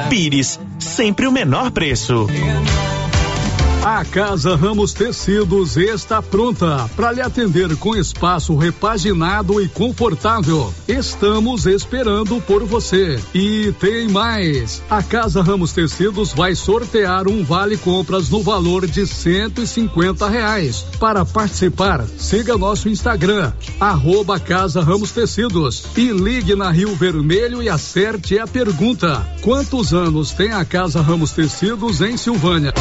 Pires, 0.08 0.60
sempre 0.78 1.26
o 1.26 1.32
menor 1.32 1.72
preço. 1.72 2.28
A 3.82 4.04
Casa 4.04 4.56
Ramos 4.56 4.92
Tecidos 4.92 5.78
está 5.78 6.20
pronta 6.20 6.86
para 6.94 7.12
lhe 7.12 7.22
atender 7.22 7.74
com 7.76 7.96
espaço 7.96 8.54
repaginado 8.54 9.58
e 9.58 9.68
confortável. 9.68 10.72
Estamos 10.86 11.64
esperando 11.64 12.42
por 12.42 12.62
você. 12.64 13.18
E 13.34 13.72
tem 13.80 14.06
mais. 14.06 14.82
A 14.90 15.02
Casa 15.02 15.40
Ramos 15.40 15.72
Tecidos 15.72 16.34
vai 16.34 16.54
sortear 16.54 17.26
um 17.26 17.42
vale 17.42 17.78
compras 17.78 18.28
no 18.28 18.42
valor 18.42 18.86
de 18.86 19.06
150 19.06 20.28
reais. 20.28 20.84
Para 20.98 21.24
participar, 21.24 22.04
siga 22.18 22.58
nosso 22.58 22.86
Instagram, 22.86 23.50
arroba 23.80 24.38
Casa 24.38 24.82
Ramos 24.82 25.10
Tecidos 25.10 25.86
e 25.96 26.12
ligue 26.12 26.54
na 26.54 26.70
Rio 26.70 26.94
Vermelho 26.94 27.62
e 27.62 27.70
acerte 27.70 28.38
a 28.38 28.46
pergunta: 28.46 29.26
quantos 29.40 29.94
anos 29.94 30.32
tem 30.32 30.52
a 30.52 30.66
Casa 30.66 31.00
Ramos 31.00 31.32
Tecidos 31.32 32.02
em 32.02 32.18
Silvânia? 32.18 32.74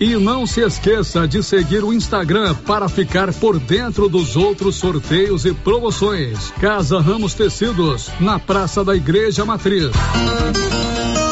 E 0.00 0.16
não 0.16 0.46
se 0.46 0.62
esqueça 0.62 1.28
de 1.28 1.42
seguir 1.42 1.84
o 1.84 1.92
Instagram 1.92 2.54
para 2.66 2.88
ficar 2.88 3.34
por 3.34 3.58
dentro 3.58 4.08
dos 4.08 4.34
outros 4.34 4.76
sorteios 4.76 5.44
e 5.44 5.52
promoções. 5.52 6.50
Casa 6.58 6.98
Ramos 6.98 7.34
Tecidos, 7.34 8.10
na 8.18 8.38
Praça 8.38 8.82
da 8.82 8.96
Igreja 8.96 9.44
Matriz. 9.44 9.90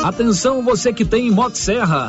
Atenção 0.04 0.62
você 0.62 0.92
que 0.92 1.06
tem 1.06 1.30
Motosserra. 1.30 2.08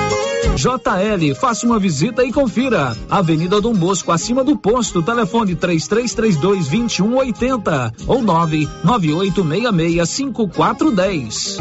JL, 0.55 1.33
faça 1.35 1.65
uma 1.65 1.79
visita 1.79 2.23
e 2.23 2.31
confira. 2.31 2.95
Avenida 3.09 3.59
Dom 3.61 3.73
Bosco, 3.73 4.11
acima 4.11 4.43
do 4.43 4.57
posto, 4.57 5.01
telefone 5.01 5.55
3332 5.55 6.67
2180 6.67 7.93
ou 8.07 8.21
99866 8.21 10.09
5410. 10.09 11.57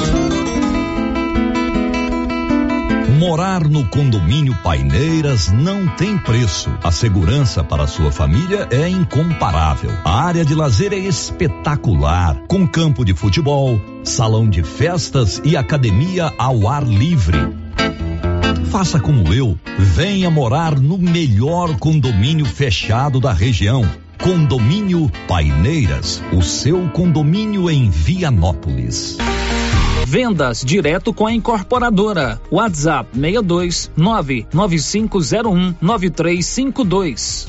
Morar 3.21 3.69
no 3.69 3.87
condomínio 3.87 4.57
Paineiras 4.63 5.53
não 5.53 5.87
tem 5.97 6.17
preço. 6.17 6.71
A 6.83 6.91
segurança 6.91 7.63
para 7.63 7.87
sua 7.87 8.11
família 8.11 8.67
é 8.71 8.89
incomparável. 8.89 9.91
A 10.05 10.25
área 10.25 10.43
de 10.43 10.55
lazer 10.55 10.95
é 10.95 10.99
espetacular, 10.99 12.35
com 12.49 12.67
campo 12.67 13.05
de 13.05 13.13
futebol, 13.13 13.79
salão 14.03 14.49
de 14.49 14.63
festas 14.63 15.39
e 15.45 15.55
academia 15.55 16.33
ao 16.39 16.67
ar 16.67 16.83
livre. 16.83 17.60
Faça 18.71 19.01
como 19.01 19.35
eu, 19.35 19.59
venha 19.77 20.31
morar 20.31 20.79
no 20.79 20.97
melhor 20.97 21.77
condomínio 21.77 22.47
fechado 22.47 23.19
da 23.19 23.33
região. 23.33 23.83
Condomínio 24.23 25.11
Paineiras, 25.27 26.23
o 26.33 26.41
seu 26.41 26.89
condomínio 26.91 27.69
em 27.69 27.91
Vianópolis. 27.91 29.19
Vendas 30.07 30.65
direto 30.65 31.13
com 31.13 31.27
a 31.27 31.33
incorporadora. 31.33 32.41
WhatsApp 32.49 33.09
62 33.13 33.91
99501 33.97 35.75
9352. 35.81 37.49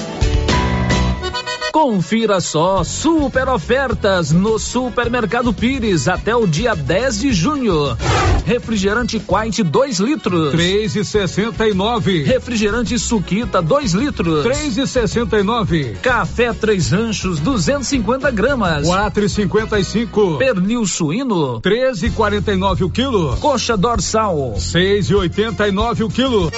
Confira 1.71 2.41
só 2.41 2.83
super 2.83 3.47
ofertas 3.47 4.31
no 4.33 4.59
Supermercado 4.59 5.53
Pires 5.53 6.09
até 6.09 6.35
o 6.35 6.45
dia 6.45 6.75
10 6.75 7.19
de 7.19 7.31
junho. 7.31 7.97
Refrigerante 8.45 9.19
Quite 9.19 9.63
2 9.63 9.99
litros. 9.99 10.53
3,69. 10.53 12.25
Refrigerante 12.25 12.99
Suquita 12.99 13.61
2 13.61 13.93
litros. 13.93 14.45
3,69. 14.45 15.95
Café 16.01 16.51
Três 16.51 16.91
Anchos 16.91 17.39
250 17.39 18.29
gramas. 18.31 18.85
4,55. 18.85 20.39
Pernil 20.39 20.85
suíno 20.85 21.61
13,49 21.61 22.81
o 22.81 22.89
quilo. 22.89 23.37
Coxa 23.37 23.77
dorsal 23.77 24.55
6,89 24.57 26.05
o 26.05 26.09
quilo. 26.09 26.51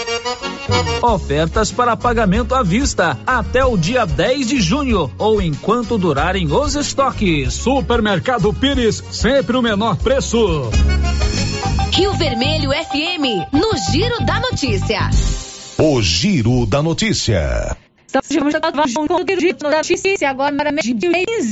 Ofertas 1.01 1.71
para 1.71 1.97
pagamento 1.97 2.55
à 2.55 2.63
vista 2.63 3.19
até 3.27 3.65
o 3.65 3.77
dia 3.77 4.05
10 4.05 4.47
de 4.47 4.61
junho 4.61 5.11
ou 5.17 5.41
enquanto 5.41 5.97
durarem 5.97 6.51
os 6.51 6.75
estoques. 6.75 7.53
Supermercado 7.53 8.53
Pires, 8.53 9.03
sempre 9.11 9.57
o 9.57 9.61
menor 9.61 9.97
preço. 9.97 10.69
Rio 11.91 12.13
Vermelho 12.13 12.71
FM, 12.71 13.51
no 13.51 13.71
Giro 13.91 14.25
da 14.25 14.39
Notícia. 14.39 15.09
O 15.77 16.01
Giro 16.01 16.65
da 16.65 16.81
Notícia. 16.81 17.77
Estamos 18.07 18.93
com 18.93 19.15
o 19.15 19.39
Giro 19.39 19.57
da 19.57 19.77
Notícia 19.77 20.29
agora 20.29 20.55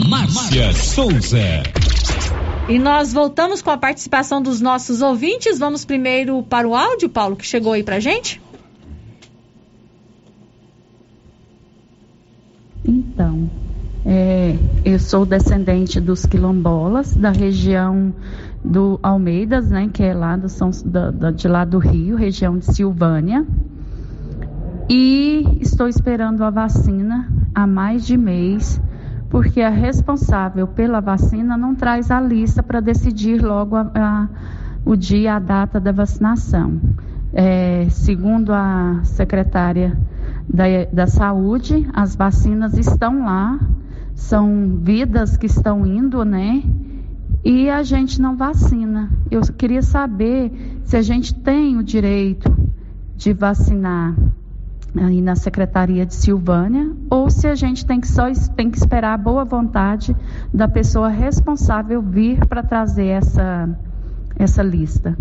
Márcia 0.09 0.72
Souza. 0.72 1.62
E 2.68 2.78
nós 2.78 3.14
voltamos 3.14 3.62
com 3.62 3.70
a 3.70 3.78
participação 3.78 4.42
dos 4.42 4.60
nossos 4.60 5.00
ouvintes. 5.00 5.58
Vamos 5.58 5.86
primeiro 5.86 6.42
para 6.42 6.68
o 6.68 6.76
áudio, 6.76 7.08
Paulo, 7.08 7.34
que 7.34 7.46
chegou 7.46 7.72
aí 7.72 7.82
pra 7.82 7.98
gente. 7.98 8.42
Então, 12.84 13.50
é, 14.04 14.54
eu 14.84 14.98
sou 14.98 15.24
descendente 15.24 15.98
dos 15.98 16.26
quilombolas, 16.26 17.14
da 17.16 17.30
região 17.30 18.14
do 18.62 18.98
Almeidas, 19.02 19.70
né, 19.70 19.88
que 19.92 20.02
é 20.02 20.12
lá 20.12 20.36
do 20.36 20.48
São, 20.48 20.70
da, 20.84 21.10
da, 21.10 21.30
de 21.30 21.48
lá 21.48 21.64
do 21.64 21.78
Rio, 21.78 22.16
região 22.16 22.58
de 22.58 22.66
Silvânia. 22.66 23.46
E 24.90 25.58
estou 25.60 25.88
esperando 25.88 26.44
a 26.44 26.50
vacina 26.50 27.30
há 27.54 27.66
mais 27.66 28.06
de 28.06 28.16
mês, 28.16 28.80
porque 29.28 29.60
a 29.60 29.68
responsável 29.68 30.66
pela 30.66 31.00
vacina 31.00 31.56
não 31.56 31.74
traz 31.74 32.10
a 32.10 32.20
lista 32.20 32.62
para 32.62 32.80
decidir 32.80 33.42
logo 33.42 33.76
a, 33.76 33.90
a, 33.94 34.28
o 34.84 34.96
dia, 34.96 35.36
a 35.36 35.38
data 35.38 35.78
da 35.78 35.92
vacinação. 35.92 36.80
É, 37.32 37.86
segundo 37.90 38.52
a 38.52 39.00
secretária 39.05 39.96
da, 40.48 40.64
da 40.90 41.06
saúde, 41.06 41.86
as 41.92 42.16
vacinas 42.16 42.78
estão 42.78 43.24
lá, 43.24 43.60
são 44.14 44.78
vidas 44.82 45.36
que 45.36 45.46
estão 45.46 45.86
indo, 45.86 46.24
né? 46.24 46.62
E 47.44 47.68
a 47.68 47.82
gente 47.82 48.20
não 48.20 48.36
vacina. 48.36 49.10
Eu 49.30 49.42
queria 49.42 49.82
saber 49.82 50.80
se 50.84 50.96
a 50.96 51.02
gente 51.02 51.34
tem 51.34 51.76
o 51.76 51.82
direito 51.82 52.50
de 53.14 53.32
vacinar 53.32 54.14
aí 54.97 55.20
na 55.20 55.36
Secretaria 55.36 56.06
de 56.06 56.15
Silvânia 56.15 56.90
ou 57.10 57.28
se 57.31 57.47
a 57.47 57.55
gente 57.55 57.85
tem 57.85 58.01
que 58.01 58.09
só 58.09 58.24
tem 58.56 58.70
que 58.70 58.78
esperar 58.78 59.15
a 59.15 59.19
boa 59.19 59.44
vontade 59.44 60.16
da 60.52 60.66
pessoa 60.66 61.09
responsável 61.09 62.01
vir 62.01 62.47
para 62.47 62.62
trazer 62.62 63.06
essa 63.06 63.69
essa 64.39 64.62
lista. 64.62 65.16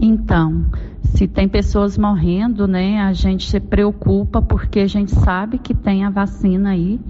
Então, 0.00 0.66
se 1.02 1.26
tem 1.26 1.48
pessoas 1.48 1.96
morrendo, 1.96 2.66
né, 2.66 3.00
a 3.00 3.12
gente 3.12 3.48
se 3.48 3.60
preocupa 3.60 4.42
porque 4.42 4.80
a 4.80 4.86
gente 4.86 5.12
sabe 5.12 5.58
que 5.58 5.74
tem 5.74 6.04
a 6.04 6.10
vacina 6.10 6.70
aí, 6.70 7.00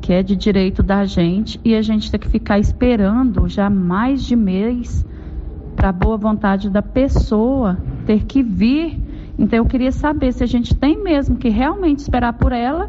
que 0.00 0.12
é 0.12 0.22
de 0.22 0.36
direito 0.36 0.82
da 0.82 1.04
gente, 1.04 1.60
e 1.64 1.74
a 1.74 1.82
gente 1.82 2.10
tem 2.10 2.20
que 2.20 2.28
ficar 2.28 2.58
esperando 2.58 3.48
já 3.48 3.70
mais 3.70 4.22
de 4.22 4.36
mês 4.36 5.04
para 5.74 5.88
a 5.88 5.92
boa 5.92 6.16
vontade 6.16 6.70
da 6.70 6.82
pessoa 6.82 7.78
ter 8.06 8.24
que 8.24 8.42
vir. 8.42 9.02
Então 9.38 9.58
eu 9.58 9.66
queria 9.66 9.92
saber 9.92 10.32
se 10.32 10.42
a 10.42 10.46
gente 10.46 10.74
tem 10.74 11.02
mesmo 11.02 11.36
que 11.36 11.48
realmente 11.48 12.00
esperar 12.00 12.34
por 12.34 12.52
ela 12.52 12.88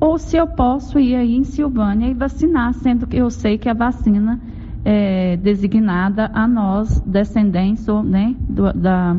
ou 0.00 0.18
se 0.18 0.36
eu 0.36 0.46
posso 0.46 0.98
ir 0.98 1.14
aí 1.14 1.34
em 1.34 1.44
Silvânia 1.44 2.08
e 2.08 2.14
vacinar, 2.14 2.74
sendo 2.74 3.06
que 3.06 3.16
eu 3.16 3.30
sei 3.30 3.58
que 3.58 3.68
a 3.68 3.74
vacina 3.74 4.40
é 4.84 5.36
designada 5.36 6.30
a 6.32 6.46
nós, 6.46 7.00
descendentes 7.00 7.86
né, 8.04 8.34
do, 8.48 8.72
da 8.72 9.16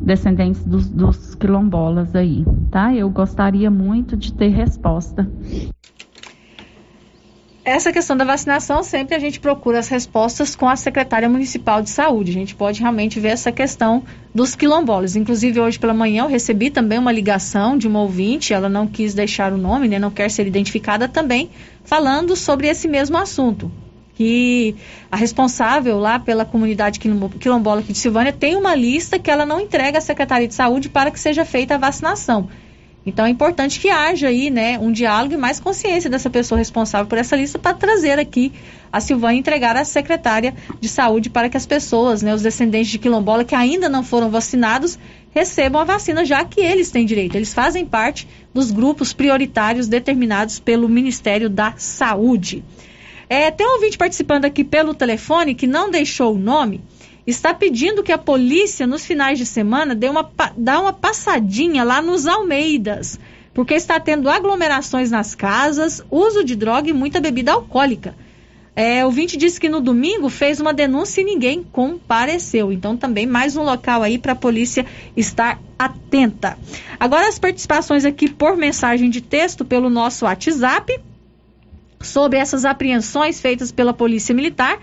descendentes 0.00 0.64
dos, 0.66 0.88
dos 0.88 1.34
quilombolas 1.34 2.16
aí, 2.16 2.44
tá? 2.70 2.94
Eu 2.94 3.10
gostaria 3.10 3.70
muito 3.70 4.16
de 4.16 4.32
ter 4.32 4.48
resposta. 4.48 5.30
Essa 7.62 7.92
questão 7.92 8.16
da 8.16 8.24
vacinação, 8.24 8.82
sempre 8.82 9.14
a 9.14 9.18
gente 9.18 9.38
procura 9.38 9.78
as 9.78 9.88
respostas 9.88 10.56
com 10.56 10.66
a 10.66 10.76
secretária 10.76 11.28
municipal 11.28 11.82
de 11.82 11.90
saúde. 11.90 12.30
A 12.30 12.34
gente 12.34 12.54
pode 12.54 12.80
realmente 12.80 13.20
ver 13.20 13.28
essa 13.28 13.52
questão 13.52 14.02
dos 14.34 14.54
quilombolas. 14.54 15.14
Inclusive, 15.14 15.60
hoje 15.60 15.78
pela 15.78 15.92
manhã 15.92 16.24
eu 16.24 16.28
recebi 16.28 16.70
também 16.70 16.98
uma 16.98 17.12
ligação 17.12 17.76
de 17.76 17.86
uma 17.86 18.00
ouvinte, 18.00 18.54
ela 18.54 18.68
não 18.68 18.86
quis 18.86 19.12
deixar 19.12 19.52
o 19.52 19.58
nome, 19.58 19.88
né, 19.88 19.98
não 19.98 20.10
quer 20.10 20.30
ser 20.30 20.46
identificada 20.46 21.06
também, 21.06 21.50
falando 21.84 22.34
sobre 22.34 22.66
esse 22.66 22.88
mesmo 22.88 23.18
assunto 23.18 23.70
que 24.14 24.76
a 25.10 25.16
responsável 25.16 25.98
lá 25.98 26.18
pela 26.18 26.44
comunidade 26.44 27.00
quilombola 27.00 27.80
aqui 27.80 27.90
de 27.94 27.98
Silvânia 27.98 28.34
tem 28.34 28.54
uma 28.54 28.74
lista 28.74 29.18
que 29.18 29.30
ela 29.30 29.46
não 29.46 29.58
entrega 29.58 29.96
à 29.96 30.00
Secretaria 30.00 30.46
de 30.46 30.54
Saúde 30.54 30.90
para 30.90 31.10
que 31.10 31.18
seja 31.18 31.42
feita 31.42 31.76
a 31.76 31.78
vacinação. 31.78 32.50
Então 33.10 33.26
é 33.26 33.28
importante 33.28 33.80
que 33.80 33.90
haja 33.90 34.28
aí, 34.28 34.50
né, 34.50 34.78
um 34.78 34.92
diálogo 34.92 35.34
e 35.34 35.36
mais 35.36 35.58
consciência 35.58 36.08
dessa 36.08 36.30
pessoa 36.30 36.58
responsável 36.58 37.06
por 37.06 37.18
essa 37.18 37.36
lista 37.36 37.58
para 37.58 37.74
trazer 37.74 38.18
aqui 38.18 38.52
a 38.92 39.00
Silvânia 39.00 39.38
entregar 39.38 39.76
à 39.76 39.84
secretária 39.84 40.54
de 40.80 40.88
saúde 40.88 41.28
para 41.28 41.48
que 41.48 41.56
as 41.56 41.66
pessoas, 41.66 42.22
né, 42.22 42.32
os 42.32 42.42
descendentes 42.42 42.90
de 42.90 42.98
quilombola 42.98 43.44
que 43.44 43.54
ainda 43.54 43.88
não 43.88 44.02
foram 44.04 44.30
vacinados, 44.30 44.98
recebam 45.32 45.80
a 45.80 45.84
vacina, 45.84 46.24
já 46.24 46.44
que 46.44 46.60
eles 46.60 46.90
têm 46.90 47.04
direito. 47.04 47.34
Eles 47.34 47.52
fazem 47.52 47.84
parte 47.84 48.26
dos 48.54 48.70
grupos 48.70 49.12
prioritários 49.12 49.88
determinados 49.88 50.58
pelo 50.58 50.88
Ministério 50.88 51.50
da 51.50 51.74
Saúde. 51.76 52.64
É, 53.28 53.50
tem 53.50 53.66
um 53.66 53.74
ouvinte 53.74 53.98
participando 53.98 54.44
aqui 54.44 54.64
pelo 54.64 54.94
telefone 54.94 55.54
que 55.54 55.66
não 55.66 55.90
deixou 55.90 56.34
o 56.34 56.38
nome. 56.38 56.80
Está 57.26 57.52
pedindo 57.54 58.02
que 58.02 58.12
a 58.12 58.18
polícia, 58.18 58.86
nos 58.86 59.04
finais 59.04 59.38
de 59.38 59.46
semana, 59.46 59.94
dê 59.94 60.08
uma, 60.08 60.30
dá 60.56 60.80
uma 60.80 60.92
passadinha 60.92 61.84
lá 61.84 62.00
nos 62.00 62.26
Almeidas, 62.26 63.18
porque 63.52 63.74
está 63.74 64.00
tendo 64.00 64.28
aglomerações 64.28 65.10
nas 65.10 65.34
casas, 65.34 66.02
uso 66.10 66.42
de 66.44 66.56
droga 66.56 66.88
e 66.88 66.92
muita 66.92 67.20
bebida 67.20 67.52
alcoólica. 67.52 68.14
É, 68.74 69.02
o 69.04 69.08
ouvinte 69.08 69.36
disse 69.36 69.60
que 69.60 69.68
no 69.68 69.80
domingo 69.80 70.28
fez 70.28 70.60
uma 70.60 70.72
denúncia 70.72 71.20
e 71.20 71.24
ninguém 71.24 71.62
compareceu. 71.62 72.72
Então, 72.72 72.96
também 72.96 73.26
mais 73.26 73.56
um 73.56 73.62
local 73.62 74.02
aí 74.02 74.16
para 74.16 74.32
a 74.32 74.36
polícia 74.36 74.86
estar 75.16 75.60
atenta. 75.78 76.56
Agora, 76.98 77.28
as 77.28 77.38
participações 77.38 78.04
aqui 78.04 78.30
por 78.30 78.56
mensagem 78.56 79.10
de 79.10 79.20
texto 79.20 79.64
pelo 79.64 79.90
nosso 79.90 80.24
WhatsApp 80.24 80.98
sobre 82.00 82.38
essas 82.38 82.64
apreensões 82.64 83.40
feitas 83.40 83.70
pela 83.70 83.92
Polícia 83.92 84.34
Militar. 84.34 84.78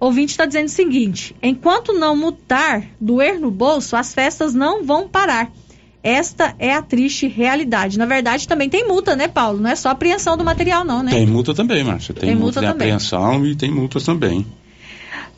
Ouvinte 0.00 0.32
está 0.32 0.46
dizendo 0.46 0.66
o 0.66 0.70
seguinte: 0.70 1.36
enquanto 1.42 1.92
não 1.92 2.16
mutar 2.16 2.82
doer 2.98 3.38
no 3.38 3.50
bolso, 3.50 3.94
as 3.94 4.14
festas 4.14 4.54
não 4.54 4.82
vão 4.82 5.06
parar. 5.06 5.52
Esta 6.02 6.54
é 6.58 6.72
a 6.72 6.80
triste 6.80 7.28
realidade. 7.28 7.98
Na 7.98 8.06
verdade, 8.06 8.48
também 8.48 8.70
tem 8.70 8.88
multa, 8.88 9.14
né, 9.14 9.28
Paulo? 9.28 9.60
Não 9.60 9.68
é 9.68 9.76
só 9.76 9.90
apreensão 9.90 10.34
do 10.34 10.42
material, 10.42 10.82
não, 10.82 11.02
né? 11.02 11.10
Tem 11.10 11.26
multa 11.26 11.52
também, 11.52 11.84
Márcia. 11.84 12.14
Tem, 12.14 12.30
tem 12.30 12.34
multa, 12.34 12.60
multa 12.60 12.60
de 12.60 12.66
apreensão 12.66 13.44
e 13.44 13.54
tem 13.54 13.70
multas 13.70 14.04
também. 14.04 14.46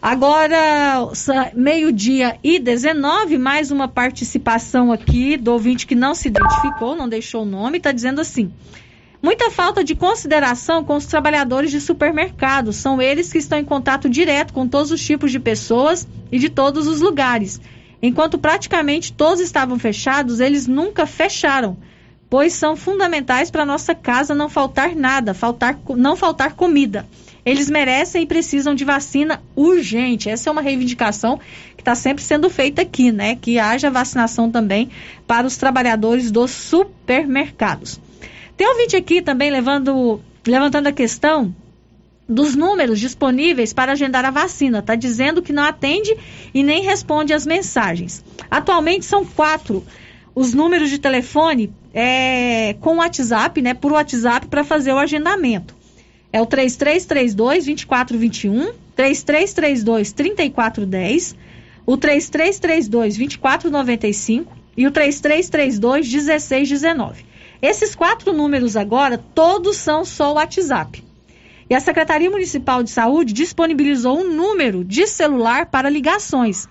Agora, 0.00 1.08
meio-dia 1.54 2.36
e 2.42 2.58
19, 2.58 3.38
mais 3.38 3.70
uma 3.72 3.88
participação 3.88 4.92
aqui 4.92 5.36
do 5.36 5.52
ouvinte 5.52 5.86
que 5.86 5.94
não 5.94 6.14
se 6.14 6.28
identificou, 6.28 6.96
não 6.96 7.08
deixou 7.08 7.42
o 7.42 7.46
nome, 7.46 7.78
está 7.78 7.92
dizendo 7.92 8.20
assim: 8.20 8.52
Muita 9.22 9.52
falta 9.52 9.84
de 9.84 9.94
consideração 9.94 10.82
com 10.82 10.96
os 10.96 11.06
trabalhadores 11.06 11.70
de 11.70 11.80
supermercados. 11.80 12.74
São 12.74 13.00
eles 13.00 13.30
que 13.30 13.38
estão 13.38 13.56
em 13.56 13.64
contato 13.64 14.08
direto 14.08 14.52
com 14.52 14.66
todos 14.66 14.90
os 14.90 15.00
tipos 15.00 15.30
de 15.30 15.38
pessoas 15.38 16.08
e 16.32 16.40
de 16.40 16.50
todos 16.50 16.88
os 16.88 17.00
lugares. 17.00 17.60
Enquanto 18.02 18.36
praticamente 18.36 19.12
todos 19.12 19.40
estavam 19.40 19.78
fechados, 19.78 20.40
eles 20.40 20.66
nunca 20.66 21.06
fecharam, 21.06 21.76
pois 22.28 22.52
são 22.52 22.74
fundamentais 22.74 23.48
para 23.48 23.64
nossa 23.64 23.94
casa 23.94 24.34
não 24.34 24.48
faltar 24.48 24.96
nada, 24.96 25.32
faltar, 25.32 25.78
não 25.96 26.16
faltar 26.16 26.54
comida. 26.54 27.06
Eles 27.46 27.70
merecem 27.70 28.22
e 28.24 28.26
precisam 28.26 28.74
de 28.74 28.84
vacina 28.84 29.40
urgente. 29.54 30.28
Essa 30.28 30.50
é 30.50 30.52
uma 30.52 30.60
reivindicação 30.60 31.38
que 31.76 31.82
está 31.82 31.94
sempre 31.94 32.24
sendo 32.24 32.50
feita 32.50 32.82
aqui, 32.82 33.12
né? 33.12 33.36
Que 33.36 33.60
haja 33.60 33.88
vacinação 33.88 34.50
também 34.50 34.90
para 35.28 35.46
os 35.46 35.56
trabalhadores 35.56 36.32
dos 36.32 36.50
supermercados. 36.50 38.00
Tem 38.62 38.70
um 38.70 38.76
vídeo 38.76 38.96
aqui 38.96 39.20
também 39.20 39.50
levando, 39.50 40.20
levantando 40.46 40.86
a 40.86 40.92
questão 40.92 41.52
dos 42.28 42.54
números 42.54 43.00
disponíveis 43.00 43.72
para 43.72 43.90
agendar 43.90 44.24
a 44.24 44.30
vacina. 44.30 44.78
Está 44.78 44.94
dizendo 44.94 45.42
que 45.42 45.52
não 45.52 45.64
atende 45.64 46.16
e 46.54 46.62
nem 46.62 46.80
responde 46.84 47.34
às 47.34 47.44
mensagens. 47.44 48.24
Atualmente 48.48 49.04
são 49.04 49.24
quatro 49.24 49.84
os 50.32 50.54
números 50.54 50.90
de 50.90 51.00
telefone 51.00 51.72
é, 51.92 52.74
com 52.74 52.98
WhatsApp, 52.98 53.60
né, 53.60 53.74
por 53.74 53.90
WhatsApp 53.90 54.46
para 54.46 54.62
fazer 54.62 54.92
o 54.92 54.98
agendamento. 54.98 55.74
É 56.32 56.40
o 56.40 56.46
3332 56.46 57.64
2421, 57.64 58.74
3332 58.94 60.12
3410, 60.12 61.34
o 61.84 61.96
3332 61.96 63.18
2495 63.18 64.56
e 64.76 64.86
o 64.86 64.92
3332 64.92 66.06
1619. 66.06 67.31
Esses 67.62 67.94
quatro 67.94 68.32
números 68.32 68.76
agora, 68.76 69.16
todos 69.16 69.76
são 69.76 70.04
só 70.04 70.34
WhatsApp. 70.34 71.04
E 71.70 71.74
a 71.76 71.80
Secretaria 71.80 72.28
Municipal 72.28 72.82
de 72.82 72.90
Saúde 72.90 73.32
disponibilizou 73.32 74.18
um 74.18 74.34
número 74.34 74.84
de 74.84 75.06
celular 75.06 75.66
para 75.66 75.88
ligações, 75.88 76.66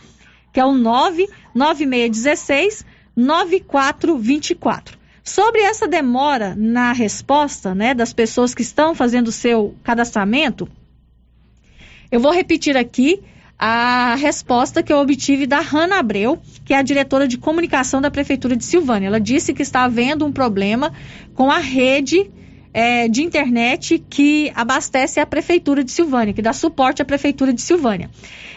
que 0.52 0.60
é 0.60 0.66
o 0.66 0.74
99616 0.74 2.86
9424. 3.16 5.00
Sobre 5.24 5.62
essa 5.62 5.88
demora 5.88 6.54
na 6.58 6.92
resposta, 6.92 7.74
né, 7.74 7.94
das 7.94 8.12
pessoas 8.12 8.54
que 8.54 8.62
estão 8.62 8.94
fazendo 8.94 9.30
o 9.30 9.32
seu 9.32 9.74
cadastramento, 9.84 10.68
eu 12.12 12.20
vou 12.20 12.34
repetir 12.34 12.76
aqui 12.76 13.24
a 13.64 14.16
resposta 14.16 14.82
que 14.82 14.92
eu 14.92 14.98
obtive 14.98 15.46
da 15.46 15.60
Hanna 15.60 16.00
Abreu, 16.00 16.40
que 16.66 16.74
é 16.74 16.78
a 16.78 16.82
diretora 16.82 17.28
de 17.28 17.38
comunicação 17.38 18.02
da 18.02 18.10
Prefeitura 18.10 18.56
de 18.56 18.66
Silvânia. 18.66 19.06
Ela 19.06 19.20
disse 19.20 19.54
que 19.54 19.62
está 19.62 19.84
havendo 19.84 20.26
um 20.26 20.32
problema 20.32 20.92
com 21.36 21.52
a 21.52 21.60
rede 21.60 22.28
é, 22.74 23.08
de 23.08 23.22
internet 23.22 24.04
que 24.10 24.52
abastece 24.56 25.20
a 25.20 25.28
Prefeitura 25.28 25.84
de 25.84 25.92
Silvânia, 25.92 26.34
que 26.34 26.42
dá 26.42 26.54
suporte 26.54 27.04
à 27.04 27.06
Prefeitura 27.06 27.54
de 27.54 27.62
Silvânia. 27.62 28.10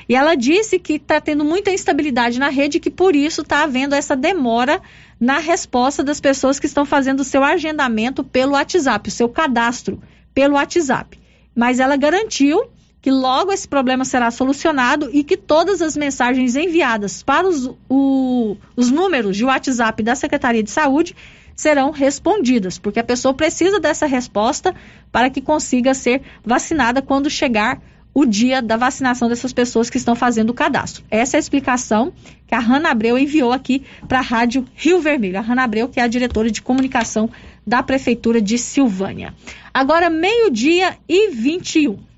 E 0.08 0.16
ela 0.16 0.34
disse 0.34 0.78
que 0.78 0.94
está 0.94 1.20
tendo 1.20 1.44
muita 1.44 1.70
instabilidade 1.70 2.38
na 2.38 2.48
rede 2.48 2.80
que 2.80 2.90
por 2.90 3.14
isso 3.14 3.42
está 3.42 3.62
havendo 3.62 3.94
essa 3.94 4.16
demora 4.16 4.80
na 5.20 5.38
resposta 5.38 6.02
das 6.02 6.18
pessoas 6.18 6.58
que 6.58 6.66
estão 6.66 6.86
fazendo 6.86 7.20
o 7.20 7.24
seu 7.24 7.44
agendamento 7.44 8.24
pelo 8.24 8.52
WhatsApp, 8.52 9.06
o 9.10 9.12
seu 9.12 9.28
cadastro 9.28 10.00
pelo 10.32 10.54
WhatsApp. 10.54 11.18
Mas 11.54 11.78
ela 11.78 11.94
garantiu 11.94 12.70
que 13.04 13.10
logo 13.10 13.52
esse 13.52 13.68
problema 13.68 14.02
será 14.02 14.30
solucionado 14.30 15.10
e 15.12 15.22
que 15.22 15.36
todas 15.36 15.82
as 15.82 15.94
mensagens 15.94 16.56
enviadas 16.56 17.22
para 17.22 17.46
os, 17.46 17.70
o, 17.86 18.56
os 18.74 18.90
números 18.90 19.36
de 19.36 19.44
WhatsApp 19.44 20.02
da 20.02 20.14
Secretaria 20.14 20.62
de 20.62 20.70
Saúde 20.70 21.14
serão 21.54 21.90
respondidas, 21.90 22.78
porque 22.78 22.98
a 22.98 23.04
pessoa 23.04 23.34
precisa 23.34 23.78
dessa 23.78 24.06
resposta 24.06 24.74
para 25.12 25.28
que 25.28 25.42
consiga 25.42 25.92
ser 25.92 26.22
vacinada 26.42 27.02
quando 27.02 27.28
chegar 27.28 27.78
o 28.14 28.24
dia 28.24 28.62
da 28.62 28.78
vacinação 28.78 29.28
dessas 29.28 29.52
pessoas 29.52 29.90
que 29.90 29.98
estão 29.98 30.16
fazendo 30.16 30.48
o 30.48 30.54
cadastro. 30.54 31.04
Essa 31.10 31.36
é 31.36 31.38
a 31.38 31.40
explicação 31.40 32.10
que 32.46 32.54
a 32.54 32.58
Hanna 32.58 32.90
Abreu 32.90 33.18
enviou 33.18 33.52
aqui 33.52 33.82
para 34.08 34.20
a 34.20 34.22
Rádio 34.22 34.64
Rio 34.74 35.02
Vermelho. 35.02 35.36
A 35.36 35.42
Hanna 35.42 35.64
Abreu, 35.64 35.90
que 35.90 36.00
é 36.00 36.02
a 36.02 36.08
diretora 36.08 36.50
de 36.50 36.62
comunicação 36.62 37.28
da 37.66 37.82
Prefeitura 37.82 38.40
de 38.40 38.56
Silvânia. 38.56 39.34
Agora, 39.74 40.08
meio-dia 40.08 40.96
e 41.06 41.28
21. 41.28 42.13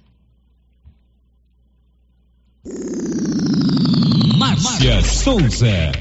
Márcia 4.38 5.02
Souza. 5.02 5.92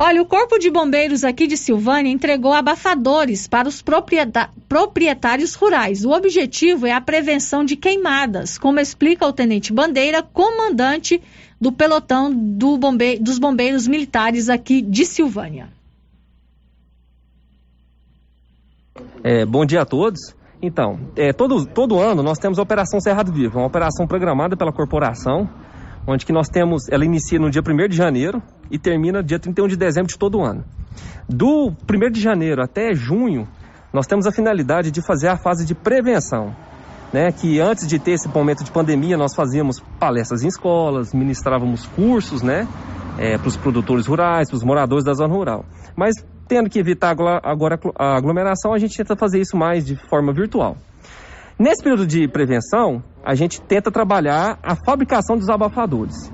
Olha, 0.00 0.22
o 0.22 0.26
Corpo 0.26 0.58
de 0.58 0.70
Bombeiros 0.70 1.24
aqui 1.24 1.46
de 1.46 1.56
Silvânia 1.56 2.12
entregou 2.12 2.52
abafadores 2.52 3.48
para 3.48 3.68
os 3.68 3.82
proprietários 3.82 5.54
rurais. 5.54 6.04
O 6.04 6.10
objetivo 6.10 6.86
é 6.86 6.92
a 6.92 7.00
prevenção 7.00 7.64
de 7.64 7.74
queimadas, 7.74 8.56
como 8.56 8.78
explica 8.78 9.26
o 9.26 9.32
Tenente 9.32 9.72
Bandeira, 9.72 10.22
comandante 10.22 11.20
do 11.60 11.72
pelotão 11.72 12.32
do 12.32 12.78
bombe 12.78 13.18
dos 13.18 13.40
bombeiros 13.40 13.88
militares 13.88 14.48
aqui 14.48 14.80
de 14.80 15.04
Silvânia. 15.04 15.68
É, 19.24 19.44
bom 19.44 19.66
dia 19.66 19.82
a 19.82 19.84
todos. 19.84 20.37
Então, 20.60 20.98
é, 21.16 21.32
todo, 21.32 21.64
todo 21.66 22.00
ano 22.00 22.22
nós 22.22 22.38
temos 22.38 22.58
a 22.58 22.62
Operação 22.62 23.00
Cerrado 23.00 23.32
Vivo, 23.32 23.58
uma 23.58 23.66
operação 23.66 24.06
programada 24.06 24.56
pela 24.56 24.72
corporação, 24.72 25.48
onde 26.06 26.26
que 26.26 26.32
nós 26.32 26.48
temos, 26.48 26.88
ela 26.90 27.04
inicia 27.04 27.38
no 27.38 27.48
dia 27.48 27.62
1 27.62 27.88
de 27.88 27.96
janeiro 27.96 28.42
e 28.70 28.78
termina 28.78 29.22
dia 29.22 29.38
31 29.38 29.68
de 29.68 29.76
dezembro 29.76 30.08
de 30.08 30.18
todo 30.18 30.42
ano. 30.42 30.64
Do 31.28 31.68
1 31.70 32.10
de 32.10 32.20
janeiro 32.20 32.60
até 32.60 32.92
junho, 32.92 33.46
nós 33.92 34.06
temos 34.06 34.26
a 34.26 34.32
finalidade 34.32 34.90
de 34.90 35.00
fazer 35.00 35.28
a 35.28 35.36
fase 35.36 35.64
de 35.64 35.74
prevenção, 35.76 36.54
né, 37.12 37.30
que 37.30 37.60
antes 37.60 37.86
de 37.86 37.98
ter 37.98 38.12
esse 38.12 38.28
momento 38.28 38.64
de 38.64 38.70
pandemia, 38.72 39.16
nós 39.16 39.34
fazíamos 39.34 39.80
palestras 39.98 40.42
em 40.42 40.48
escolas, 40.48 41.14
ministrávamos 41.14 41.86
cursos, 41.86 42.42
né, 42.42 42.66
é, 43.16 43.38
para 43.38 43.48
os 43.48 43.56
produtores 43.56 44.06
rurais, 44.06 44.48
para 44.48 44.56
os 44.56 44.64
moradores 44.64 45.04
da 45.04 45.12
zona 45.14 45.32
rural. 45.32 45.64
Mas 45.96 46.14
tendo 46.48 46.70
que 46.70 46.78
evitar 46.78 47.14
agora 47.42 47.78
a 47.96 48.16
aglomeração, 48.16 48.72
a 48.72 48.78
gente 48.78 48.96
tenta 48.96 49.14
fazer 49.14 49.40
isso 49.40 49.56
mais 49.56 49.84
de 49.84 49.96
forma 50.08 50.32
virtual. 50.32 50.76
Nesse 51.58 51.82
período 51.82 52.06
de 52.06 52.26
prevenção, 52.28 53.02
a 53.24 53.34
gente 53.34 53.60
tenta 53.60 53.90
trabalhar 53.90 54.58
a 54.62 54.74
fabricação 54.74 55.36
dos 55.36 55.48
abafadores. 55.48 56.32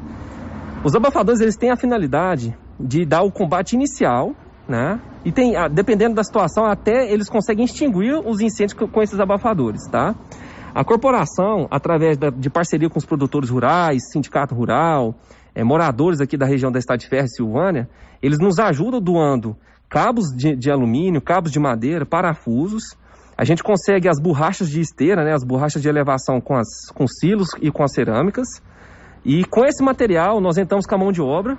Os 0.84 0.94
abafadores 0.94 1.40
eles 1.40 1.56
têm 1.56 1.70
a 1.70 1.76
finalidade 1.76 2.56
de 2.78 3.04
dar 3.04 3.22
o 3.22 3.32
combate 3.32 3.72
inicial, 3.72 4.34
né? 4.68 5.00
E 5.24 5.32
tem, 5.32 5.54
dependendo 5.72 6.14
da 6.14 6.22
situação, 6.22 6.66
até 6.66 7.10
eles 7.10 7.28
conseguem 7.28 7.64
extinguir 7.64 8.14
os 8.14 8.40
incêndios 8.40 8.74
com 8.74 9.02
esses 9.02 9.18
abafadores, 9.18 9.80
tá? 9.90 10.14
A 10.74 10.84
corporação, 10.84 11.66
através 11.70 12.18
da, 12.18 12.30
de 12.30 12.50
parceria 12.50 12.90
com 12.90 12.98
os 12.98 13.06
produtores 13.06 13.48
rurais, 13.48 14.02
sindicato 14.12 14.54
rural, 14.54 15.14
é, 15.54 15.64
moradores 15.64 16.20
aqui 16.20 16.36
da 16.36 16.44
região 16.44 16.70
da 16.70 16.78
Estado 16.78 16.98
de 16.98 17.08
Ferro 17.08 17.26
e 17.26 17.30
Silvânia, 17.30 17.88
eles 18.20 18.38
nos 18.38 18.58
ajudam 18.58 19.00
doando 19.00 19.56
cabos 19.88 20.26
de, 20.34 20.56
de 20.56 20.70
alumínio, 20.70 21.20
cabos 21.20 21.50
de 21.50 21.58
madeira, 21.58 22.04
parafusos. 22.04 22.96
A 23.36 23.44
gente 23.44 23.62
consegue 23.62 24.08
as 24.08 24.20
borrachas 24.20 24.70
de 24.70 24.80
esteira, 24.80 25.24
né, 25.24 25.32
as 25.34 25.44
borrachas 25.44 25.82
de 25.82 25.88
elevação 25.88 26.40
com, 26.40 26.54
as, 26.56 26.68
com 26.94 27.06
silos 27.06 27.48
e 27.60 27.70
com 27.70 27.82
as 27.82 27.92
cerâmicas. 27.92 28.46
E 29.24 29.44
com 29.44 29.64
esse 29.64 29.82
material 29.82 30.40
nós 30.40 30.56
entramos 30.56 30.86
com 30.86 30.94
a 30.94 30.98
mão 30.98 31.10
de 31.10 31.22
obra 31.22 31.58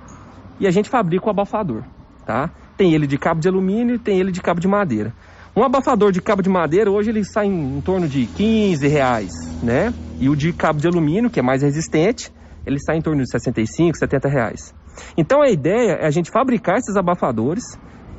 e 0.58 0.66
a 0.66 0.70
gente 0.70 0.88
fabrica 0.88 1.26
o 1.26 1.30
abafador. 1.30 1.82
Tá? 2.24 2.50
Tem 2.76 2.94
ele 2.94 3.06
de 3.06 3.18
cabo 3.18 3.40
de 3.40 3.48
alumínio 3.48 3.96
e 3.96 3.98
tem 3.98 4.18
ele 4.18 4.32
de 4.32 4.40
cabo 4.40 4.60
de 4.60 4.68
madeira. 4.68 5.12
Um 5.56 5.64
abafador 5.64 6.12
de 6.12 6.20
cabo 6.20 6.42
de 6.42 6.50
madeira 6.50 6.90
hoje 6.90 7.10
ele 7.10 7.24
sai 7.24 7.46
em, 7.46 7.78
em 7.78 7.80
torno 7.80 8.06
de 8.06 8.26
15 8.26 8.86
reais, 8.86 9.32
né? 9.62 9.92
E 10.20 10.28
o 10.28 10.36
de 10.36 10.52
cabo 10.52 10.78
de 10.78 10.86
alumínio, 10.86 11.30
que 11.30 11.40
é 11.40 11.42
mais 11.42 11.62
resistente, 11.62 12.30
ele 12.66 12.78
sai 12.78 12.98
em 12.98 13.00
torno 13.00 13.22
de 13.22 13.30
65, 13.30 13.96
70 13.96 14.28
reais. 14.28 14.74
Então 15.16 15.40
a 15.40 15.48
ideia 15.48 15.92
é 15.92 16.06
a 16.06 16.10
gente 16.10 16.30
fabricar 16.30 16.76
esses 16.76 16.94
abafadores 16.94 17.64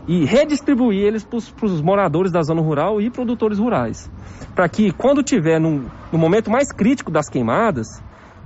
e 0.07 0.23
redistribuir 0.25 1.03
eles 1.03 1.23
para 1.23 1.65
os 1.65 1.81
moradores 1.81 2.31
da 2.31 2.41
zona 2.41 2.61
rural 2.61 3.01
e 3.01 3.09
produtores 3.09 3.59
rurais. 3.59 4.09
Para 4.55 4.69
que 4.69 4.91
quando 4.91 5.21
tiver 5.21 5.59
no, 5.59 5.91
no 6.11 6.17
momento 6.17 6.49
mais 6.49 6.71
crítico 6.71 7.11
das 7.11 7.27
queimadas, 7.29 7.87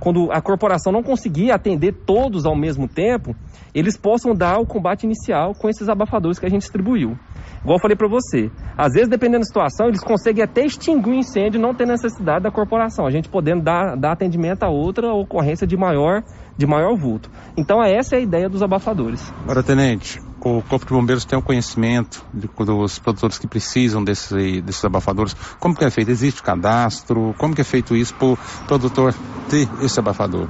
quando 0.02 0.32
a 0.32 0.42
corporação 0.42 0.92
não 0.92 1.00
conseguir 1.00 1.52
atender 1.52 1.92
todos 2.04 2.44
ao 2.44 2.56
mesmo 2.56 2.88
tempo, 2.88 3.36
eles 3.72 3.96
possam 3.96 4.34
dar 4.34 4.58
o 4.58 4.66
combate 4.66 5.04
inicial 5.04 5.54
com 5.54 5.68
esses 5.68 5.88
abafadores 5.88 6.40
que 6.40 6.46
a 6.46 6.48
gente 6.48 6.62
distribuiu. 6.62 7.16
Igual 7.62 7.76
eu 7.76 7.80
falei 7.80 7.96
para 7.96 8.08
você, 8.08 8.50
às 8.76 8.94
vezes, 8.94 9.08
dependendo 9.08 9.38
da 9.38 9.44
situação, 9.44 9.86
eles 9.86 10.02
conseguem 10.02 10.42
até 10.42 10.64
extinguir 10.64 11.12
o 11.12 11.14
incêndio 11.14 11.60
não 11.60 11.72
ter 11.72 11.86
necessidade 11.86 12.42
da 12.42 12.50
corporação, 12.50 13.06
a 13.06 13.10
gente 13.12 13.28
podendo 13.28 13.62
dar, 13.62 13.96
dar 13.96 14.10
atendimento 14.10 14.64
a 14.64 14.68
outra 14.68 15.12
ocorrência 15.14 15.68
de 15.68 15.76
maior, 15.76 16.24
de 16.58 16.66
maior 16.66 16.96
vulto. 16.96 17.30
Então, 17.56 17.80
essa 17.80 18.16
é 18.16 18.18
a 18.18 18.22
ideia 18.22 18.48
dos 18.48 18.60
abafadores. 18.60 19.32
Ora, 19.48 19.62
tenente, 19.62 20.18
o 20.44 20.62
Corpo 20.62 20.86
de 20.86 20.92
Bombeiros 20.92 21.24
tem 21.24 21.38
o 21.38 21.40
um 21.40 21.44
conhecimento 21.44 22.24
de, 22.34 22.48
dos 22.48 22.98
produtores 22.98 23.38
que 23.38 23.46
precisam 23.46 24.02
desse, 24.02 24.60
desses 24.60 24.84
abafadores. 24.84 25.34
Como 25.58 25.74
que 25.74 25.84
é 25.84 25.90
feito? 25.90 26.10
Existe 26.10 26.42
cadastro? 26.42 27.34
Como 27.38 27.54
que 27.54 27.60
é 27.60 27.64
feito 27.64 27.94
isso 27.94 28.14
para 28.14 28.26
o 28.26 28.38
produtor 28.66 29.14
ter 29.48 29.68
esse 29.82 29.98
abafador? 30.00 30.48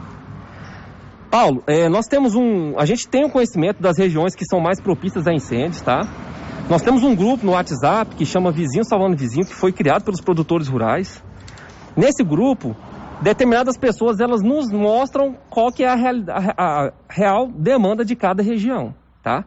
Paulo, 1.30 1.62
é, 1.66 1.88
nós 1.88 2.06
temos 2.06 2.34
um. 2.34 2.78
A 2.78 2.84
gente 2.84 3.08
tem 3.08 3.24
um 3.24 3.30
conhecimento 3.30 3.82
das 3.82 3.98
regiões 3.98 4.34
que 4.34 4.44
são 4.44 4.60
mais 4.60 4.80
propícias 4.80 5.26
a 5.26 5.32
incêndios, 5.32 5.80
tá? 5.80 6.00
Nós 6.68 6.82
temos 6.82 7.02
um 7.02 7.14
grupo 7.14 7.44
no 7.44 7.52
WhatsApp 7.52 8.14
que 8.16 8.24
chama 8.24 8.50
Vizinho 8.50 8.84
Salvando 8.84 9.16
Vizinho, 9.16 9.46
que 9.46 9.54
foi 9.54 9.72
criado 9.72 10.04
pelos 10.04 10.20
produtores 10.20 10.68
rurais. 10.68 11.22
Nesse 11.96 12.22
grupo, 12.22 12.74
determinadas 13.20 13.76
pessoas 13.76 14.20
elas 14.20 14.42
nos 14.42 14.70
mostram 14.70 15.36
qual 15.50 15.70
que 15.70 15.84
é 15.84 15.88
a, 15.88 15.94
real, 15.94 16.14
a, 16.28 16.86
a 16.86 16.92
real 17.08 17.48
demanda 17.48 18.04
de 18.04 18.16
cada 18.16 18.42
região, 18.42 18.94
tá? 19.22 19.44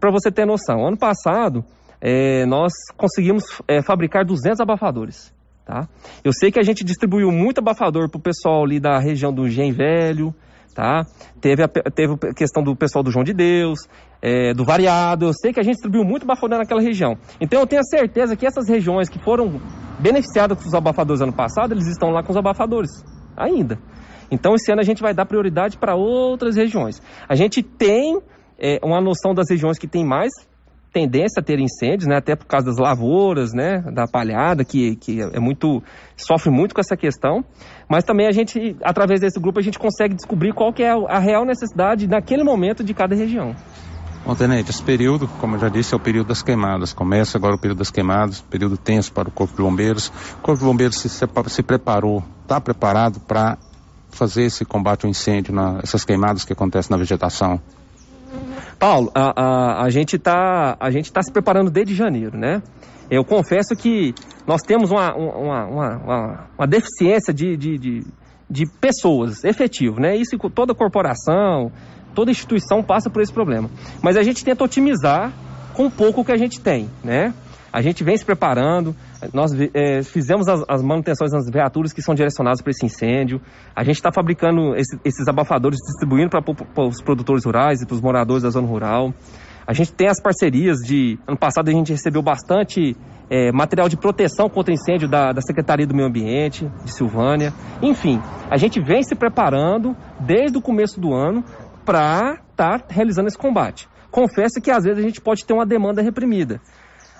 Para 0.00 0.10
você 0.10 0.30
ter 0.30 0.46
noção, 0.46 0.86
ano 0.86 0.96
passado 0.96 1.64
é, 2.02 2.44
nós 2.46 2.72
conseguimos 2.96 3.44
é, 3.68 3.80
fabricar 3.80 4.24
200 4.24 4.60
abafadores. 4.60 5.32
Tá? 5.64 5.86
Eu 6.24 6.32
sei 6.32 6.50
que 6.50 6.58
a 6.58 6.62
gente 6.62 6.82
distribuiu 6.82 7.30
muito 7.30 7.58
abafador 7.58 8.10
para 8.10 8.18
o 8.18 8.20
pessoal 8.20 8.64
ali 8.64 8.80
da 8.80 8.98
região 8.98 9.32
do 9.32 9.48
Gen 9.48 9.72
Velho, 9.72 10.34
tá? 10.74 11.06
Teve 11.40 11.62
a, 11.62 11.68
teve 11.68 12.14
a 12.14 12.34
questão 12.34 12.64
do 12.64 12.74
pessoal 12.74 13.04
do 13.04 13.12
João 13.12 13.22
de 13.22 13.32
Deus, 13.32 13.78
é, 14.20 14.52
do 14.52 14.64
Variado. 14.64 15.26
Eu 15.26 15.32
sei 15.32 15.52
que 15.52 15.60
a 15.60 15.62
gente 15.62 15.74
distribuiu 15.74 16.04
muito 16.04 16.24
abafador 16.24 16.58
naquela 16.58 16.80
região. 16.80 17.16
Então 17.40 17.60
eu 17.60 17.66
tenho 17.66 17.80
a 17.80 17.84
certeza 17.84 18.34
que 18.34 18.44
essas 18.44 18.68
regiões 18.68 19.08
que 19.08 19.22
foram 19.22 19.60
beneficiadas 20.00 20.58
com 20.58 20.66
os 20.66 20.74
abafadores 20.74 21.22
ano 21.22 21.32
passado, 21.32 21.72
eles 21.72 21.86
estão 21.86 22.10
lá 22.10 22.24
com 22.24 22.32
os 22.32 22.36
abafadores 22.36 22.90
ainda. 23.36 23.78
Então 24.32 24.54
esse 24.54 24.72
ano 24.72 24.80
a 24.80 24.84
gente 24.84 25.00
vai 25.00 25.14
dar 25.14 25.26
prioridade 25.26 25.76
para 25.76 25.94
outras 25.94 26.56
regiões. 26.56 27.00
A 27.28 27.36
gente 27.36 27.62
tem 27.62 28.20
é, 28.62 28.78
uma 28.82 29.00
noção 29.00 29.34
das 29.34 29.50
regiões 29.50 29.76
que 29.76 29.88
tem 29.88 30.04
mais 30.04 30.30
tendência 30.92 31.40
a 31.40 31.42
ter 31.42 31.58
incêndios, 31.58 32.06
né? 32.06 32.16
Até 32.16 32.36
por 32.36 32.46
causa 32.46 32.66
das 32.66 32.76
lavouras, 32.76 33.52
né? 33.52 33.80
Da 33.92 34.06
palhada, 34.06 34.64
que, 34.64 34.94
que 34.96 35.20
é 35.20 35.40
muito, 35.40 35.82
sofre 36.16 36.50
muito 36.50 36.74
com 36.74 36.80
essa 36.80 36.96
questão. 36.96 37.42
Mas 37.88 38.04
também 38.04 38.26
a 38.28 38.32
gente, 38.32 38.76
através 38.82 39.20
desse 39.20 39.40
grupo, 39.40 39.58
a 39.58 39.62
gente 39.62 39.78
consegue 39.78 40.14
descobrir 40.14 40.52
qual 40.52 40.72
que 40.72 40.82
é 40.82 40.90
a 40.90 41.18
real 41.18 41.44
necessidade 41.44 42.06
naquele 42.06 42.44
momento 42.44 42.84
de 42.84 42.94
cada 42.94 43.14
região. 43.14 43.56
Bom, 44.24 44.36
Tenente, 44.36 44.70
esse 44.70 44.82
período, 44.82 45.26
como 45.40 45.56
eu 45.56 45.60
já 45.60 45.68
disse, 45.68 45.94
é 45.94 45.96
o 45.96 46.00
período 46.00 46.28
das 46.28 46.42
queimadas. 46.42 46.92
Começa 46.92 47.36
agora 47.36 47.56
o 47.56 47.58
período 47.58 47.78
das 47.78 47.90
queimadas, 47.90 48.40
período 48.42 48.76
tenso 48.76 49.12
para 49.12 49.28
o 49.28 49.32
Corpo 49.32 49.56
de 49.56 49.62
Bombeiros. 49.62 50.12
O 50.38 50.42
Corpo 50.42 50.60
de 50.60 50.64
Bombeiros 50.64 50.96
se, 50.98 51.08
se 51.08 51.62
preparou, 51.62 52.22
está 52.42 52.60
preparado 52.60 53.18
para 53.18 53.58
fazer 54.10 54.44
esse 54.44 54.64
combate 54.64 55.06
ao 55.06 55.10
incêndio, 55.10 55.52
na, 55.52 55.80
essas 55.82 56.04
queimadas 56.04 56.44
que 56.44 56.52
acontecem 56.52 56.90
na 56.90 56.98
vegetação? 56.98 57.60
Paulo, 58.78 59.10
a, 59.14 59.32
a, 59.40 59.84
a 59.84 59.90
gente 59.90 60.16
está 60.16 60.76
tá 60.76 61.22
se 61.22 61.32
preparando 61.32 61.70
desde 61.70 61.94
janeiro, 61.94 62.36
né? 62.36 62.62
Eu 63.10 63.24
confesso 63.24 63.76
que 63.76 64.14
nós 64.46 64.62
temos 64.62 64.90
uma, 64.90 65.14
uma, 65.14 65.66
uma, 65.66 66.48
uma 66.58 66.66
deficiência 66.66 67.32
de, 67.32 67.56
de, 67.56 67.78
de, 67.78 68.06
de, 68.48 68.66
pessoas, 68.80 69.44
efetivo, 69.44 70.00
né? 70.00 70.16
Isso 70.16 70.36
toda 70.50 70.74
corporação, 70.74 71.70
toda 72.14 72.30
instituição 72.30 72.82
passa 72.82 73.10
por 73.10 73.22
esse 73.22 73.32
problema. 73.32 73.70
Mas 74.02 74.16
a 74.16 74.22
gente 74.22 74.44
tenta 74.44 74.64
otimizar 74.64 75.32
com 75.74 75.90
pouco 75.90 76.24
que 76.24 76.32
a 76.32 76.36
gente 76.36 76.60
tem, 76.60 76.88
né? 77.04 77.34
A 77.72 77.80
gente 77.82 78.02
vem 78.02 78.16
se 78.16 78.24
preparando, 78.24 78.96
nós 79.32 79.52
é, 79.74 80.02
fizemos 80.02 80.48
as, 80.48 80.64
as, 80.68 80.82
manutenções 80.82 81.32
nas 81.32 81.48
viaturas 81.50 81.92
que 81.92 82.02
são 82.02 82.14
direcionadas 82.14 82.60
para 82.60 82.70
esse 82.70 82.84
incêndio. 82.84 83.40
A 83.74 83.84
gente 83.84 83.96
está 83.96 84.10
fabricando 84.12 84.74
esse, 84.74 84.98
esses 85.04 85.28
abafadores, 85.28 85.78
distribuindo 85.78 86.30
para 86.30 86.42
os 86.86 87.02
produtores 87.02 87.44
rurais 87.44 87.82
e 87.82 87.86
para 87.86 87.94
os 87.94 88.00
moradores 88.00 88.42
da 88.42 88.50
zona 88.50 88.66
rural. 88.66 89.12
A 89.66 89.72
gente 89.72 89.92
tem 89.92 90.08
as 90.08 90.20
parcerias 90.20 90.78
de. 90.78 91.18
Ano 91.26 91.38
passado 91.38 91.68
a 91.68 91.72
gente 91.72 91.92
recebeu 91.92 92.20
bastante 92.20 92.96
é, 93.30 93.52
material 93.52 93.88
de 93.88 93.96
proteção 93.96 94.48
contra 94.48 94.74
incêndio 94.74 95.08
da, 95.08 95.32
da 95.32 95.40
Secretaria 95.40 95.86
do 95.86 95.94
Meio 95.94 96.08
Ambiente, 96.08 96.68
de 96.84 96.92
Silvânia. 96.92 97.52
Enfim, 97.80 98.20
a 98.50 98.56
gente 98.56 98.80
vem 98.80 99.02
se 99.02 99.14
preparando 99.14 99.96
desde 100.20 100.58
o 100.58 100.60
começo 100.60 101.00
do 101.00 101.14
ano 101.14 101.44
para 101.84 102.40
estar 102.50 102.80
tá 102.80 102.86
realizando 102.88 103.28
esse 103.28 103.38
combate. 103.38 103.88
Confesso 104.10 104.60
que 104.62 104.70
às 104.70 104.84
vezes 104.84 104.98
a 104.98 105.06
gente 105.06 105.20
pode 105.20 105.44
ter 105.44 105.54
uma 105.54 105.64
demanda 105.64 106.02
reprimida. 106.02 106.60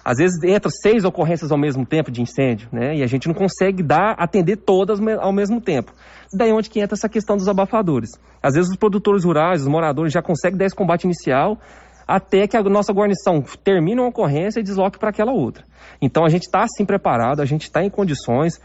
Às 0.04 0.18
vezes 0.18 0.42
entra 0.42 0.70
seis 0.70 1.04
ocorrências 1.04 1.52
ao 1.52 1.58
mesmo 1.58 1.86
tempo 1.86 2.10
de 2.10 2.20
incêndio, 2.20 2.68
né? 2.72 2.96
E 2.96 3.02
a 3.02 3.06
gente 3.06 3.28
não 3.28 3.34
consegue 3.34 3.82
dar, 3.82 4.14
atender 4.18 4.56
todas 4.56 4.98
ao 5.20 5.32
mesmo 5.32 5.60
tempo. 5.60 5.92
Daí 6.34 6.52
onde 6.52 6.68
que 6.68 6.80
entra 6.80 6.94
essa 6.94 7.08
questão 7.08 7.36
dos 7.36 7.48
abafadores. 7.48 8.10
Às 8.42 8.54
vezes 8.54 8.70
os 8.70 8.76
produtores 8.76 9.24
rurais, 9.24 9.62
os 9.62 9.68
moradores 9.68 10.12
já 10.12 10.20
conseguem 10.22 10.58
dar 10.58 10.64
esse 10.64 10.74
combate 10.74 11.04
inicial 11.04 11.58
até 12.06 12.46
que 12.48 12.56
a 12.56 12.62
nossa 12.62 12.92
guarnição 12.92 13.42
termine 13.62 14.00
uma 14.00 14.08
ocorrência 14.08 14.60
e 14.60 14.62
desloque 14.62 14.98
para 14.98 15.10
aquela 15.10 15.32
outra. 15.32 15.64
Então 16.00 16.24
a 16.24 16.28
gente 16.28 16.42
está 16.42 16.64
assim 16.64 16.84
preparado, 16.84 17.40
a 17.40 17.44
gente 17.44 17.62
está 17.62 17.84
em 17.84 17.90
condições. 17.90 18.60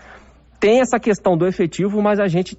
Tem 0.59 0.81
essa 0.81 0.99
questão 0.99 1.37
do 1.37 1.45
efetivo, 1.45 2.01
mas 2.01 2.19
a 2.19 2.27
gente 2.27 2.57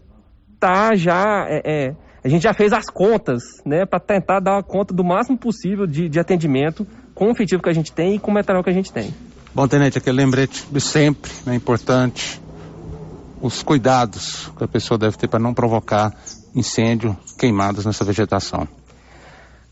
está 0.55 0.95
já 0.95 1.47
é, 1.49 1.63
é, 1.65 1.97
a 2.23 2.29
gente 2.29 2.43
já 2.43 2.53
fez 2.53 2.73
as 2.73 2.87
contas, 2.91 3.43
né, 3.65 3.87
para 3.87 4.01
tentar 4.01 4.41
dar 4.41 4.63
conta 4.63 4.95
do 4.95 5.05
máximo 5.05 5.39
possível 5.39 5.87
de, 5.87 6.09
de 6.09 6.21
atendimento 6.21 6.87
com 7.19 7.27
o 7.27 7.31
efetivo 7.33 7.61
que 7.61 7.69
a 7.69 7.73
gente 7.73 7.91
tem 7.91 8.15
e 8.15 8.19
com 8.21 8.31
o 8.31 8.35
material 8.35 8.63
que 8.63 8.71
a 8.71 8.73
gente 8.73 8.93
tem. 8.93 9.13
Bom, 9.53 9.67
Tenente, 9.67 9.99
aquele 9.99 10.19
lembrete 10.19 10.65
de 10.71 10.81
sempre, 10.81 11.33
é 11.45 11.51
né, 11.51 11.57
importante, 11.57 12.41
os 13.43 13.61
cuidados 13.61 14.53
que 14.57 14.63
a 14.63 14.69
pessoa 14.69 14.97
deve 14.97 15.17
ter 15.17 15.27
para 15.27 15.41
não 15.41 15.53
provocar 15.53 16.15
incêndio, 16.55 17.17
queimadas 17.37 17.85
nessa 17.85 18.05
vegetação. 18.05 18.69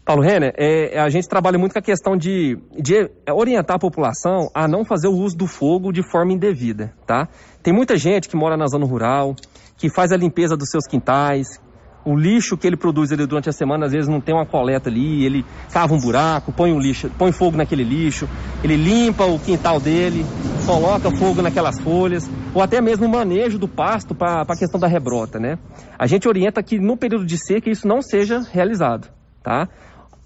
Paulo 0.05 0.23
Renner, 0.23 0.55
é, 0.57 0.99
a 0.99 1.09
gente 1.09 1.29
trabalha 1.29 1.57
muito 1.57 1.73
com 1.73 1.79
a 1.79 1.83
questão 1.83 2.17
de, 2.17 2.59
de 2.77 3.09
orientar 3.33 3.77
a 3.77 3.79
população 3.79 4.51
a 4.53 4.67
não 4.67 4.85
fazer 4.85 5.07
o 5.07 5.15
uso 5.15 5.37
do 5.37 5.47
fogo 5.47 5.93
de 5.93 6.03
forma 6.03 6.33
indevida, 6.33 6.93
tá? 7.07 7.29
Tem 7.63 7.73
muita 7.73 7.97
gente 7.97 8.29
que 8.29 8.37
mora 8.37 8.57
na 8.57 8.67
zona 8.67 8.87
rural, 8.87 9.37
que 9.77 9.89
faz 9.89 10.11
a 10.11 10.17
limpeza 10.17 10.57
dos 10.57 10.69
seus 10.69 10.85
quintais, 10.89 11.61
o 12.07 12.17
lixo 12.17 12.57
que 12.57 12.69
ele 12.69 12.77
produz 12.77 13.11
ali 13.11 13.27
durante 13.27 13.49
a 13.49 13.53
semana, 13.53 13.87
às 13.87 13.93
vezes 13.93 14.09
não 14.09 14.21
tem 14.21 14.33
uma 14.33 14.47
coleta 14.47 14.89
ali, 14.89 15.25
ele 15.25 15.45
cava 15.73 15.93
um 15.93 15.99
buraco, 15.99 16.53
põe 16.53 16.73
o 16.73 16.79
lixo, 16.79 17.11
põe 17.19 17.33
fogo 17.33 17.57
naquele 17.57 17.83
lixo, 17.83 18.29
ele 18.63 18.77
limpa 18.77 19.25
o 19.25 19.41
quintal 19.41 19.81
dele, 19.81 20.25
coloca 20.65 21.11
fogo 21.11 21.43
naquelas 21.43 21.81
folhas, 21.81 22.31
ou 22.55 22.63
até 22.63 22.81
mesmo 22.81 23.07
o 23.07 23.09
manejo 23.09 23.59
do 23.59 23.67
pasto 23.67 24.15
para 24.15 24.43
a 24.43 24.57
questão 24.57 24.79
da 24.79 24.87
rebrota, 24.87 25.41
né? 25.41 25.59
A 25.99 26.07
gente 26.07 26.29
orienta 26.29 26.63
que 26.63 26.79
no 26.79 26.97
período 26.97 27.27
de 27.27 27.37
seca 27.37 27.69
isso 27.69 27.89
não 27.89 28.01
seja 28.01 28.41
realizado, 28.53 29.09
tá? 29.43 29.69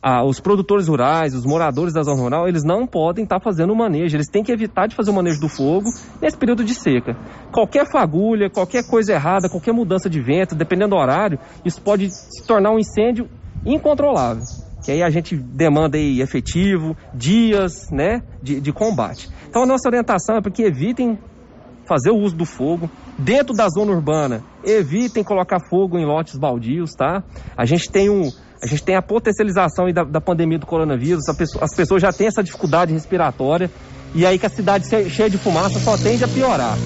Ah, 0.02 0.24
os 0.24 0.40
produtores 0.40 0.88
rurais, 0.88 1.34
os 1.34 1.44
moradores 1.44 1.92
da 1.92 2.02
zona 2.02 2.20
rural, 2.20 2.48
eles 2.48 2.64
não 2.64 2.86
podem 2.86 3.24
estar 3.24 3.38
tá 3.38 3.44
fazendo 3.44 3.72
o 3.72 3.76
manejo, 3.76 4.16
eles 4.16 4.28
têm 4.28 4.42
que 4.42 4.50
evitar 4.50 4.86
de 4.86 4.94
fazer 4.94 5.10
o 5.10 5.14
manejo 5.14 5.40
do 5.40 5.48
fogo 5.48 5.90
nesse 6.20 6.36
período 6.36 6.64
de 6.64 6.74
seca. 6.74 7.16
Qualquer 7.52 7.86
fagulha, 7.90 8.48
qualquer 8.48 8.86
coisa 8.88 9.12
errada, 9.12 9.48
qualquer 9.48 9.72
mudança 9.72 10.08
de 10.08 10.20
vento, 10.20 10.54
dependendo 10.54 10.90
do 10.90 10.96
horário, 10.96 11.38
isso 11.64 11.82
pode 11.82 12.10
se 12.10 12.46
tornar 12.46 12.70
um 12.70 12.78
incêndio 12.78 13.28
incontrolável. 13.64 14.42
Que 14.82 14.92
aí 14.92 15.02
a 15.02 15.10
gente 15.10 15.36
demanda 15.36 15.98
aí 15.98 16.22
efetivo, 16.22 16.96
dias, 17.12 17.90
né, 17.90 18.22
de, 18.42 18.60
de 18.60 18.72
combate. 18.72 19.28
Então 19.48 19.62
a 19.62 19.66
nossa 19.66 19.86
orientação 19.86 20.36
é 20.36 20.40
para 20.40 20.50
que 20.50 20.62
evitem 20.62 21.18
fazer 21.86 22.10
o 22.10 22.16
uso 22.16 22.36
do 22.36 22.46
fogo. 22.46 22.88
Dentro 23.18 23.54
da 23.54 23.68
zona 23.68 23.92
urbana, 23.92 24.42
evitem 24.64 25.22
colocar 25.22 25.58
fogo 25.68 25.98
em 25.98 26.06
lotes 26.06 26.38
baldios, 26.38 26.94
tá? 26.94 27.22
A 27.54 27.66
gente 27.66 27.90
tem 27.90 28.08
um 28.08 28.30
a 28.62 28.66
gente 28.66 28.82
tem 28.82 28.94
a 28.94 29.02
potencialização 29.02 29.90
da, 29.92 30.04
da 30.04 30.20
pandemia 30.20 30.58
do 30.58 30.66
coronavírus, 30.66 31.24
pessoa, 31.36 31.64
as 31.64 31.74
pessoas 31.74 32.02
já 32.02 32.12
têm 32.12 32.26
essa 32.26 32.42
dificuldade 32.42 32.92
respiratória, 32.92 33.70
e 34.14 34.26
aí 34.26 34.38
que 34.38 34.46
a 34.46 34.50
cidade 34.50 34.86
cheia 34.88 35.30
de 35.30 35.38
fumaça 35.38 35.78
só 35.78 35.96
tende 35.96 36.24
a 36.24 36.28
piorar. 36.28 36.76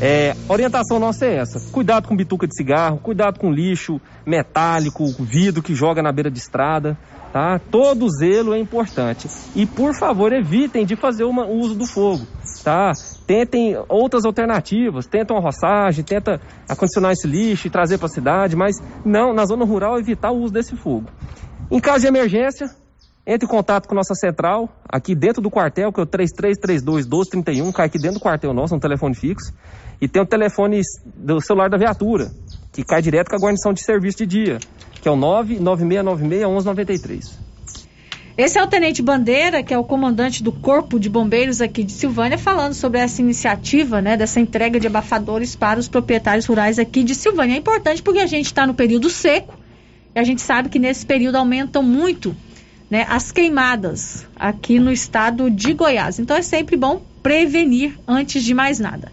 É, 0.00 0.36
orientação 0.48 0.98
nossa 0.98 1.24
é 1.24 1.36
essa: 1.36 1.60
cuidado 1.70 2.08
com 2.08 2.16
bituca 2.16 2.46
de 2.46 2.54
cigarro, 2.54 2.98
cuidado 2.98 3.38
com 3.38 3.50
lixo 3.50 4.00
metálico, 4.26 5.06
vidro 5.20 5.62
que 5.62 5.74
joga 5.74 6.02
na 6.02 6.12
beira 6.12 6.30
de 6.30 6.38
estrada, 6.38 6.98
tá? 7.32 7.58
Todo 7.70 8.08
zelo 8.10 8.52
é 8.52 8.58
importante. 8.58 9.28
E 9.54 9.64
por 9.64 9.94
favor, 9.94 10.32
evitem 10.32 10.84
de 10.84 10.96
fazer 10.96 11.24
o 11.24 11.30
uso 11.30 11.74
do 11.74 11.86
fogo, 11.86 12.26
tá? 12.62 12.92
Tentem 13.26 13.76
outras 13.88 14.24
alternativas, 14.24 15.06
tentam 15.06 15.36
a 15.36 15.40
roçagem, 15.40 16.04
tenta 16.04 16.40
acondicionar 16.68 17.12
esse 17.12 17.26
lixo 17.26 17.66
e 17.66 17.70
trazer 17.70 17.98
para 17.98 18.06
a 18.06 18.10
cidade, 18.10 18.54
mas 18.54 18.76
não, 19.04 19.34
na 19.34 19.44
zona 19.44 19.64
rural 19.64 19.98
evitar 19.98 20.30
o 20.30 20.38
uso 20.38 20.52
desse 20.52 20.76
fogo. 20.76 21.08
Em 21.70 21.80
caso 21.80 22.02
de 22.02 22.06
emergência, 22.06 22.70
entre 23.26 23.44
em 23.44 23.50
contato 23.50 23.88
com 23.88 23.94
nossa 23.94 24.14
central, 24.14 24.68
aqui 24.88 25.14
dentro 25.14 25.42
do 25.42 25.50
quartel, 25.50 25.92
que 25.92 25.98
é 25.98 26.02
o 26.04 26.06
3332 26.06 27.04
1231, 27.04 27.72
cai 27.72 27.86
aqui 27.86 27.98
dentro 27.98 28.18
do 28.18 28.22
quartel 28.22 28.54
nosso, 28.54 28.76
um 28.76 28.78
telefone 28.78 29.16
fixo, 29.16 29.52
e 30.00 30.06
tem 30.06 30.22
o 30.22 30.26
telefone 30.26 30.80
do 31.04 31.40
celular 31.40 31.68
da 31.68 31.76
viatura, 31.76 32.30
que 32.72 32.84
cai 32.84 33.02
direto 33.02 33.30
com 33.30 33.36
a 33.36 33.40
guarnição 33.40 33.72
de 33.72 33.82
serviço 33.82 34.18
de 34.18 34.26
dia, 34.26 34.58
que 35.02 35.08
é 35.08 35.10
o 35.10 35.16
99696 35.16 36.40
1193. 36.46 37.46
Esse 38.38 38.58
é 38.58 38.62
o 38.62 38.66
Tenente 38.66 39.00
Bandeira, 39.00 39.62
que 39.62 39.72
é 39.72 39.78
o 39.78 39.84
comandante 39.84 40.42
do 40.42 40.52
Corpo 40.52 41.00
de 41.00 41.08
Bombeiros 41.08 41.62
aqui 41.62 41.82
de 41.82 41.92
Silvânia, 41.92 42.36
falando 42.36 42.74
sobre 42.74 43.00
essa 43.00 43.22
iniciativa, 43.22 44.02
né, 44.02 44.14
dessa 44.14 44.38
entrega 44.38 44.78
de 44.78 44.86
abafadores 44.86 45.56
para 45.56 45.80
os 45.80 45.88
proprietários 45.88 46.44
rurais 46.44 46.78
aqui 46.78 47.02
de 47.02 47.14
Silvânia. 47.14 47.54
É 47.54 47.58
importante 47.58 48.02
porque 48.02 48.18
a 48.18 48.26
gente 48.26 48.44
está 48.44 48.66
no 48.66 48.74
período 48.74 49.08
seco 49.08 49.58
e 50.14 50.18
a 50.18 50.22
gente 50.22 50.42
sabe 50.42 50.68
que 50.68 50.78
nesse 50.78 51.06
período 51.06 51.36
aumentam 51.36 51.82
muito 51.82 52.36
né, 52.90 53.06
as 53.08 53.32
queimadas 53.32 54.26
aqui 54.36 54.78
no 54.78 54.92
estado 54.92 55.50
de 55.50 55.72
Goiás. 55.72 56.18
Então 56.18 56.36
é 56.36 56.42
sempre 56.42 56.76
bom 56.76 57.00
prevenir 57.22 57.98
antes 58.06 58.44
de 58.44 58.52
mais 58.52 58.78
nada. 58.78 59.10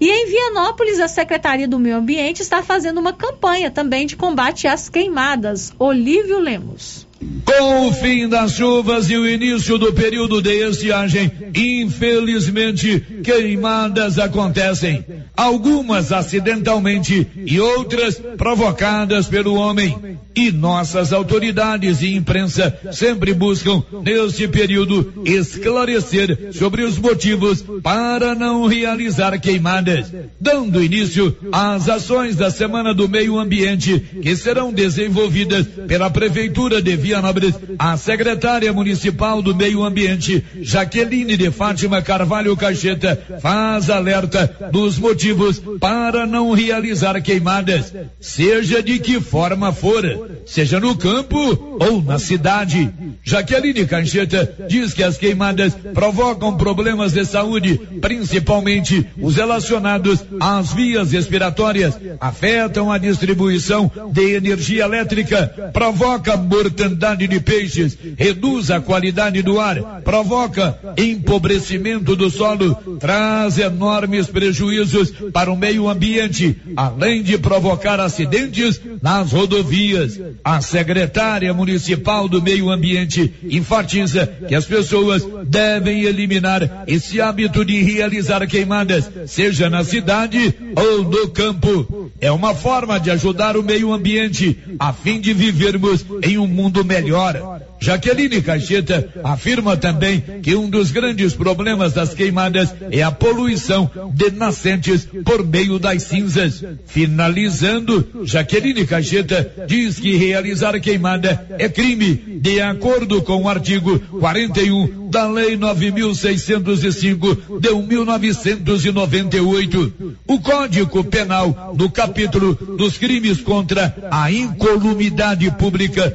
E 0.00 0.10
em 0.10 0.26
Vianópolis, 0.26 0.98
a 0.98 1.06
Secretaria 1.06 1.68
do 1.68 1.78
Meio 1.78 1.98
Ambiente 1.98 2.42
está 2.42 2.60
fazendo 2.60 2.98
uma 2.98 3.12
campanha 3.12 3.70
também 3.70 4.04
de 4.04 4.16
combate 4.16 4.66
às 4.66 4.88
queimadas. 4.88 5.72
Olívio 5.78 6.40
Lemos. 6.40 7.03
Com 7.20 7.88
o 7.88 7.92
fim 7.92 8.28
das 8.28 8.52
chuvas 8.52 9.08
e 9.08 9.16
o 9.16 9.28
início 9.28 9.78
do 9.78 9.92
período 9.92 10.42
de 10.42 10.68
estiagem, 10.68 11.30
infelizmente, 11.54 13.00
queimadas 13.22 14.18
acontecem. 14.18 15.04
Algumas 15.36 16.12
acidentalmente 16.12 17.26
e 17.46 17.60
outras 17.60 18.20
provocadas 18.36 19.26
pelo 19.26 19.54
homem. 19.54 20.18
E 20.36 20.50
nossas 20.50 21.12
autoridades 21.12 22.02
e 22.02 22.14
imprensa 22.14 22.76
sempre 22.92 23.32
buscam, 23.32 23.84
neste 24.02 24.48
período, 24.48 25.22
esclarecer 25.24 26.52
sobre 26.52 26.82
os 26.82 26.98
motivos 26.98 27.64
para 27.82 28.34
não 28.34 28.66
realizar 28.66 29.38
queimadas, 29.38 30.12
dando 30.40 30.82
início 30.82 31.36
às 31.52 31.88
ações 31.88 32.34
da 32.34 32.50
Semana 32.50 32.92
do 32.92 33.08
Meio 33.08 33.38
Ambiente, 33.38 34.02
que 34.20 34.34
serão 34.34 34.72
desenvolvidas 34.72 35.66
pela 35.86 36.10
Prefeitura 36.10 36.82
de 36.82 36.96
Vianópolis, 37.04 37.54
a 37.78 37.98
secretária 37.98 38.72
municipal 38.72 39.42
do 39.42 39.54
Meio 39.54 39.84
Ambiente, 39.84 40.42
Jaqueline 40.62 41.36
de 41.36 41.50
Fátima 41.50 42.00
Carvalho 42.00 42.56
Cacheta, 42.56 43.22
faz 43.42 43.90
alerta 43.90 44.70
dos 44.72 44.98
motivos 44.98 45.60
para 45.78 46.26
não 46.26 46.52
realizar 46.52 47.20
queimadas, 47.20 47.92
seja 48.18 48.82
de 48.82 48.98
que 48.98 49.20
forma 49.20 49.70
for, 49.70 50.02
seja 50.46 50.80
no 50.80 50.96
campo 50.96 51.76
ou 51.78 52.02
na 52.02 52.18
cidade. 52.18 52.90
Jaqueline 53.22 53.84
Cacheta 53.84 54.66
diz 54.66 54.94
que 54.94 55.02
as 55.02 55.18
queimadas 55.18 55.74
provocam 55.92 56.56
problemas 56.56 57.12
de 57.12 57.26
saúde, 57.26 57.78
principalmente 58.00 59.06
os 59.20 59.36
relacionados 59.36 60.24
às 60.40 60.72
vias 60.72 61.12
respiratórias, 61.12 62.00
afetam 62.18 62.90
a 62.90 62.96
distribuição 62.96 63.92
de 64.10 64.36
energia 64.36 64.84
elétrica, 64.84 65.70
provoca 65.70 66.34
mortandade 66.38 66.93
de 66.94 67.40
peixes, 67.40 67.96
reduz 68.16 68.70
a 68.70 68.80
qualidade 68.80 69.42
do 69.42 69.60
ar, 69.60 70.02
provoca 70.02 70.78
empobrecimento 70.96 72.16
do 72.16 72.30
solo, 72.30 72.74
traz 72.98 73.58
enormes 73.58 74.26
prejuízos 74.26 75.12
para 75.32 75.50
o 75.50 75.56
meio 75.56 75.88
ambiente, 75.88 76.56
além 76.76 77.22
de 77.22 77.36
provocar 77.38 78.00
acidentes 78.00 78.80
nas 79.02 79.32
rodovias. 79.32 80.20
A 80.44 80.60
secretária 80.60 81.52
municipal 81.52 82.28
do 82.28 82.42
meio 82.42 82.70
ambiente 82.70 83.32
enfatiza 83.44 84.26
que 84.48 84.54
as 84.54 84.64
pessoas 84.64 85.26
devem 85.46 86.02
eliminar 86.02 86.84
esse 86.86 87.20
hábito 87.20 87.64
de 87.64 87.80
realizar 87.82 88.46
queimadas, 88.46 89.10
seja 89.26 89.68
na 89.68 89.84
cidade 89.84 90.54
ou 90.76 91.04
no 91.04 91.28
campo. 91.28 92.10
É 92.20 92.30
uma 92.30 92.54
forma 92.54 92.98
de 92.98 93.10
ajudar 93.10 93.56
o 93.56 93.62
meio 93.62 93.92
ambiente 93.92 94.58
a 94.78 94.92
fim 94.92 95.20
de 95.20 95.32
vivermos 95.32 96.04
em 96.22 96.38
um 96.38 96.46
mundo 96.46 96.83
melhor. 96.84 97.60
Jaqueline 97.80 98.40
Cacheta 98.40 99.08
afirma 99.22 99.76
também 99.76 100.22
que 100.42 100.54
um 100.54 100.68
dos 100.68 100.90
grandes 100.90 101.34
problemas 101.34 101.92
das 101.92 102.14
queimadas 102.14 102.74
é 102.90 103.02
a 103.02 103.10
poluição 103.10 103.90
de 104.14 104.30
nascentes 104.30 105.06
por 105.24 105.46
meio 105.46 105.78
das 105.78 106.04
cinzas. 106.04 106.64
Finalizando, 106.86 108.24
Jaqueline 108.24 108.86
Cacheta 108.86 109.66
diz 109.66 109.98
que 109.98 110.16
realizar 110.16 110.78
queimada 110.80 111.46
é 111.58 111.68
crime, 111.68 112.14
de 112.40 112.60
acordo 112.60 113.22
com 113.22 113.42
o 113.42 113.48
artigo 113.48 113.98
41 113.98 115.04
da 115.14 115.26
Lei 115.28 115.56
9.605 115.56 117.60
de 117.60 117.72
1998. 117.72 120.16
O 120.26 120.40
Código 120.40 121.04
Penal, 121.04 121.72
no 121.78 121.88
capítulo 121.88 122.52
dos 122.54 122.98
crimes 122.98 123.40
contra 123.40 123.94
a 124.10 124.32
incolumidade 124.32 125.48
pública, 125.52 126.12